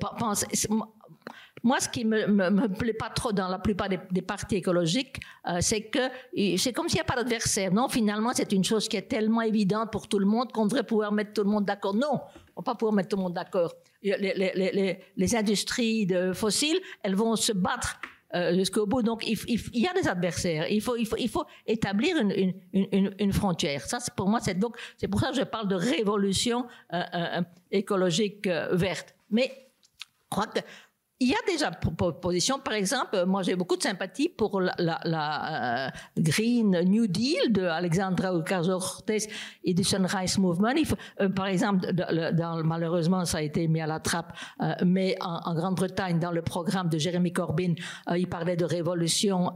[1.62, 4.56] moi, ce qui me, me, me, plaît pas trop dans la plupart des, des partis
[4.56, 5.98] écologiques, euh, c'est que
[6.56, 7.72] c'est comme s'il n'y a pas d'adversaire.
[7.72, 10.84] Non, finalement, c'est une chose qui est tellement évidente pour tout le monde qu'on devrait
[10.84, 11.94] pouvoir mettre tout le monde d'accord.
[11.94, 12.20] Non,
[12.56, 13.74] on va pas pouvoir mettre tout le monde d'accord.
[14.02, 18.00] Les, les, les, les, industries de fossiles, elles vont se battre
[18.34, 19.02] euh, jusqu'au bout.
[19.02, 20.66] Donc, il, il, y a des adversaires.
[20.70, 22.32] Il faut, il faut, il faut établir une,
[22.72, 23.82] une, une, une frontière.
[23.82, 27.42] Ça, pour moi, c'est donc, c'est pour ça que je parle de révolution euh, euh,
[27.70, 29.14] écologique verte.
[29.30, 30.60] Mais je crois que
[31.18, 32.58] il y a déjà propositions.
[32.58, 37.62] Par exemple, moi j'ai beaucoup de sympathie pour la, la, euh, Green New Deal de
[37.62, 39.28] Alexandra Ocasio-Cortez
[39.64, 40.74] et du Sunrise Movement.
[41.20, 45.40] Euh, par exemple, dans, malheureusement ça a été mis à la trappe, euh, mais en,
[45.44, 47.74] en Grande-Bretagne, dans le programme de Jeremy Corbyn,
[48.14, 49.52] il parlait de révolution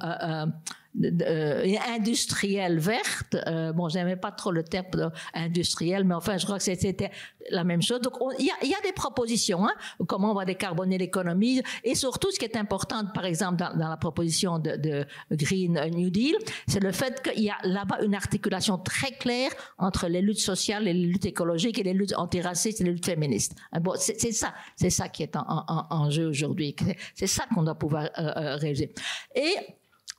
[1.03, 3.37] euh, industrielle verte.
[3.47, 7.11] Euh, bon, j'aimais pas trop le terme industriel, mais enfin, je crois que c'était
[7.51, 8.01] la même chose.
[8.01, 9.73] Donc, il y a, y a, des propositions, hein,
[10.07, 13.89] comment on va décarboner l'économie, et surtout, ce qui est important, par exemple, dans, dans
[13.89, 16.37] la proposition de, de, Green New Deal,
[16.67, 20.89] c'est le fait qu'il y a là-bas une articulation très claire entre les luttes sociales,
[20.89, 23.55] et les luttes écologiques, et les luttes antiracistes et les luttes féministes.
[23.73, 26.75] Hein, bon, c'est ça, c'est ça qui est en, en, en jeu aujourd'hui.
[27.15, 28.93] C'est ça qu'on doit pouvoir euh, euh réaliser.
[29.35, 29.55] Et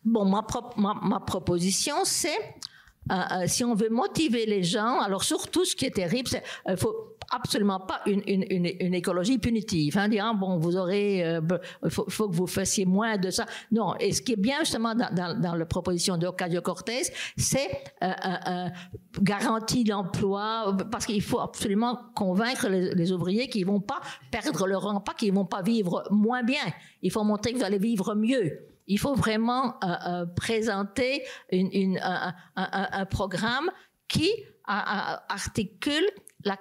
[0.03, 0.43] Bon, ma,
[0.77, 2.29] ma, proposition, c'est
[3.11, 6.43] euh, euh, si on veut motiver les gens, alors surtout ce qui est terrible, c'est
[6.67, 8.45] euh, faut absolument pas une, une,
[8.79, 9.97] une, écologie punitive.
[9.97, 13.45] Hein, dire ah, bon, vous aurez, il faut, faut, que vous fassiez moins de ça.
[13.71, 13.95] Non.
[13.99, 17.03] Et ce qui est bien justement dans, dans, dans la proposition de Ocasio Cortez,
[17.37, 17.69] c'est
[18.03, 18.67] euh,
[19.21, 24.85] garantie d'emploi, parce qu'il faut absolument convaincre les, les ouvriers qu'ils vont pas perdre leur
[24.85, 26.63] emploi, qu'ils vont pas vivre moins bien.
[27.01, 28.71] Il faut montrer que vous allez vivre mieux.
[28.91, 31.23] Il faut vraiment euh, euh, présenter
[31.53, 33.71] un, programme
[34.09, 34.29] qui
[34.67, 36.03] articule
[36.43, 36.57] la,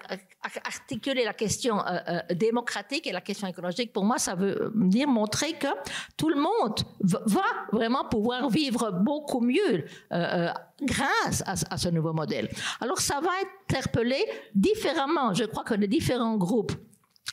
[0.65, 5.55] articuler la question euh, démocratique et la question écologique, pour moi, ça veut dire montrer
[5.55, 5.67] que
[6.17, 7.43] tout le monde va
[7.73, 9.85] vraiment pouvoir vivre beaucoup mieux
[10.83, 12.49] grâce à, ce nouveau modèle.
[12.81, 14.25] Alors, ça va interpeller
[14.55, 15.35] différemment.
[15.35, 16.73] Je crois que les différents groupes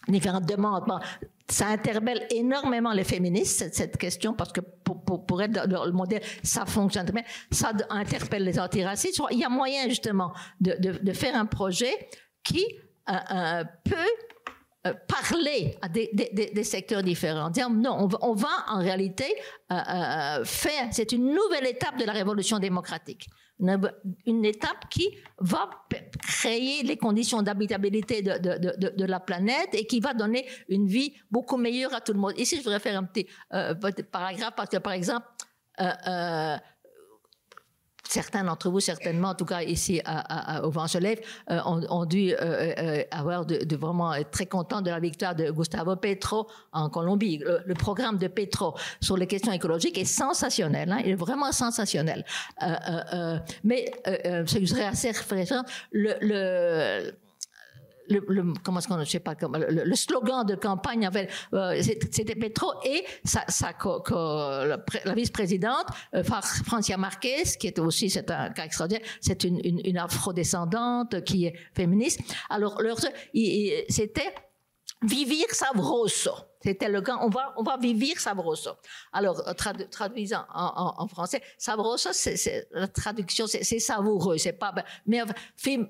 [0.08, 0.84] différentes demandes.
[1.50, 6.66] ça interpelle énormément les féministes, cette, question, parce que pour, pour, être le modèle, ça
[6.66, 7.24] fonctionne très bien.
[7.52, 9.22] Ça interpelle les antiracistes.
[9.32, 12.10] Il y a moyen, justement, de, faire un projet
[12.44, 12.66] qui
[13.10, 13.96] euh, euh, peut
[14.88, 17.52] euh, parler à des, secteurs différents.
[17.70, 19.26] Non, on va, en réalité
[19.70, 23.28] faire, c'est une nouvelle étape de la révolution démocratique.
[23.60, 25.10] Une, étape qui
[25.40, 25.68] va
[26.22, 31.94] créer les conditions d'habitabilité de, la planète et qui va donner une vie beaucoup meilleure
[31.94, 32.34] à tout le monde.
[32.38, 33.74] Ici, je voudrais faire un petit euh,
[34.12, 35.26] paragraphe parce que, par exemple,
[35.80, 36.58] euh,
[38.10, 41.20] certains d'entre vous, certainement, en tout cas ici à, au Vent se lève,
[41.52, 45.36] euh, ont, dû euh, euh, avoir de, de, vraiment être très contents de la victoire
[45.36, 47.42] de Gustavo Petro en Colombie.
[47.66, 52.26] Le, programme de Petro sur les questions écologiques est sensationnel, hein, il est vraiment sensationnel.
[53.64, 57.14] mais ce que je serais assez référent, le, le
[58.10, 61.82] le, le, comment est-ce qu'on, je sais pas le, le slogan de campagne avait, euh,
[62.12, 68.30] c'était Petro et sa, sa la, la vice-présidente euh, Francia Marquez, qui est aussi c'est
[68.32, 72.20] un cas extraordinaire, c'est une, une, une afro-descendante qui est féministe.
[72.50, 74.34] Alors leur, c'était
[75.04, 76.32] vivir sabroso.
[76.68, 77.18] C'était le cas.
[77.22, 78.72] On va, on va vivre sabroso.
[79.14, 79.54] Alors, euh,
[79.90, 82.10] traduisant en, français, sabroso,
[82.72, 84.38] la traduction, c'est, savoureux.
[84.38, 84.76] C'est pas,
[85.06, 85.22] mais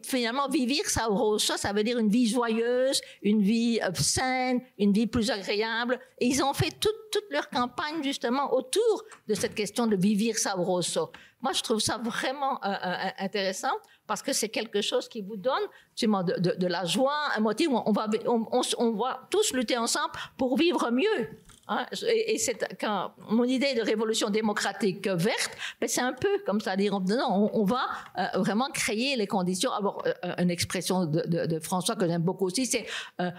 [0.03, 5.07] finalement, vivre sabroso, ça veut dire une vie joyeuse, une vie euh, saine, une vie
[5.07, 5.99] plus agréable.
[6.19, 10.37] Et ils ont fait toute, toute leur campagne justement autour de cette question de vivre
[10.37, 11.09] sabroso.
[11.41, 12.73] Moi, je trouve ça vraiment euh,
[13.19, 13.73] intéressant
[14.07, 15.61] parce que c'est quelque chose qui vous donne
[16.01, 17.68] de, de, de, la joie, un motif.
[17.69, 18.45] On va, on,
[18.77, 21.30] on, va tous lutter ensemble pour vivre mieux.
[21.68, 21.85] Hein.
[22.07, 26.76] Et, c'est quand mon idée de révolution démocratique verte, ben c'est un peu comme ça,
[26.77, 27.88] non, on, va
[28.18, 29.72] euh, vraiment créer les conditions.
[29.72, 32.85] Alors, euh, euh, une expression de, François que j'aime beaucoup aussi, c'est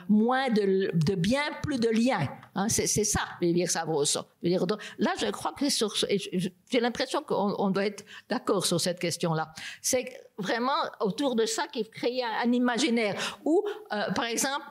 [0.09, 2.29] moins de, de bien, plus de liens.
[2.55, 2.69] Hein.
[2.69, 4.21] c'est ça, Vivir Sabroso.
[4.43, 9.53] Là, je crois que j'ai l'impression qu'on doit être d'accord sur cette question-là.
[9.83, 14.65] C'est vraiment autour de ça qu'il crée un, imaginaire où, euh, par exemple,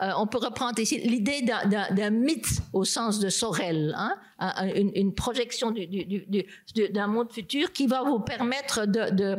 [0.00, 4.14] euh, on peut reprendre ici l'idée d'un mythe au sens de Sorel, hein,
[4.74, 5.72] une, projection
[6.90, 9.38] d'un monde futur qui va vous permettre de,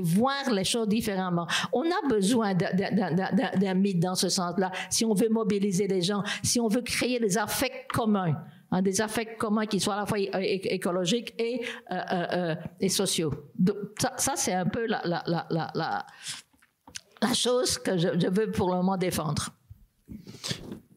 [0.00, 1.46] voir les choses différemment.
[1.72, 6.60] On a besoin d'un mythe dans ce sens-là, si on veut mobiliser les gens, si
[6.60, 8.36] on veut créer des affects communs.
[8.70, 13.32] Hein, des affects communs qui soient à la fois écologiques et, euh, euh, sociaux.
[13.98, 15.02] ça, c'est un peu la,
[17.34, 19.50] chose que je, veux pour le moment défendre.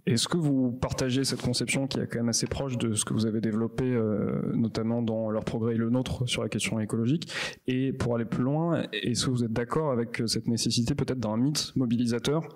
[0.07, 3.14] Est-ce que vous partagez cette conception qui est quand même assez proche de ce que
[3.14, 7.31] vous avez développé, euh, notamment dans leur progrès et le nôtre sur la question écologique?
[7.68, 11.38] Et pour aller plus loin, est-ce que vous êtes d'accord avec cette nécessité peut-être d'un
[11.38, 12.49] mythe mobilisateur?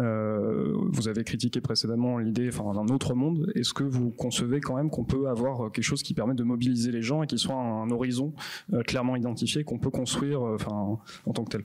[0.00, 3.52] Euh, Vous avez critiqué précédemment l'idée enfin, d'un autre monde.
[3.54, 6.92] Est-ce que vous concevez quand même qu'on peut avoir quelque chose qui permet de mobiliser
[6.92, 8.32] les gens et qui soit un, horizon
[8.72, 11.64] euh, clairement identifié qu'on peut construire enfin, en tant que tel?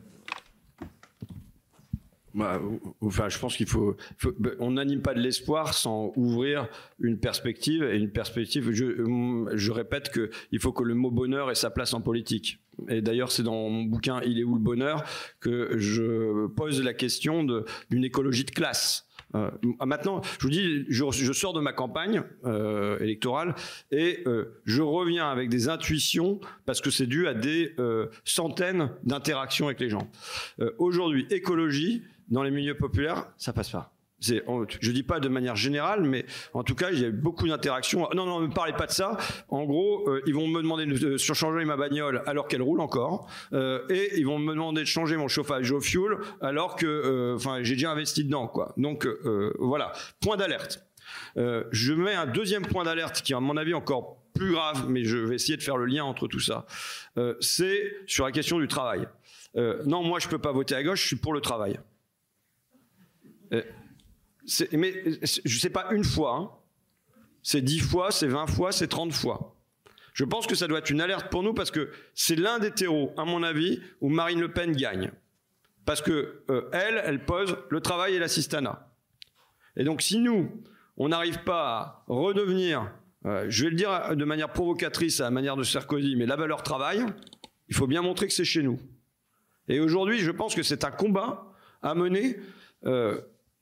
[2.34, 2.62] Bah,
[3.02, 3.95] enfin, je pense qu'il faut,
[4.40, 6.68] bah, On n'anime pas de l'espoir sans ouvrir
[6.99, 8.72] une perspective et une perspective.
[8.72, 12.60] Je, répète que il faut que le mot bonheur ait sa place en politique.
[12.90, 15.03] Et d'ailleurs, c'est dans mon bouquin Il est où le bonheur
[15.40, 17.44] que je pose la question
[17.90, 19.08] d'une écologie de classe.
[19.36, 19.49] Euh,
[19.86, 23.56] maintenant, je vous dis, je, sors de ma campagne euh, électorale
[23.91, 27.76] et euh, je reviens avec des intuitions parce que c'est dû à des
[28.26, 30.10] centaines d'interactions avec les gens.
[30.78, 33.94] Aujourd'hui, écologie, dans les milieux populaires, ça passe pas.
[34.22, 37.48] Je dis pas de manière générale, mais en tout cas, il y a eu beaucoup
[37.48, 38.08] d'interactions.
[38.14, 39.18] Non, non, ne me parlez pas de ça.
[39.49, 43.28] En gros, euh, ils vont me demander de changer ma bagnole alors qu'elle roule encore,
[43.53, 47.36] euh, et ils vont me demander de changer mon chauffage au fuel alors que, euh,
[47.36, 48.74] enfin, j'ai déjà investi dedans, quoi.
[48.78, 49.08] Donc
[49.60, 50.84] voilà, point d'alerte.
[51.36, 55.18] je mets un deuxième point d'alerte qui, à mon avis, encore plus grave, mais je
[55.18, 56.66] vais essayer de faire le lien entre tout ça.
[57.40, 59.08] c'est sur la question du travail.
[59.56, 61.02] non, moi, je peux pas voter à gauche.
[61.02, 61.80] Je suis pour le travail.
[63.53, 63.61] Euh,
[64.72, 66.49] mais je sais pas une fois, hein.
[67.44, 69.56] c'est dix fois, c'est vingt fois, c'est trente fois.
[70.14, 72.72] Je pense que ça doit être une alerte pour nous parce que c'est l'un des
[72.72, 75.11] terreaux, à mon avis, où Marine Le Pen gagne.
[75.86, 78.90] Parce que euh, elle, elle pose le travail et l'assistanat.
[79.78, 80.52] Et donc si nous,
[80.98, 82.91] on n'arrive pas à redevenir,
[83.26, 86.36] euh, je vais le dire de manière provocatrice à la manière de Sarkozy, mais la
[86.36, 87.06] valeur travail,
[87.69, 88.80] il faut bien montrer que c'est chez nous.
[89.69, 92.38] Et aujourd'hui, je pense que c'est un combat à mener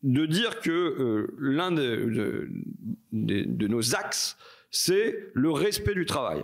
[0.04, 2.48] de dire que euh, l'un de,
[3.68, 4.38] nos axes,
[4.72, 6.44] c'est le respect du travail.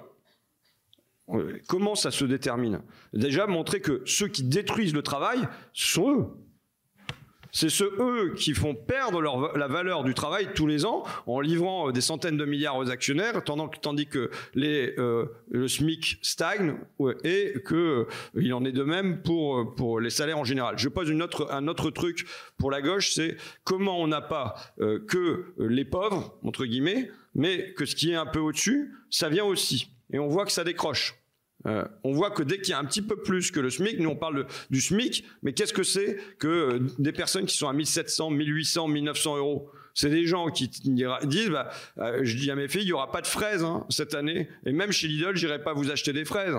[1.30, 2.82] Euh, comment ça se détermine?
[3.14, 6.28] Déjà montrer que ceux qui détruisent le travail sont eux.
[7.56, 9.22] C'est ceux, eux, qui font perdre
[9.56, 12.90] la valeur du travail tous les ans en livrant euh, des centaines de milliards aux
[12.90, 13.42] actionnaires,
[13.82, 16.76] tandis que les, euh, le SMIC stagne
[17.24, 20.78] et qu'il euh, en est de même pour, pour les salaires en général.
[20.78, 22.28] Je pose une autre, un autre truc
[22.58, 27.86] pour la gauche, c'est comment on n'a pas que les pauvres, entre guillemets, mais que
[27.86, 29.88] ce qui est un peu au-dessus, ça vient aussi.
[30.12, 31.16] Et on voit que ça décroche.
[31.66, 34.00] Euh, on voit que dès qu'il y a un petit peu plus que le SMIC,
[34.00, 37.68] nous on parle du SMIC, mais qu'est-ce que c'est que euh, des personnes qui sont
[37.68, 39.70] à 1700, 1800, 1900 euros?
[39.94, 41.70] C'est des gens qui disent, bah,
[42.00, 44.50] euh, je dis à mes filles, il n'y aura pas de fraises hein, cette année,
[44.66, 46.56] et même chez Lidl, j'irai pas vous acheter des fraises,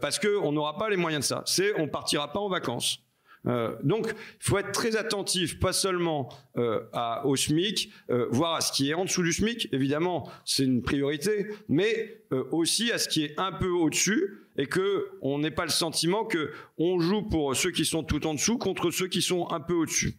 [0.00, 1.42] parce qu'on n'aura pas les moyens de ça.
[1.46, 3.00] C'est, on partira pas en vacances.
[3.48, 6.80] Euh, donc, il faut être très attentif, pas seulement euh,
[7.24, 10.82] au SMIC, euh, voire à ce qui est en dessous du SMIC, évidemment, c'est une
[10.82, 15.64] priorité, mais aussi à ce qui est un peu au-dessus et que on n'ait pas
[15.64, 19.22] le sentiment que on joue pour ceux qui sont tout en dessous contre ceux qui
[19.22, 20.14] sont un peu au-dessus.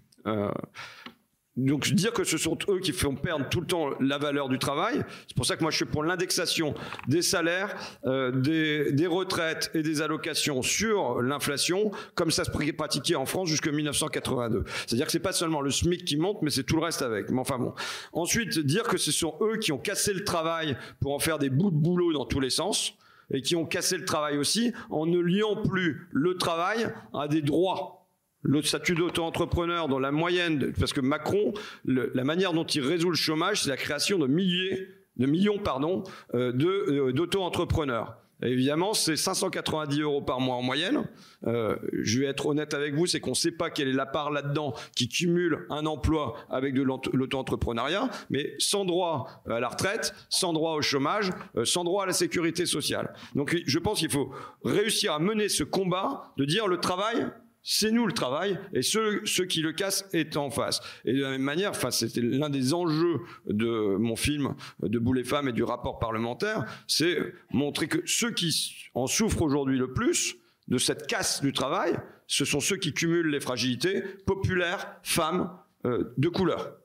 [1.65, 4.59] Donc dire que ce sont eux qui font perdre tout le temps la valeur du
[4.59, 6.73] travail, c'est pour ça que moi je suis pour l'indexation
[7.07, 7.75] des salaires,
[8.05, 13.49] euh, des, des, retraites et des allocations sur l'inflation, comme ça se pratiquait en France
[13.49, 14.63] jusqu'en 1982.
[14.85, 17.29] C'est-à-dire que c'est pas seulement le SMIC qui monte, mais c'est tout le reste avec.
[17.29, 17.73] Mais enfin bon.
[18.13, 21.49] Ensuite, dire que ce sont eux qui ont cassé le travail pour en faire des
[21.49, 22.93] bouts de boulot dans tous les sens
[23.31, 27.41] et qui ont cassé le travail aussi en ne liant plus le travail à des
[27.41, 27.98] droits
[28.41, 31.53] le statut d'auto-entrepreneur dans la moyenne, parce que Macron,
[31.85, 34.87] la manière dont il résout le chômage, c'est la création de milliers,
[35.17, 36.03] de millions, pardon,
[36.33, 38.15] euh, euh, d'auto-entrepreneurs.
[38.41, 41.09] Évidemment, c'est 590 euros par mois en moyenne.
[41.45, 44.05] Euh, je vais être honnête avec vous, c'est qu'on ne sait pas quelle est la
[44.05, 50.13] part là-dedans qui cumule un emploi avec de l'auto-entrepreneuriat, mais sans droit à la retraite,
[50.29, 51.31] sans droit au chômage,
[51.65, 53.13] sans droit à la sécurité sociale.
[53.35, 54.31] Donc je pense qu'il faut
[54.63, 57.27] réussir à mener ce combat de dire le travail,
[57.63, 60.81] c'est nous le travail, et ceux, qui le cassent est en face.
[61.05, 65.23] Et de la même manière, enfin, c'était l'un des enjeux de mon film de Boulet
[65.23, 70.37] Femmes et du rapport parlementaire, c'est montrer que ceux qui en souffrent aujourd'hui le plus
[70.67, 75.51] de cette casse du travail, ce sont ceux qui cumulent les fragilités populaires, femmes,
[75.85, 76.79] euh, de couleur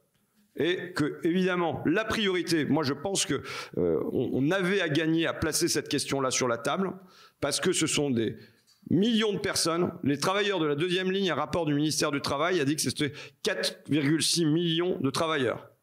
[0.56, 3.42] et que évidemment la priorité, moi je pense que
[3.76, 6.92] euh, avait à gagner à placer cette question-là sur la table
[7.40, 8.36] parce que ce sont des
[8.90, 9.92] millions de personnes.
[10.02, 12.82] Les travailleurs de la deuxième ligne, un rapport du ministère du Travail a dit que
[12.82, 13.12] c'était
[13.44, 15.73] 4,6 millions de travailleurs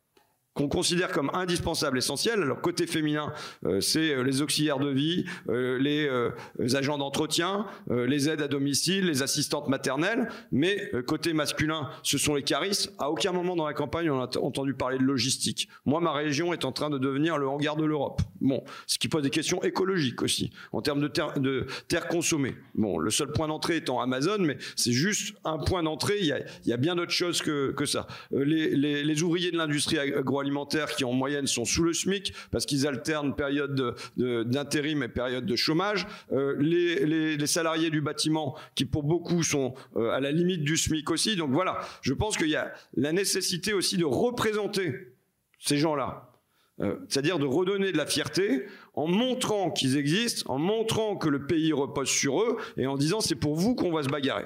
[0.54, 2.42] qu'on considère comme indispensable, essentiel.
[2.42, 3.32] Alors côté féminin,
[3.66, 9.06] euh, c'est euh, les auxiliaires de vie, euh, les, agents d'entretien, les aides à domicile,
[9.06, 10.30] les assistantes maternelles.
[10.52, 12.94] Mais côté masculin, ce sont les caristes.
[12.98, 15.68] À aucun moment dans la campagne on a entendu parler de logistique.
[15.86, 18.22] Moi, ma région est en train de devenir le hangar de l'Europe.
[18.40, 22.56] Bon, ce qui pose des questions écologiques aussi, en termes de, terre, de terres consommées.
[22.76, 26.20] Bon, le seul point d'entrée étant Amazon, mais c'est juste un point d'entrée.
[26.20, 26.28] Il
[26.66, 28.08] y a, bien d'autres choses que, que ça.
[28.32, 32.66] Les, les, ouvriers de l'industrie agro alimentaires qui en moyenne sont sous le SMIC parce
[32.66, 36.08] qu'ils alternent période d'intérim et période de chômage.
[36.32, 41.10] Euh, les, salariés du bâtiment qui pour beaucoup sont euh, à la limite du SMIC
[41.10, 41.36] aussi.
[41.36, 45.14] Donc voilà, je pense qu'il y a la nécessité aussi de représenter
[45.60, 46.32] ces gens-là.
[46.80, 51.46] Euh, c'est-à-dire de redonner de la fierté en montrant qu'ils existent, en montrant que le
[51.46, 54.46] pays repose sur eux et en disant c'est pour vous qu'on va se bagarrer.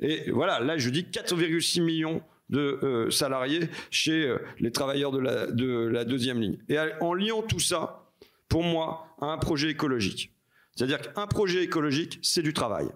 [0.00, 5.18] Et voilà, là je dis 4,6 millions de euh, salariés chez euh, les travailleurs de
[5.18, 6.58] la, de la deuxième ligne.
[6.68, 8.10] Et en liant tout ça,
[8.48, 10.32] pour moi, à un projet écologique.
[10.74, 12.86] C'est-à-dire qu'un projet écologique, c'est du travail.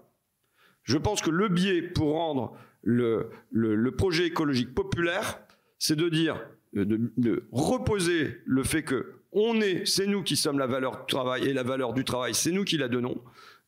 [0.83, 5.39] Je pense que le biais pour rendre le, le, projet écologique populaire,
[5.77, 6.41] c'est de dire,
[6.73, 11.05] de, de, reposer le fait que on est, c'est nous qui sommes la valeur du
[11.07, 13.21] travail et la valeur du travail, c'est nous qui la donnons.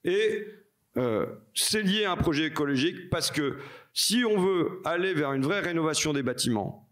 [0.03, 0.47] Et
[0.97, 3.57] euh, c'est lié à un projet écologique parce que
[3.93, 6.89] si on veut aller vers une vraie rénovation des bâtiments,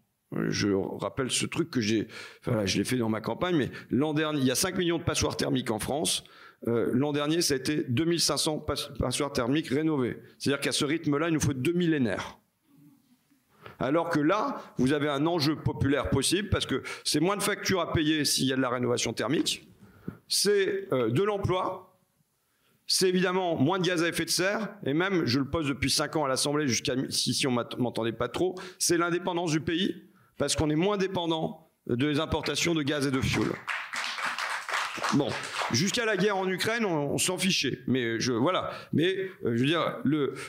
[0.48, 2.08] je rappelle ce truc que j'ai,
[2.40, 4.98] enfin, je l'ai fait dans ma campagne, mais l'an dernier, il y a 5 millions
[4.98, 6.24] de passoires thermiques en France.
[6.68, 8.66] Euh, l'an dernier, ça a été 2500
[8.98, 10.22] passoires thermiques rénovées.
[10.38, 12.38] C'est-à-dire qu'à ce rythme-là, il nous faut deux millénaires.
[13.78, 17.80] Alors que là, vous avez un enjeu populaire possible parce que c'est moins de factures
[17.80, 19.68] à payer s'il y a de la rénovation thermique,
[20.28, 21.91] c'est euh, de l'emploi,
[22.86, 25.90] c'est évidemment moins de gaz à effet de serre, et même, je le pose depuis
[25.90, 30.02] 5 ans à l'Assemblée, jusqu'à si, si on m'entendait pas trop, c'est l'indépendance du pays,
[30.38, 33.52] parce qu'on est moins dépendant des importations de gaz et de fioul.
[35.14, 35.28] Bon,
[35.72, 37.80] jusqu'à la guerre en Ukraine, on, s'en fichait.
[37.86, 38.70] Mais voilà.
[38.92, 39.98] Mais euh, je veux dire,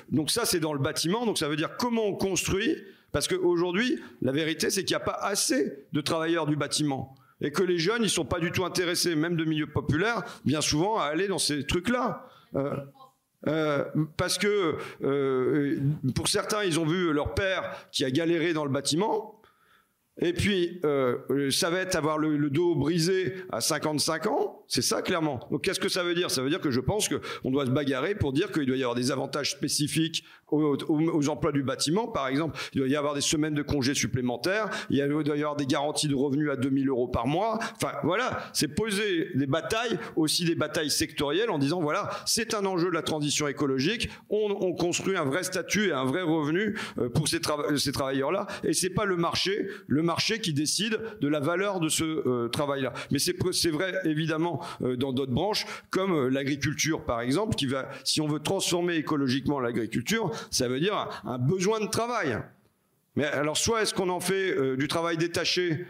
[0.09, 1.25] donc ça c'est dans le bâtiment.
[1.25, 2.75] Donc ça veut dire comment on construit.
[3.11, 7.51] Parce qu'aujourd'hui, la vérité c'est qu'il n'y a pas assez de travailleurs du bâtiment et
[7.51, 10.97] que les jeunes, ils sont pas du tout intéressés, même de milieux populaires, bien souvent,
[10.97, 12.27] à aller dans ces trucs-là.
[12.55, 12.75] Euh,
[13.47, 13.85] euh,
[14.15, 15.79] parce que euh,
[16.15, 19.39] pour certains, ils ont vu leur père qui a galéré dans le bâtiment,
[20.21, 20.79] et puis,
[21.49, 25.39] ça va être avoir le, dos brisé à 55 ans, c'est ça clairement.
[25.51, 26.31] Donc qu'est-ce que ça veut dire?
[26.31, 28.81] Ça veut dire que je pense qu'on doit se bagarrer pour dire qu'il doit y
[28.81, 32.07] avoir des avantages spécifiques aux, emplois du bâtiment.
[32.07, 35.55] Par exemple, il doit y avoir des semaines de congés supplémentaires, il, doit y avoir
[35.55, 37.59] des garanties de revenus à 2000 euros par mois.
[37.75, 42.65] Enfin voilà, c'est poser des batailles, aussi des batailles sectorielles en disant voilà, c'est un
[42.65, 46.75] enjeu de la transition écologique, on, on, construit un vrai statut et un vrai revenu
[46.97, 49.67] euh, pour ces, travailleurs-là, et c'est pas le marché.
[49.87, 52.93] Le marché qui décide de la valeur de ce euh, travail-là.
[53.11, 58.21] Mais c'est vrai évidemment dans d'autres branches, comme euh, l'agriculture par exemple, qui va, si
[58.21, 62.37] on veut transformer écologiquement l'agriculture, ça veut dire un, besoin de travail.
[63.15, 65.85] Mais alors, soit est-ce qu'on en fait du travail détaché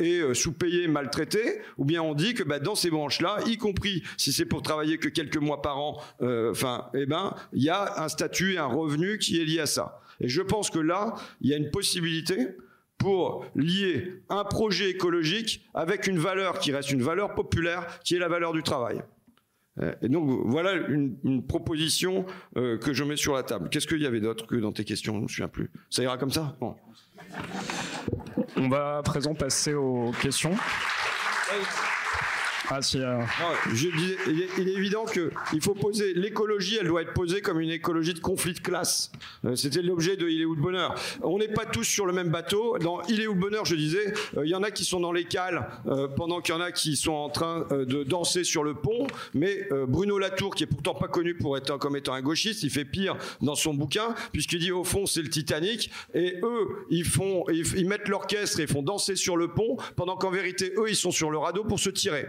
[0.00, 4.32] et sous-payé, maltraité, ou bien on dit que bah, dans ces branches-là, y compris si
[4.32, 8.08] c'est pour travailler que quelques mois par an, enfin, eh ben, il y a un
[8.08, 10.00] statut et un revenu qui est lié à ça.
[10.18, 12.56] Et je pense que là, il y a une possibilité
[12.98, 18.18] pour lier un projet écologique avec une valeur qui reste une valeur populaire, qui est
[18.18, 19.02] la valeur du travail.
[19.80, 22.24] Euh, et donc voilà une, proposition
[22.56, 23.68] euh, que je mets sur la table.
[23.68, 25.14] Qu'est-ce qu'il y avait d'autre que dans tes questions?
[25.14, 25.70] Je ne me souviens plus.
[25.90, 26.56] Ça ira comme ça?
[26.60, 26.74] Bon.
[28.56, 30.54] On va à présent passer aux questions.
[32.68, 33.22] Ah, si, euh.
[33.72, 38.18] il, est, évident qu'il faut poser l'écologie, elle doit être posée comme une écologie de
[38.18, 39.12] conflit de classe.
[39.44, 40.94] Euh, c'était l'objet de Il est où le bonheur.
[41.22, 42.78] On n'est pas tous sur le même bateau.
[42.78, 45.00] Dans Il est où le bonheur, je disais, euh, il y en a qui sont
[45.00, 45.68] dans les cales
[46.16, 49.06] pendant qu'il y en a qui sont en train de danser sur le pont.
[49.34, 52.70] Mais Bruno Latour, qui est pourtant pas connu pour être comme étant un gauchiste, il
[52.70, 57.04] fait pire dans son bouquin puisqu'il dit au fond c'est le Titanic et eux ils
[57.04, 60.96] font ils mettent l'orchestre et font danser sur le pont pendant qu'en vérité eux ils
[60.96, 62.26] sont sur le radeau pour se tirer.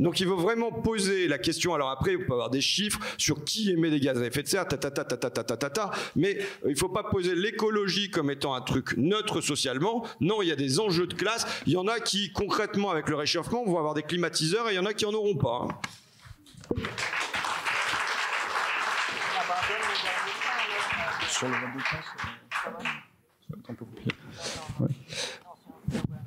[0.00, 1.74] Donc il faut vraiment poser la question.
[1.74, 4.48] Alors après, on peut avoir des chiffres sur qui émet des gaz à effet de
[4.48, 7.34] serre, ta ta ta ta ta ta ta ta mais il ne faut pas poser
[7.34, 10.04] l'écologie comme étant un truc neutre socialement.
[10.20, 11.46] Non, il y a des enjeux de classe.
[11.66, 14.76] Il y en a qui, concrètement, avec le réchauffement, vont avoir des climatiseurs et il
[14.76, 15.68] y en a qui en auront pas.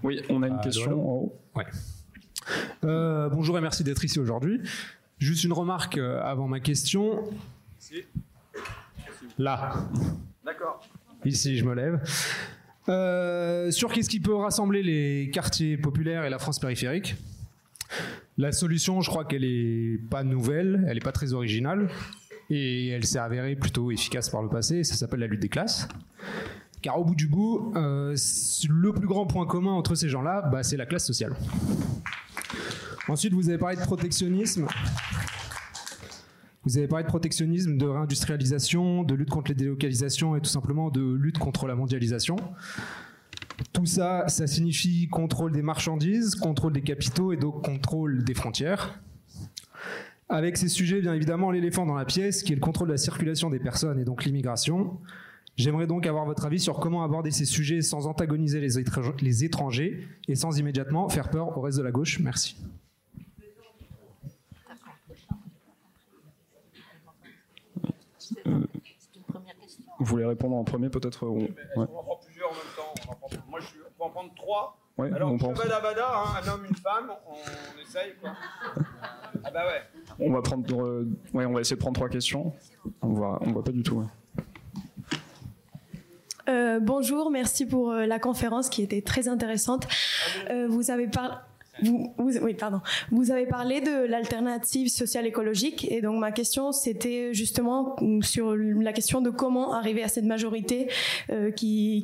[0.03, 1.39] Oui, on a une question en haut.
[1.55, 1.65] Ouais.
[2.83, 4.61] Euh, bonjour et merci d'être ici aujourd'hui.
[5.19, 7.23] Juste une remarque euh, avant ma question.
[9.37, 9.87] Là.
[10.45, 10.85] D'accord.
[11.25, 12.01] Ici, je me lève.
[12.89, 17.15] Euh, sur qu'est-ce qui peut rassembler les quartiers populaires et la France périphérique?
[18.37, 21.87] La solution, je crois qu'elle est pas nouvelle, elle n'est pas très originale,
[22.49, 25.87] et elle s'est avérée plutôt efficace par le passé, ça s'appelle la lutte des classes.
[26.81, 30.75] Car au bout du bout, le plus grand point commun entre ces gens-là, bah, c'est
[30.75, 31.35] la classe sociale.
[33.07, 34.67] Ensuite, vous avez parlé de protectionnisme.
[36.63, 40.89] Vous avez parlé de protectionnisme, de réindustrialisation, de lutte contre les délocalisations et tout simplement
[40.89, 42.37] de lutte contre la mondialisation.
[43.73, 48.99] Tout ça, ça signifie contrôle des marchandises, contrôle des capitaux et donc contrôle des frontières.
[50.29, 52.97] Avec ces sujets, bien évidemment, l'éléphant dans la pièce, qui est le contrôle de la
[52.97, 54.99] circulation des personnes et donc l'immigration.
[55.55, 60.35] J'aimerais donc avoir votre avis sur comment aborder ces sujets sans antagoniser les étrangers et
[60.35, 62.19] sans immédiatement faire peur au reste de la gauche.
[62.19, 62.57] Merci.
[70.03, 71.47] Vous voulez répondre en premier peut-être On
[71.79, 73.39] va prendre plusieurs en même temps.
[73.49, 73.67] Moi, je
[73.97, 74.77] on va en prendre trois.
[74.97, 75.53] Ouais, Alors, on prend...
[75.53, 78.35] bada bada, hein, un homme, une femme, on, essaye quoi.
[79.45, 79.81] Ah bah ouais.
[80.19, 82.53] On va prendre, euh, ouais, on va essayer de prendre trois questions.
[83.01, 84.05] On voit, on voit pas du tout.
[86.49, 89.87] Euh, bonjour, merci pour euh, la conférence qui était très intéressante.
[90.49, 91.35] Euh, vous avez parlé.
[93.11, 98.93] Vous, avez parlé de l'alternative sociale écologique et donc ma question c'était justement sur la
[98.93, 100.87] question de comment arriver à cette majorité
[101.29, 102.03] euh, qui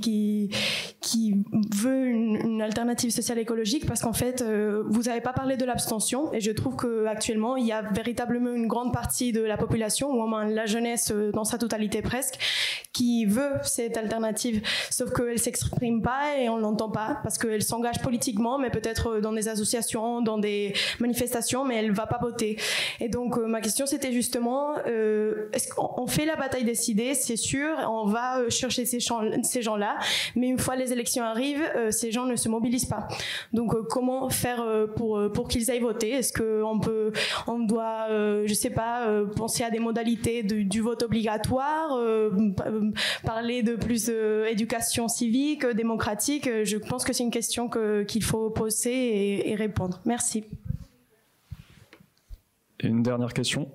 [1.76, 6.34] veut une, alternative sociale écologique parce qu'en fait euh, vous n'avez pas parlé de l'abstention
[6.34, 10.22] et je trouve qu'actuellement il y a véritablement une grande partie de la population ou
[10.22, 12.38] au moins la jeunesse euh, dans sa totalité presque
[12.92, 14.62] qui veut cette alternative.
[14.90, 19.32] Sauf qu'elle s'exprime pas et on l'entend pas parce qu'elle s'engage politiquement mais peut-être dans
[19.32, 19.69] des associations,
[20.24, 22.58] dans des manifestations, mais elle va pas voter.
[23.00, 26.76] Et donc euh, ma question c'était justement, euh, est-ce qu'on fait la bataille des
[27.14, 29.98] c'est sûr, on va euh, chercher ces, gens-là,
[30.36, 33.08] mais une fois les élections arrivent, ces gens ne se mobilisent pas.
[33.54, 34.64] Donc comment faire
[34.96, 36.12] pour pour qu'ils aillent voter?
[36.12, 37.12] Est-ce qu'on peut,
[37.48, 38.08] on doit,
[38.46, 42.00] je sais pas, penser à des modalités du vote obligatoire,
[43.26, 44.10] parler de plus
[44.50, 46.50] éducation civique, démocratique?
[46.64, 47.70] Je pense que c'est une question
[48.08, 50.00] qu'il faut poser et répondre.
[50.06, 50.46] Merci.
[52.80, 53.72] Et une dernière question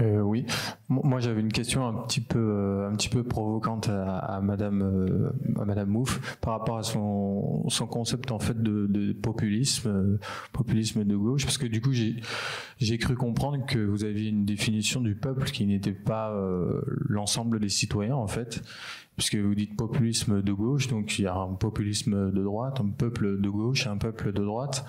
[0.00, 0.46] euh, oui,
[0.88, 5.60] moi j'avais une question un petit peu, euh, un petit peu provocante à, Madame, euh,
[5.60, 10.18] à Madame Mouffe par rapport à son, son concept en fait de, populisme,
[10.52, 15.00] populisme de gauche, parce que du coup j'ai, cru comprendre que vous aviez une définition
[15.00, 16.34] du peuple qui n'était pas
[17.08, 18.62] l'ensemble des citoyens en fait,
[19.16, 22.88] puisque vous dites populisme de gauche, donc il y a un populisme de droite, un
[22.88, 24.84] peuple de gauche, un peuple de droite.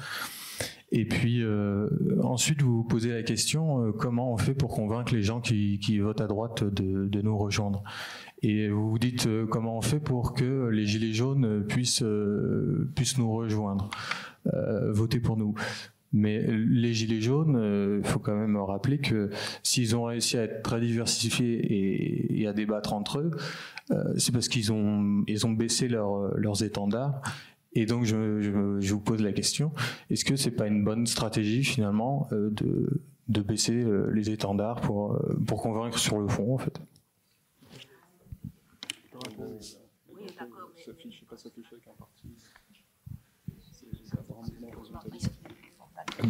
[0.97, 1.89] Et puis euh,
[2.23, 5.99] ensuite, vous vous posez la question euh, comment on fait pour convaincre les gens qui,
[5.99, 7.84] votent à droite de, nous rejoindre?
[8.41, 12.03] Et vous vous dites euh, comment on fait pour que les gilets jaunes puissent,
[12.95, 13.89] puissent nous rejoindre,
[14.88, 15.53] voter pour nous?
[16.13, 19.30] Mais les gilets jaunes, il faut quand même rappeler que
[19.63, 23.31] s'ils ont réussi à être très diversifiés et, à débattre entre eux,
[24.15, 27.22] c'est parce qu'ils ont, ils ont baissé leurs étendards
[27.76, 29.72] et donc, je, vous pose la question.
[30.10, 34.80] Est-ce que c'est pas une bonne stratégie finalement euh, de, de, baisser euh, les étendards
[34.80, 36.80] pour, euh, pour convaincre sur le fond en fait?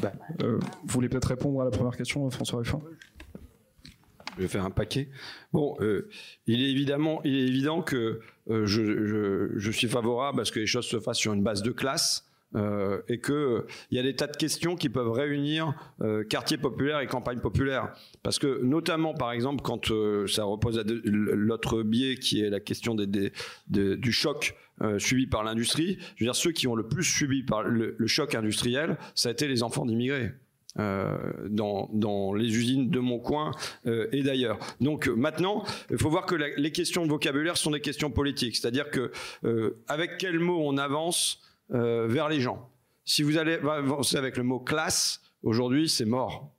[0.01, 2.81] Bah, euh, vous voulez peut-être répondre à la première question, François Ruffin?
[4.35, 5.09] Je vais faire un paquet.
[5.53, 6.09] Bon, euh,
[6.47, 8.19] il est évidemment, il est évident que
[8.49, 11.71] euh, je, suis favorable à ce que les choses se fassent sur une base de
[11.71, 12.25] classe.
[12.55, 16.57] Euh, et que il y a des tas de questions qui peuvent réunir euh, quartier
[16.57, 17.93] populaire et campagne populaire.
[18.23, 22.61] Parce que notamment, par exemple, quand euh, ça repose à l'autre biais qui est la
[22.61, 24.55] question du choc
[24.99, 28.07] subi par l'industrie, je veux dire ceux qui ont le plus subi par le, le
[28.07, 30.31] choc industriel, ça a été les enfants d'immigrés.
[30.77, 31.15] Euh,
[31.47, 33.51] dans, les usines de mon coin
[33.85, 34.59] euh, et d'ailleurs.
[34.81, 38.89] Donc maintenant, il faut voir que les questions de vocabulaire sont des questions politiques, c'est-à-dire
[38.89, 39.09] que
[39.45, 41.39] euh, avec quel mot on avance
[41.73, 42.69] euh, vers les gens?
[43.05, 46.51] Si vous allez avancer avec le mot classe, aujourd'hui c'est mort.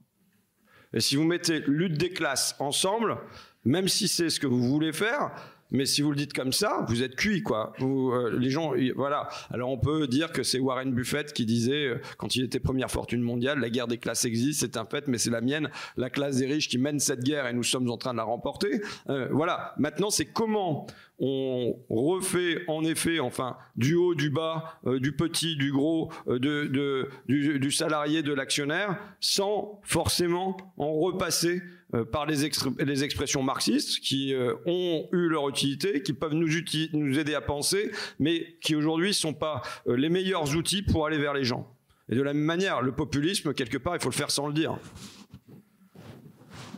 [0.95, 3.19] Et si vous mettez lutte des classes ensemble,
[3.67, 5.33] même si c'est ce que vous voulez faire,
[5.71, 7.73] mais si vous le dites comme ça, vous êtes cuit, quoi.
[7.79, 9.29] Vous, euh, les gens, voilà.
[9.51, 12.91] Alors on peut dire que c'est Warren Buffett qui disait, euh, quand il était première
[12.91, 16.11] fortune mondiale, la guerre des classes existe, c'est un fait, mais c'est la mienne, la
[16.11, 18.81] classe des riches qui mène cette guerre et nous sommes en train de la remporter.
[19.09, 19.75] Euh, voilà.
[19.79, 20.87] Maintenant, c'est comment
[21.19, 27.09] on refait en effet, enfin, du haut, du bas, euh, du petit, du gros, euh,
[27.27, 31.63] du, salarié, de l'actionnaire, sans forcément en repasser
[31.95, 34.35] euh, par les, les, expressions marxistes qui
[34.67, 36.49] ont eu leur utilité, qui peuvent nous,
[36.93, 41.19] nous aider à penser, mais qui aujourd'hui ne sont pas les meilleurs outils pour aller
[41.19, 41.73] vers les gens.
[42.09, 44.53] Et de la même manière, le populisme, quelque part, il faut le faire sans le
[44.53, 44.79] dire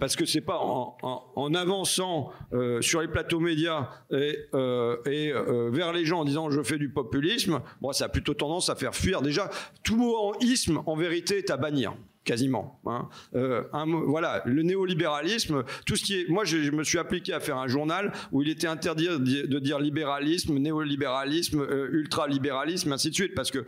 [0.01, 5.93] parce que c'est pas en, avançant euh, sur les plateaux médias et, euh, euh, vers
[5.93, 8.95] les gens en disant je fais du populisme, bon, ça a plutôt tendance à faire
[8.95, 9.23] fuir.
[9.23, 9.51] Déjà,
[9.83, 11.95] tout mot en isme, en vérité, est à bannir
[12.29, 12.79] quasiment.
[12.85, 13.09] Hein.
[13.33, 16.29] Voilà, le néolibéralisme, tout ce qui est.
[16.29, 19.59] Moi, je, je, me suis appliqué à faire un journal où il était interdit de
[19.59, 23.65] dire libéralisme, néolibéralisme, euh, ultralibéralisme, ainsi de suite, parce que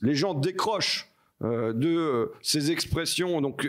[0.00, 1.10] les gens décrochent
[1.42, 3.42] euh, de euh, ces expressions.
[3.42, 3.68] Donc,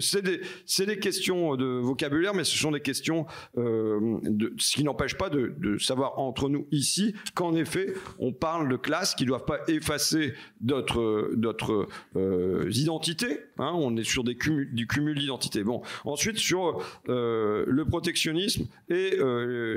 [0.00, 0.40] c'est des,
[0.86, 3.24] des, questions de vocabulaire, mais ce sont des questions,
[3.56, 4.18] euh,
[4.58, 9.14] ce qui n'empêche pas de, savoir entre nous ici qu'en effet, on parle de classes
[9.14, 13.40] qui ne doivent pas effacer d'autres euh, identités.
[13.58, 15.64] Hein, on est sur des cumul, du cumul d'identités.
[15.64, 19.16] Bon, ensuite sur euh, le protectionnisme et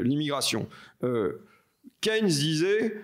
[0.04, 0.68] l'immigration.
[2.02, 3.02] Keynes disait,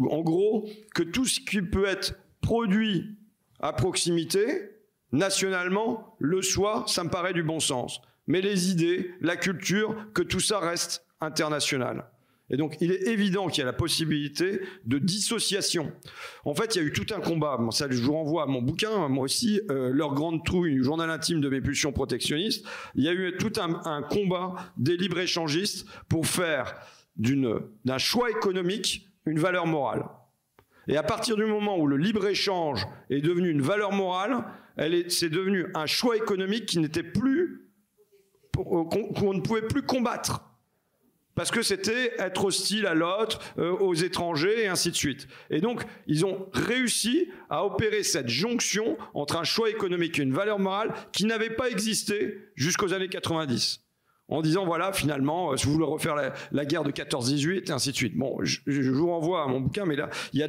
[0.00, 3.19] en gros, que tout ce qui peut être produit
[3.60, 4.70] à proximité,
[5.12, 8.00] nationalement, le soi, ça me paraît du bon sens.
[8.26, 12.06] Mais les idées, la culture, que tout ça reste international.
[12.50, 15.92] Et donc, il est évident qu'il y a la possibilité de dissociation.
[16.44, 17.58] En fait, il y a eu tout un combat.
[17.70, 21.40] Ça, je vous renvoie à mon bouquin, moi aussi, euh, Leur grande trouille, journal intime
[21.40, 22.66] de mes pulsions protectionnistes.
[22.96, 26.74] Il y a eu tout un, combat des libres-échangistes pour faire
[27.16, 30.04] d'un choix économique une valeur morale.
[30.90, 34.44] Et à partir du moment où le libre-échange est devenu une valeur morale,
[35.06, 37.70] c'est devenu un choix économique qui n'était plus,
[38.56, 40.42] qu'on ne pouvait plus combattre.
[41.36, 45.28] Parce que c'était être hostile à l'autre, euh, aux étrangers, et ainsi de suite.
[45.48, 50.34] Et donc, ils ont réussi à opérer cette jonction entre un choix économique et une
[50.34, 53.80] valeur morale qui n'avait pas existé jusqu'aux années 90
[54.30, 56.16] en disant voilà finalement si vous voulez refaire
[56.52, 58.16] la, guerre de 14-18 et ainsi de suite.
[58.16, 60.48] Bon, je, je, vous renvoie à mon bouquin, mais là il y a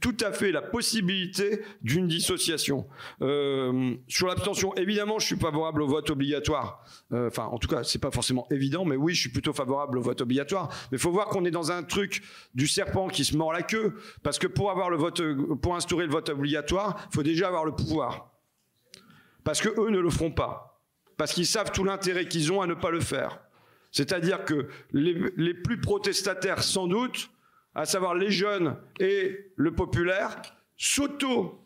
[0.00, 2.86] tout à fait la possibilité d'une dissociation.
[3.20, 6.84] Euh, sur l'abstention, évidemment, je suis favorable au vote obligatoire.
[7.12, 9.98] Euh, enfin, en tout cas, c'est pas forcément évident, mais oui, je suis plutôt favorable
[9.98, 10.68] au vote obligatoire.
[10.90, 12.22] Mais faut voir qu'on est dans un truc
[12.54, 14.70] du serpent qui se mord la queue, parce que pour
[15.74, 18.30] instaurer le vote obligatoire, il faut déjà avoir le pouvoir,
[19.44, 20.71] parce que eux ne le feront pas
[21.22, 23.38] parce qu'ils savent tout l'intérêt qu'ils ont à ne pas le faire.
[23.92, 27.30] C'est-à-dire que les, plus protestataires, sans doute,
[27.76, 30.42] à savoir les jeunes et le populaire,
[30.76, 31.60] s'auto-exilent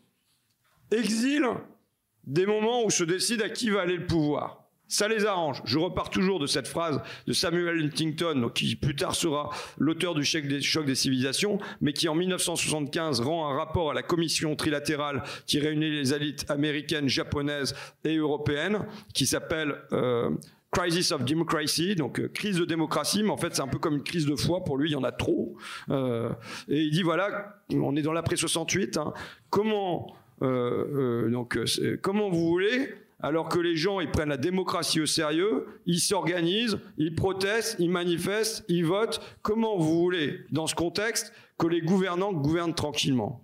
[2.25, 4.66] des moments où se décide à qui va aller le pouvoir.
[4.89, 5.63] Ça les arrange.
[5.65, 10.25] Je repars toujours de cette phrase de Samuel Huntington, qui plus tard sera l'auteur du
[10.25, 15.59] choc des, civilisations, mais qui en 1975 rend un rapport à la commission trilatérale qui
[15.59, 20.31] réunit les élites américaines, japonaises et européennes, qui s'appelle euh,
[20.77, 23.95] Crisis of Democracy, donc euh, crise de démocratie, mais en fait c'est un peu comme
[23.97, 25.57] une crise de foi, pour lui il y en a trop.
[25.91, 26.31] Euh,
[26.69, 29.15] et il dit voilà, on est dans l'après 68, hein,
[29.49, 31.59] comment, euh, euh donc,
[32.03, 36.79] comment vous voulez alors que les gens ils prennent la démocratie au sérieux, ils s'organisent,
[36.99, 39.21] ils protestent, ils manifestent, ils votent.
[39.43, 43.43] Comment vous voulez, dans ce contexte, que les gouvernants gouvernent tranquillement?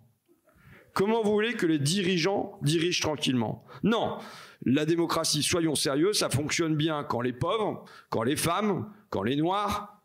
[0.93, 3.65] Comment vous voulez que les dirigeants dirigent tranquillement?
[3.83, 4.19] Non,
[4.65, 9.37] la démocratie, soyons sérieux, ça fonctionne bien quand les pauvres, quand les femmes, quand les
[9.37, 10.03] noirs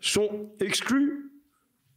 [0.00, 1.30] sont exclus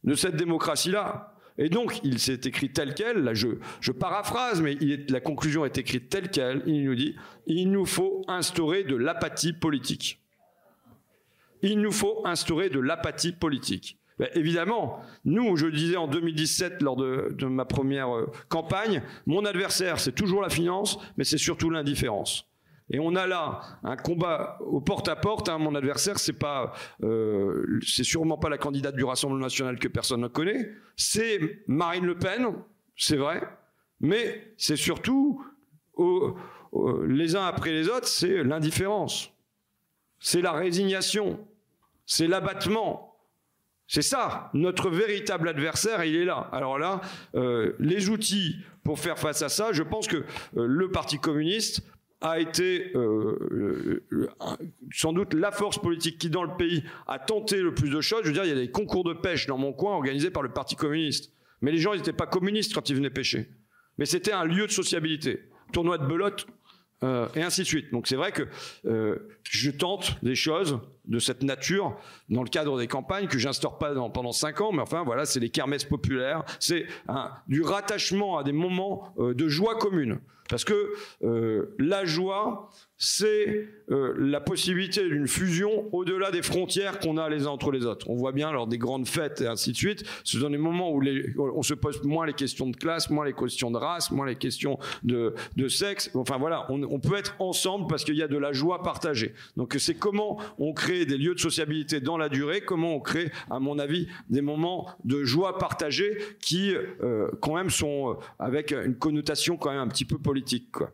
[0.04, 1.34] de cette démocratie-là.
[1.58, 4.76] Et donc, il s'est écrit tel quel, là je, paraphrase, mais
[5.08, 7.16] la conclusion est écrite telle quelle, il nous dit,
[7.46, 10.20] il nous faut instaurer de l'apathie politique.
[11.62, 13.98] Il nous faut instaurer de l'apathie politique.
[14.18, 19.46] Ben, évidemment, nous, je disais en 2017 lors de, de ma première euh, campagne, mon
[19.46, 22.49] adversaire, c'est toujours la finance, mais c'est surtout l'indifférence.
[22.90, 25.48] Et on a là un combat au porte-à-porte.
[25.48, 25.58] Hein.
[25.58, 26.72] Mon adversaire, c'est pas,
[27.02, 30.70] euh, c'est sûrement pas la candidate du Rassemblement national que personne ne connaît.
[30.96, 32.48] C'est Marine Le Pen,
[32.96, 33.42] c'est vrai,
[34.00, 35.44] mais c'est surtout
[37.06, 39.32] les uns après les autres, c'est l'indifférence,
[40.18, 41.46] c'est la résignation,
[42.06, 43.06] c'est l'abattement.
[43.92, 46.48] C'est ça, notre véritable adversaire, il est là.
[46.52, 47.00] Alors là,
[47.34, 48.54] euh, les outils
[48.84, 51.82] pour faire face à ça, je pense que euh, le Parti communiste
[52.20, 54.02] a été euh,
[54.92, 58.20] sans doute la force politique qui, dans le pays, a tenté le plus de choses.
[58.22, 60.42] Je veux dire, il y a des concours de pêche dans mon coin organisés par
[60.42, 61.32] le Parti communiste.
[61.62, 63.48] Mais les gens, n'étaient pas communistes quand ils venaient pêcher.
[63.98, 65.40] Mais c'était un lieu de sociabilité.
[65.72, 66.46] Tournoi de belote,
[67.02, 67.90] euh, et ainsi de suite.
[67.92, 68.42] Donc c'est vrai que
[68.84, 71.96] euh, je tente des choses de cette nature
[72.28, 75.40] dans le cadre des campagnes que j'instaure pas pendant cinq ans, mais enfin voilà, c'est
[75.40, 76.86] les kermesses populaires, c'est
[77.48, 80.20] du rattachement à des moments de joie commune.
[80.50, 80.92] Parce que
[81.78, 82.68] la joie,
[83.02, 87.86] c'est euh, la possibilité d'une fusion au-delà des frontières qu'on a les uns entre les
[87.86, 88.10] autres.
[88.10, 90.92] On voit bien lors des grandes fêtes et ainsi de suite, ce sont des moments
[90.92, 91.02] où
[91.38, 94.36] on se pose moins les questions de classe, moins les questions de race, moins les
[94.36, 95.34] questions de,
[95.68, 96.10] sexe.
[96.14, 99.32] Enfin voilà, on, peut être ensemble parce qu'il y a de la joie partagée.
[99.56, 103.32] Donc c'est comment on crée des lieux de sociabilité dans la durée, comment on crée,
[103.50, 108.72] à mon avis, des moments de joie partagée qui euh, quand même sont euh, avec
[108.72, 110.70] une connotation quand même un petit peu politique.
[110.70, 110.92] Quoi.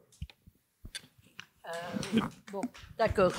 [2.14, 2.20] Euh,
[2.52, 2.60] bon,
[2.98, 3.32] d'accord.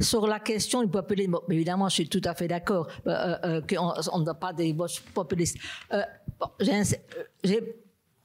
[0.00, 4.20] Sur la question du populisme, évidemment, je suis tout à fait d'accord euh, euh, qu'on
[4.20, 5.58] n'a pas des voix populistes.
[6.60, 7.60] J'ai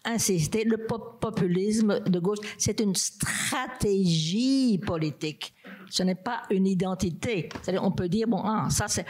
[0.05, 5.53] insisté, le populisme de gauche, c'est une stratégie politique
[5.89, 7.49] ce n'est pas une identité.
[7.81, 9.05] On peut dire, bon, ah, ça c'est,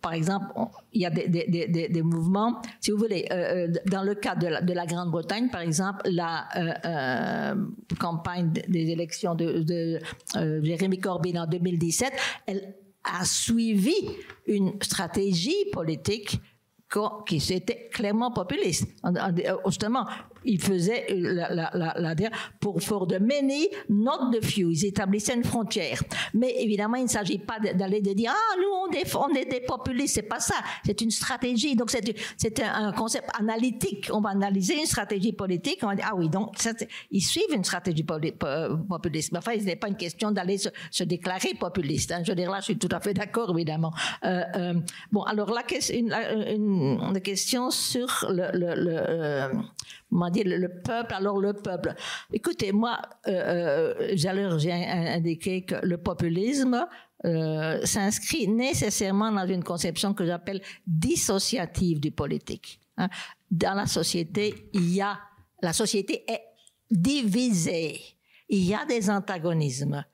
[0.00, 0.46] par exemple,
[0.92, 4.60] il y a des, mouvements, si vous voulez, euh, euh, dans le cas de la,
[4.60, 7.54] de la Grande-Bretagne, par exemple, la euh,
[7.98, 10.00] campagne des élections de, de
[10.64, 12.12] Jérémy Corbyn en 2017,
[12.46, 12.74] elle
[13.04, 13.94] a suivi
[14.46, 16.40] une stratégie politique
[17.26, 18.86] qui était clairement populiste.
[19.66, 20.06] Justement,
[20.44, 22.14] il faisait euh, la, la, la,
[22.60, 24.70] pour for the many, not the few.
[24.70, 26.02] Ils établissaient une frontière.
[26.34, 29.50] Mais évidemment, il ne s'agit pas d'aller de dire ah nous on est, on est
[29.50, 30.14] des populistes.
[30.14, 30.56] C'est pas ça.
[30.84, 31.76] C'est une stratégie.
[31.76, 34.10] Donc c'est un concept analytique.
[34.12, 35.78] On va analyser une stratégie politique.
[35.82, 36.56] On va dire ah oui donc
[37.10, 39.32] ils suivent une stratégie populiste.
[39.32, 42.12] Mais enfin, ce n'est pas une question d'aller se, déclarer populiste.
[42.12, 42.22] Hein.
[42.24, 43.92] Je veux dire là, je suis tout à fait d'accord évidemment.
[44.24, 44.74] Euh, euh,
[45.10, 49.48] bon alors la question, une, une, une, question sur le, le, le euh,
[50.12, 51.94] m'a dit le, peuple, alors le peuple.
[52.32, 56.86] Écoutez, moi, euh, euh j'ai que le populisme
[57.24, 62.80] euh, s'inscrit nécessairement dans une conception que j'appelle dissociative du politique.
[62.96, 63.08] Hein.
[63.50, 65.18] Dans la société, il y a,
[65.62, 66.42] la société est
[66.90, 68.00] divisée.
[68.48, 70.04] Il y a des antagonismes.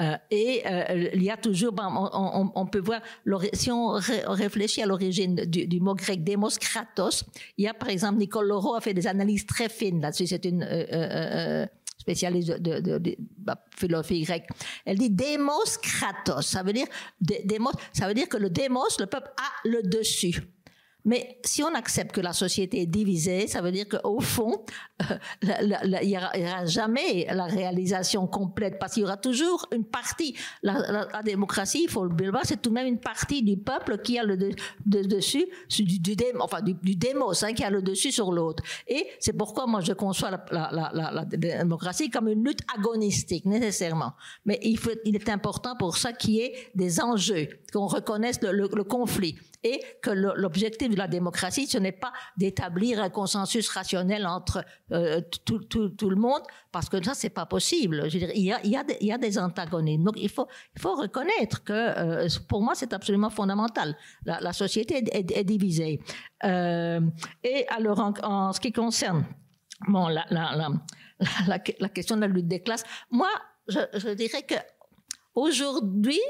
[0.00, 3.00] Euh, et euh, il y a toujours, on, peut voir,
[3.52, 3.92] si on
[4.26, 7.24] réfléchit à l'origine du, mot grec demos kratos,
[7.56, 10.44] il y a par exemple, Nicole Laureau a fait des analyses très fines là-dessus, c'est
[10.44, 11.66] une euh,
[11.98, 14.48] spécialiste de, de, bah, philosophie grecque.
[14.84, 16.86] Elle dit demos kratos, ça veut dire,
[17.20, 20.42] demos, ça veut dire que le demos, le peuple a le dessus.
[21.04, 24.64] Mais si on accepte que la société est divisée, ça veut dire qu'au fond,
[25.42, 30.34] il n'y aura, jamais la réalisation complète, parce qu'il y aura toujours une partie.
[30.62, 34.18] La, démocratie, il faut le voir, c'est tout de même une partie du peuple qui
[34.18, 34.36] a le
[34.86, 35.46] dessus,
[35.78, 36.00] du,
[36.40, 38.62] enfin, du, démos, hein, qui a le dessus sur l'autre.
[38.88, 44.12] Et c'est pourquoi moi je conçois la, démocratie comme une lutte agonistique, nécessairement.
[44.46, 49.36] Mais il est important pour ça qu'il y ait des enjeux, qu'on reconnaisse le conflit
[49.64, 55.22] et que l'objectif de la démocratie, ce n'est pas d'établir un consensus rationnel entre euh,
[55.44, 58.06] tout, le monde, parce que ça, c'est pas possible.
[58.12, 60.04] Il, y a, il, y a des, antagonismes.
[60.04, 60.46] Donc, il faut,
[60.76, 63.96] il faut reconnaître que, euh, pour moi, c'est absolument fondamental.
[64.26, 66.00] La, société est, divisée.
[66.44, 67.00] Euh,
[67.42, 69.24] et alors, en, ce qui concerne
[69.88, 70.68] bon, la, la,
[71.46, 73.30] la, la, question de la lutte des classes, moi,
[73.66, 74.56] je, je dirais que
[75.34, 76.20] aujourd'hui,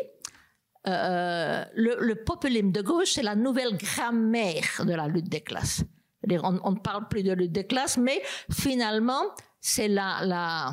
[0.86, 5.82] euh, le, populisme de gauche, c'est la nouvelle grammaire de la lutte des classes.
[6.42, 8.20] On, ne parle plus de lutte des classes, mais
[8.50, 9.22] finalement,
[9.60, 10.72] c'est la,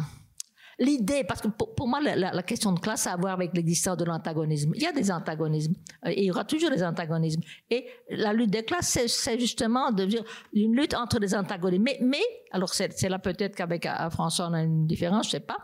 [0.79, 4.03] l'idée, parce que pour, moi, la, question de classe a à voir avec l'existence de
[4.03, 4.71] l'antagonisme.
[4.75, 5.75] Il y a des antagonismes,
[6.05, 7.41] et il y aura toujours des antagonismes.
[7.69, 10.07] Et la lutte des classes, c'est justement de
[10.53, 11.83] une lutte entre des antagonismes.
[12.01, 12.21] Mais,
[12.51, 15.57] alors c'est là peut-être qu'avec François on a une différence, je sais pas.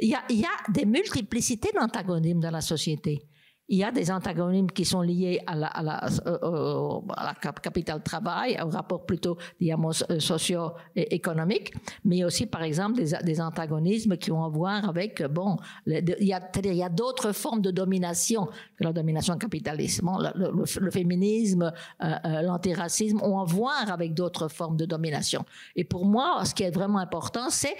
[0.00, 3.28] il y a des multiplicités d'antagonismes dans la société
[3.70, 7.52] il y a des antagonismes qui sont liés à la, à la, euh, à la
[7.52, 11.72] capital travail, au rapport plutôt, digamos, euh, socio-économique,
[12.04, 15.56] mais aussi, par exemple, des, antagonismes qui ont à voir avec, bon,
[15.86, 20.02] il y a, a d'autres formes de domination que la domination capitaliste.
[20.02, 21.72] le, le, féminisme,
[22.02, 25.44] euh, l'antiracisme ont à voir avec d'autres formes de domination.
[25.76, 27.76] Et pour moi, ce qui est vraiment important, c'est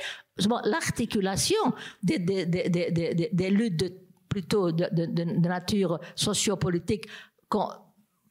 [0.64, 1.58] l'articulation
[2.04, 3.92] des, des luttes de
[4.30, 7.06] plutôt de, de, de nature sociopolitique
[7.50, 7.68] qu'on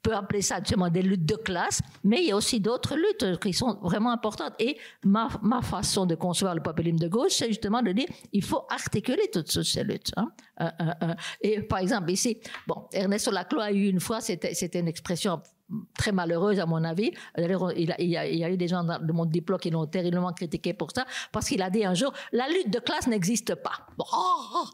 [0.01, 3.39] peut appeler ça justement des luttes de classe, mais il y a aussi d'autres luttes
[3.39, 4.53] qui sont vraiment importantes.
[4.59, 8.43] Et ma, ma façon de concevoir le populisme de gauche, c'est justement de dire il
[8.43, 10.11] faut articuler toutes ces luttes.
[10.15, 10.29] Hein.
[10.61, 11.13] Euh, euh, euh.
[11.41, 15.41] Et par exemple, ici, bon, Ernesto Laclau a eu une fois, c'était une expression
[15.97, 17.11] très malheureuse à mon avis.
[17.37, 20.91] D'ailleurs, il, y a eu des gens de mon diplôme qui l'ont terriblement critiqué pour
[20.91, 23.87] ça, parce qu'il a dit un jour, la lutte de classe n'existe pas.
[23.97, 24.67] Bon, oh, oh.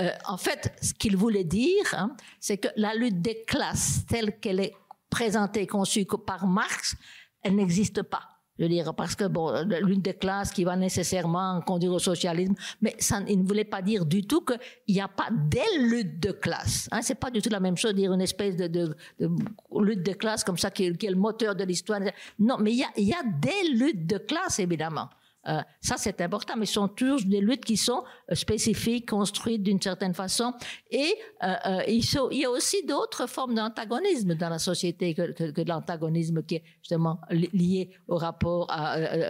[0.00, 4.38] Euh, en fait, ce qu'il voulait dire, hein, c'est que la lutte des classes telle
[4.38, 4.74] qu'elle est
[5.10, 6.96] présentée, conçue par Marx,
[7.42, 8.31] elle n'existe pas.
[8.62, 9.52] Je veux dire, parce que bon,
[9.82, 13.82] l'une des classes qui va nécessairement conduire au socialisme, mais ça, il ne voulait pas
[13.82, 16.88] dire du tout qu'il n'y a pas des luttes de classe.
[16.92, 20.44] Hein, c'est pas du tout la même chose, dire une espèce de, lutte de classe
[20.44, 21.98] comme ça qui, est le moteur de l'histoire.
[22.38, 25.08] Non, mais il y a, il y a des luttes de classe, évidemment.
[25.48, 29.62] Euh, ça, c'est important, mais ce sont toujours des luttes qui sont euh, spécifiques, construites
[29.62, 30.52] d'une certaine façon.
[30.90, 32.04] Et euh, il,
[32.38, 37.20] y a aussi d'autres formes d'antagonisme dans la société que, que, l'antagonisme qui est justement
[37.30, 38.70] lié au rapport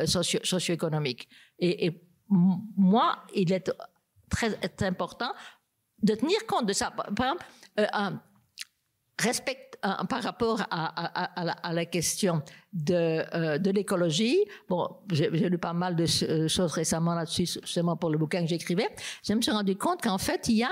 [0.07, 1.29] socio-économique.
[1.59, 3.71] Et, moi, il est
[4.31, 5.31] très, important
[6.03, 6.91] de tenir compte de ça.
[6.91, 7.45] Par exemple,
[9.83, 12.43] respect par rapport à, la, question
[12.73, 14.39] de, euh, l'écologie,
[14.69, 18.49] bon, j'ai lu pas mal de euh, choses récemment là-dessus, justement pour le bouquin que
[18.49, 18.89] j'écrivais,
[19.27, 20.71] je me suis rendu compte qu'en fait, il y a,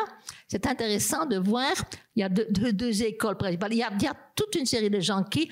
[0.49, 1.73] c'est intéressant de voir,
[2.17, 5.51] il y a deux, écoles principales, il y, a, toute une série de gens qui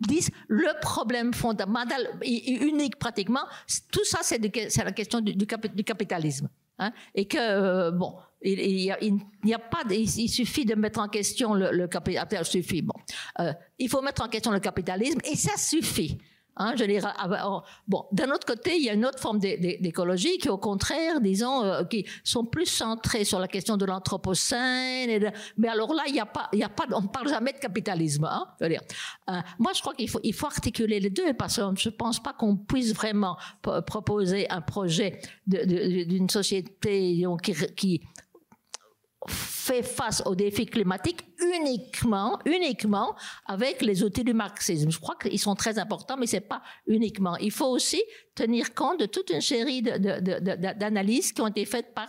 [0.00, 3.44] disent le problème fondamental, unique pratiquement,
[3.92, 4.40] tout ça c'est
[4.84, 6.48] la question du, capitalisme.
[6.80, 11.52] Hein, et que, euh, bon, il, n'y a, pas, il, suffit de mettre en question
[11.52, 12.44] le, le capitalisme.
[12.44, 12.82] Suffit.
[12.82, 12.94] Bon,
[13.38, 16.18] euh, il faut mettre en question le capitalisme et ça suffit.
[16.56, 16.74] Hein,
[17.16, 20.48] ah, bah, oh, bon, d'un autre côté, il y a une autre forme d'écologie qui,
[20.48, 25.32] au contraire, disons, euh, qui sont plus centrées sur la question de l'anthropocène.
[25.56, 27.58] Mais alors là, il n'y a pas, il y a pas, on parle jamais de
[27.58, 28.24] capitalisme.
[28.24, 28.46] Hein.
[28.62, 28.68] Euh,
[29.58, 32.22] moi, je crois qu'il faut, il faut articuler les deux parce que je ne pense
[32.22, 33.36] pas qu'on puisse vraiment
[33.86, 37.24] proposer un projet d'une société
[37.76, 38.02] qui
[39.28, 41.24] fait face aux défis climatiques
[41.54, 43.14] uniquement, uniquement
[43.46, 44.90] avec les outils du marxisme.
[44.90, 47.36] Je crois qu'ils sont très importants, mais c'est pas uniquement.
[47.36, 48.02] Il faut aussi
[48.34, 52.06] tenir compte de toute une série d'analyses qui ont été faites par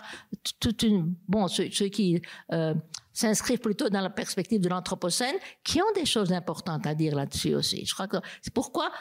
[0.59, 2.21] toute une, bon, ceux, qui
[2.51, 2.73] euh,
[3.11, 7.55] s'inscrivent plutôt dans la perspective de l'anthropocène, qui ont des choses importantes à dire là-dessus
[7.55, 7.85] aussi.
[7.85, 8.91] Je crois que c'est pourquoi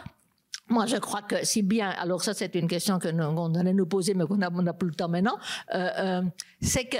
[0.70, 3.74] moi, je crois que si bien, alors ça c'est une question que nous, on allait
[3.74, 5.36] nous poser, mais qu'on n'a plus le temps maintenant,
[5.74, 6.22] euh, euh,
[6.60, 6.98] c'est que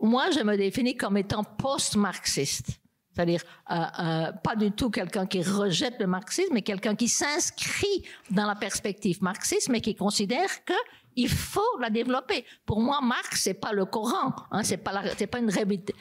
[0.00, 2.80] moi, je me définis comme étant post-marxiste.
[3.16, 8.04] C'est-à-dire euh, euh, pas du tout quelqu'un qui rejette le marxisme, mais quelqu'un qui s'inscrit
[8.30, 10.74] dans la perspective marxiste, mais qui considère que
[11.18, 12.44] il faut la développer.
[12.66, 15.50] Pour moi, Marx, c'est pas le Coran, hein, c'est pas c'est pas une,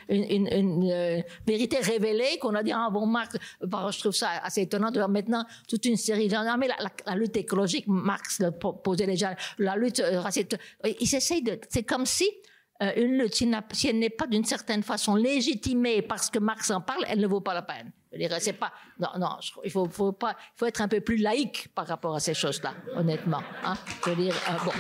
[0.09, 3.37] une, une, euh, vérité révélée qu'on a dit ah bon Marx.
[3.61, 6.57] je trouve ça assez étonnant de voir maintenant toute une série de gens.
[6.57, 10.57] mais la, la, lutte écologique, Marx le posait déjà, la lutte raciste.
[10.83, 14.83] Ils essayent de, c'est comme si euh, une lutte, si, elle n'est pas d'une certaine
[14.83, 17.91] façon légitimée parce que Marx en parle, elle ne vaut pas la peine.
[18.15, 21.01] Je dirais, c'est pas, non, non, il faut, faut pas, il faut être un peu
[21.01, 23.41] plus laïque par rapport à ces choses-là, honnêtement.
[23.63, 23.75] Hein.
[24.05, 24.71] Je veux dire, euh, bon.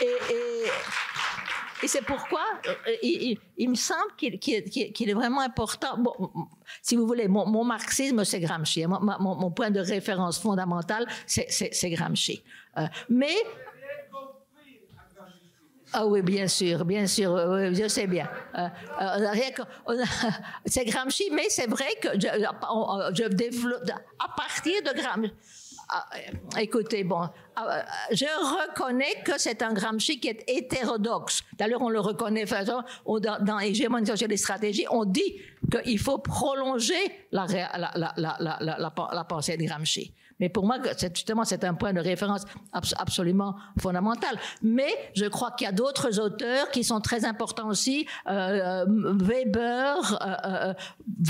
[0.00, 0.64] Et, et,
[1.82, 5.98] et c'est pourquoi euh, il, il, me semble qu'il est vraiment important.
[5.98, 6.14] Bon,
[6.80, 8.86] si vous voulez, mon, mon marxisme, c'est Gramsci.
[8.86, 12.42] Mon, mon, mon, point de référence fondamental, c'est Gramsci.
[13.10, 13.36] mais
[15.96, 17.36] ah oui, bien sûr, bien sûr,
[17.72, 18.28] je sais bien.
[18.58, 18.68] Euh,
[19.00, 19.94] euh,
[20.66, 23.88] c'est Gramsci, mais c'est vrai que je, développe
[24.18, 25.32] à partir de Gramsci.
[25.88, 26.06] Ah,
[26.58, 31.42] écoutez, bon, euh, je reconnais que c'est un Gramsci qui est hétérodoxe.
[31.56, 35.40] D'ailleurs, on le reconnaît dans, dans Hégémonie sur les stratégies, on dit
[35.70, 36.94] qu'il faut prolonger
[37.30, 37.46] la,
[38.16, 40.12] la, pensée de Gramsci.
[40.40, 40.78] Mais pour moi,
[41.14, 44.36] justement, c'est un point de référence absolument fondamental.
[44.62, 48.06] Mais je crois qu'il y a d'autres auteurs qui sont très importants aussi.
[48.26, 50.74] Euh, Weber, euh, euh,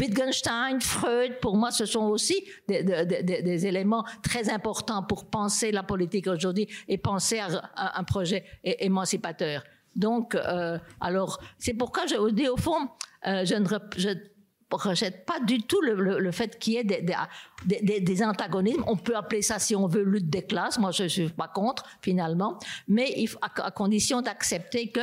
[0.00, 5.82] Wittgenstein, Freud, pour moi, ce sont aussi des, des, éléments très importants pour penser la
[5.82, 9.62] politique aujourd'hui et penser à, un projet émancipateur.
[9.96, 10.36] Donc,
[11.00, 12.88] alors, c'est pourquoi je vous dis, au fond,
[13.24, 13.68] je ne...
[13.96, 14.33] Je,
[14.76, 18.84] rejette pas du tout le, fait qu'il y ait des, antagonismes.
[18.86, 20.78] On peut appeler ça, si on veut, lutte des classes.
[20.78, 22.58] Moi, je ne suis pas contre, finalement.
[22.88, 25.00] Mais à, condition d'accepter que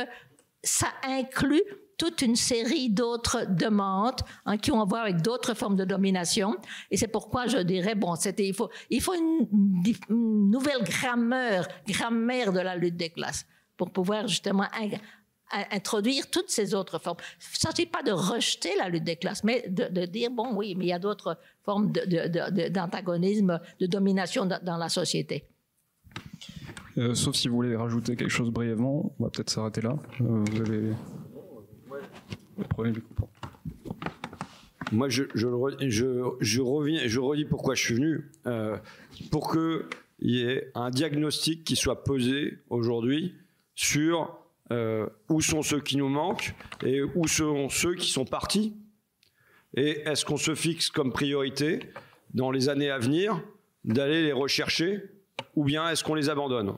[0.62, 1.62] ça inclut
[1.98, 6.56] toute une série d'autres demandes hein, qui ont à voir avec d'autres formes de domination.
[6.90, 8.14] Et c'est pourquoi je dirais, bon,
[8.90, 13.46] il faut, une, nouvelle grammaire de la lutte des classes
[13.76, 14.66] pour pouvoir justement
[15.70, 17.18] introduire toutes ces autres formes.
[17.40, 20.74] Il ne s'agit pas de rejeter la lutte des classes, mais de, dire, bon, oui,
[20.76, 25.44] mais il y a d'autres formes d'antagonisme, de, domination dans, la société.
[26.98, 29.96] Euh, sauf si vous voulez rajouter quelque chose brièvement, on va peut-être s'arrêter là.
[30.20, 30.92] Euh, vous avez.
[34.92, 35.48] Moi, je, je,
[36.40, 38.30] je, reviens, je redis pourquoi je suis venu.
[38.46, 38.76] Euh,
[39.30, 39.86] pour qu'il
[40.20, 43.34] y ait un diagnostic qui soit posé aujourd'hui
[43.74, 48.76] sur euh, où sont ceux qui nous manquent et où sont ceux qui sont partis?
[49.74, 51.80] Et est-ce qu'on se fixe comme priorité
[52.34, 53.42] dans les années à venir
[53.84, 55.02] d'aller les rechercher
[55.56, 56.76] ou bien est-ce qu'on les abandonne?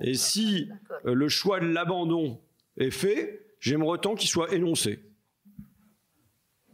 [0.00, 0.68] Et si
[1.06, 2.40] euh, le choix de l'abandon
[2.76, 5.00] est fait, j'aimerais autant qu'il soit énoncé.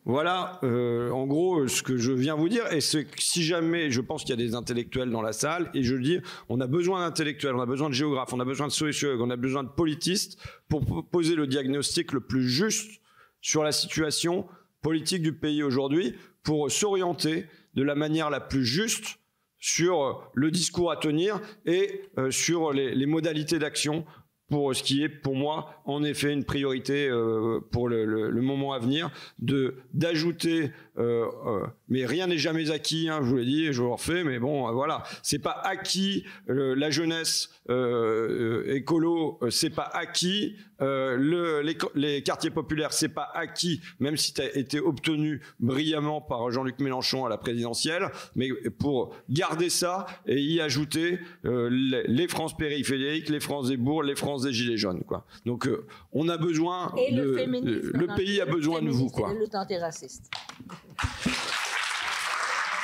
[0.04, 2.72] Voilà, euh, en gros, ce que je viens vous dire.
[2.72, 5.94] Et si jamais, je pense qu'il y a des intellectuels dans la salle, et je
[5.94, 6.18] dis,
[6.48, 9.30] on a besoin d'intellectuels, on a besoin de géographes, on a besoin de sociologues, on
[9.30, 10.38] a besoin de politistes
[10.68, 13.00] pour poser le diagnostic le plus juste
[13.40, 14.46] sur la situation
[14.80, 19.18] politique du pays aujourd'hui, pour s'orienter de la manière la plus juste
[19.60, 24.04] sur le discours à tenir et euh, sur les modalités d'action
[24.52, 28.78] pour ce qui est pour moi en effet une priorité euh, pour le, moment à
[28.78, 33.72] venir, de d'ajouter, euh, euh, mais rien n'est jamais acquis, hein, je vous l'ai dit,
[33.72, 39.90] je vous le refais, mais bon, voilà, c'est pas acquis la jeunesse écolo, c'est pas
[39.92, 41.62] acquis le,
[41.94, 46.80] les, quartiers populaires, c'est pas acquis, même si ça a été obtenu brillamment par Jean-Luc
[46.80, 48.48] Mélenchon à la présidentielle, mais
[48.78, 54.16] pour garder ça et y ajouter les, les France périphériques, les France des bourgs, les
[54.16, 55.24] France des gilets jaunes, quoi.
[55.46, 59.32] Donc euh, on a besoin de, le, pays a besoin de vous, quoi.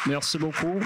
[0.07, 0.81] Merci beaucoup.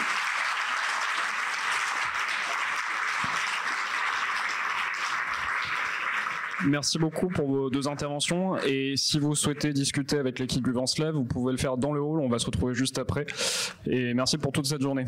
[6.67, 8.57] Merci beaucoup pour vos deux interventions.
[8.59, 12.01] Et si vous souhaitez discuter avec l'équipe du Vent vous pouvez le faire dans le
[12.01, 12.21] hall.
[12.21, 13.27] On va se retrouver juste après.
[13.87, 15.05] Et merci pour toute cette journée.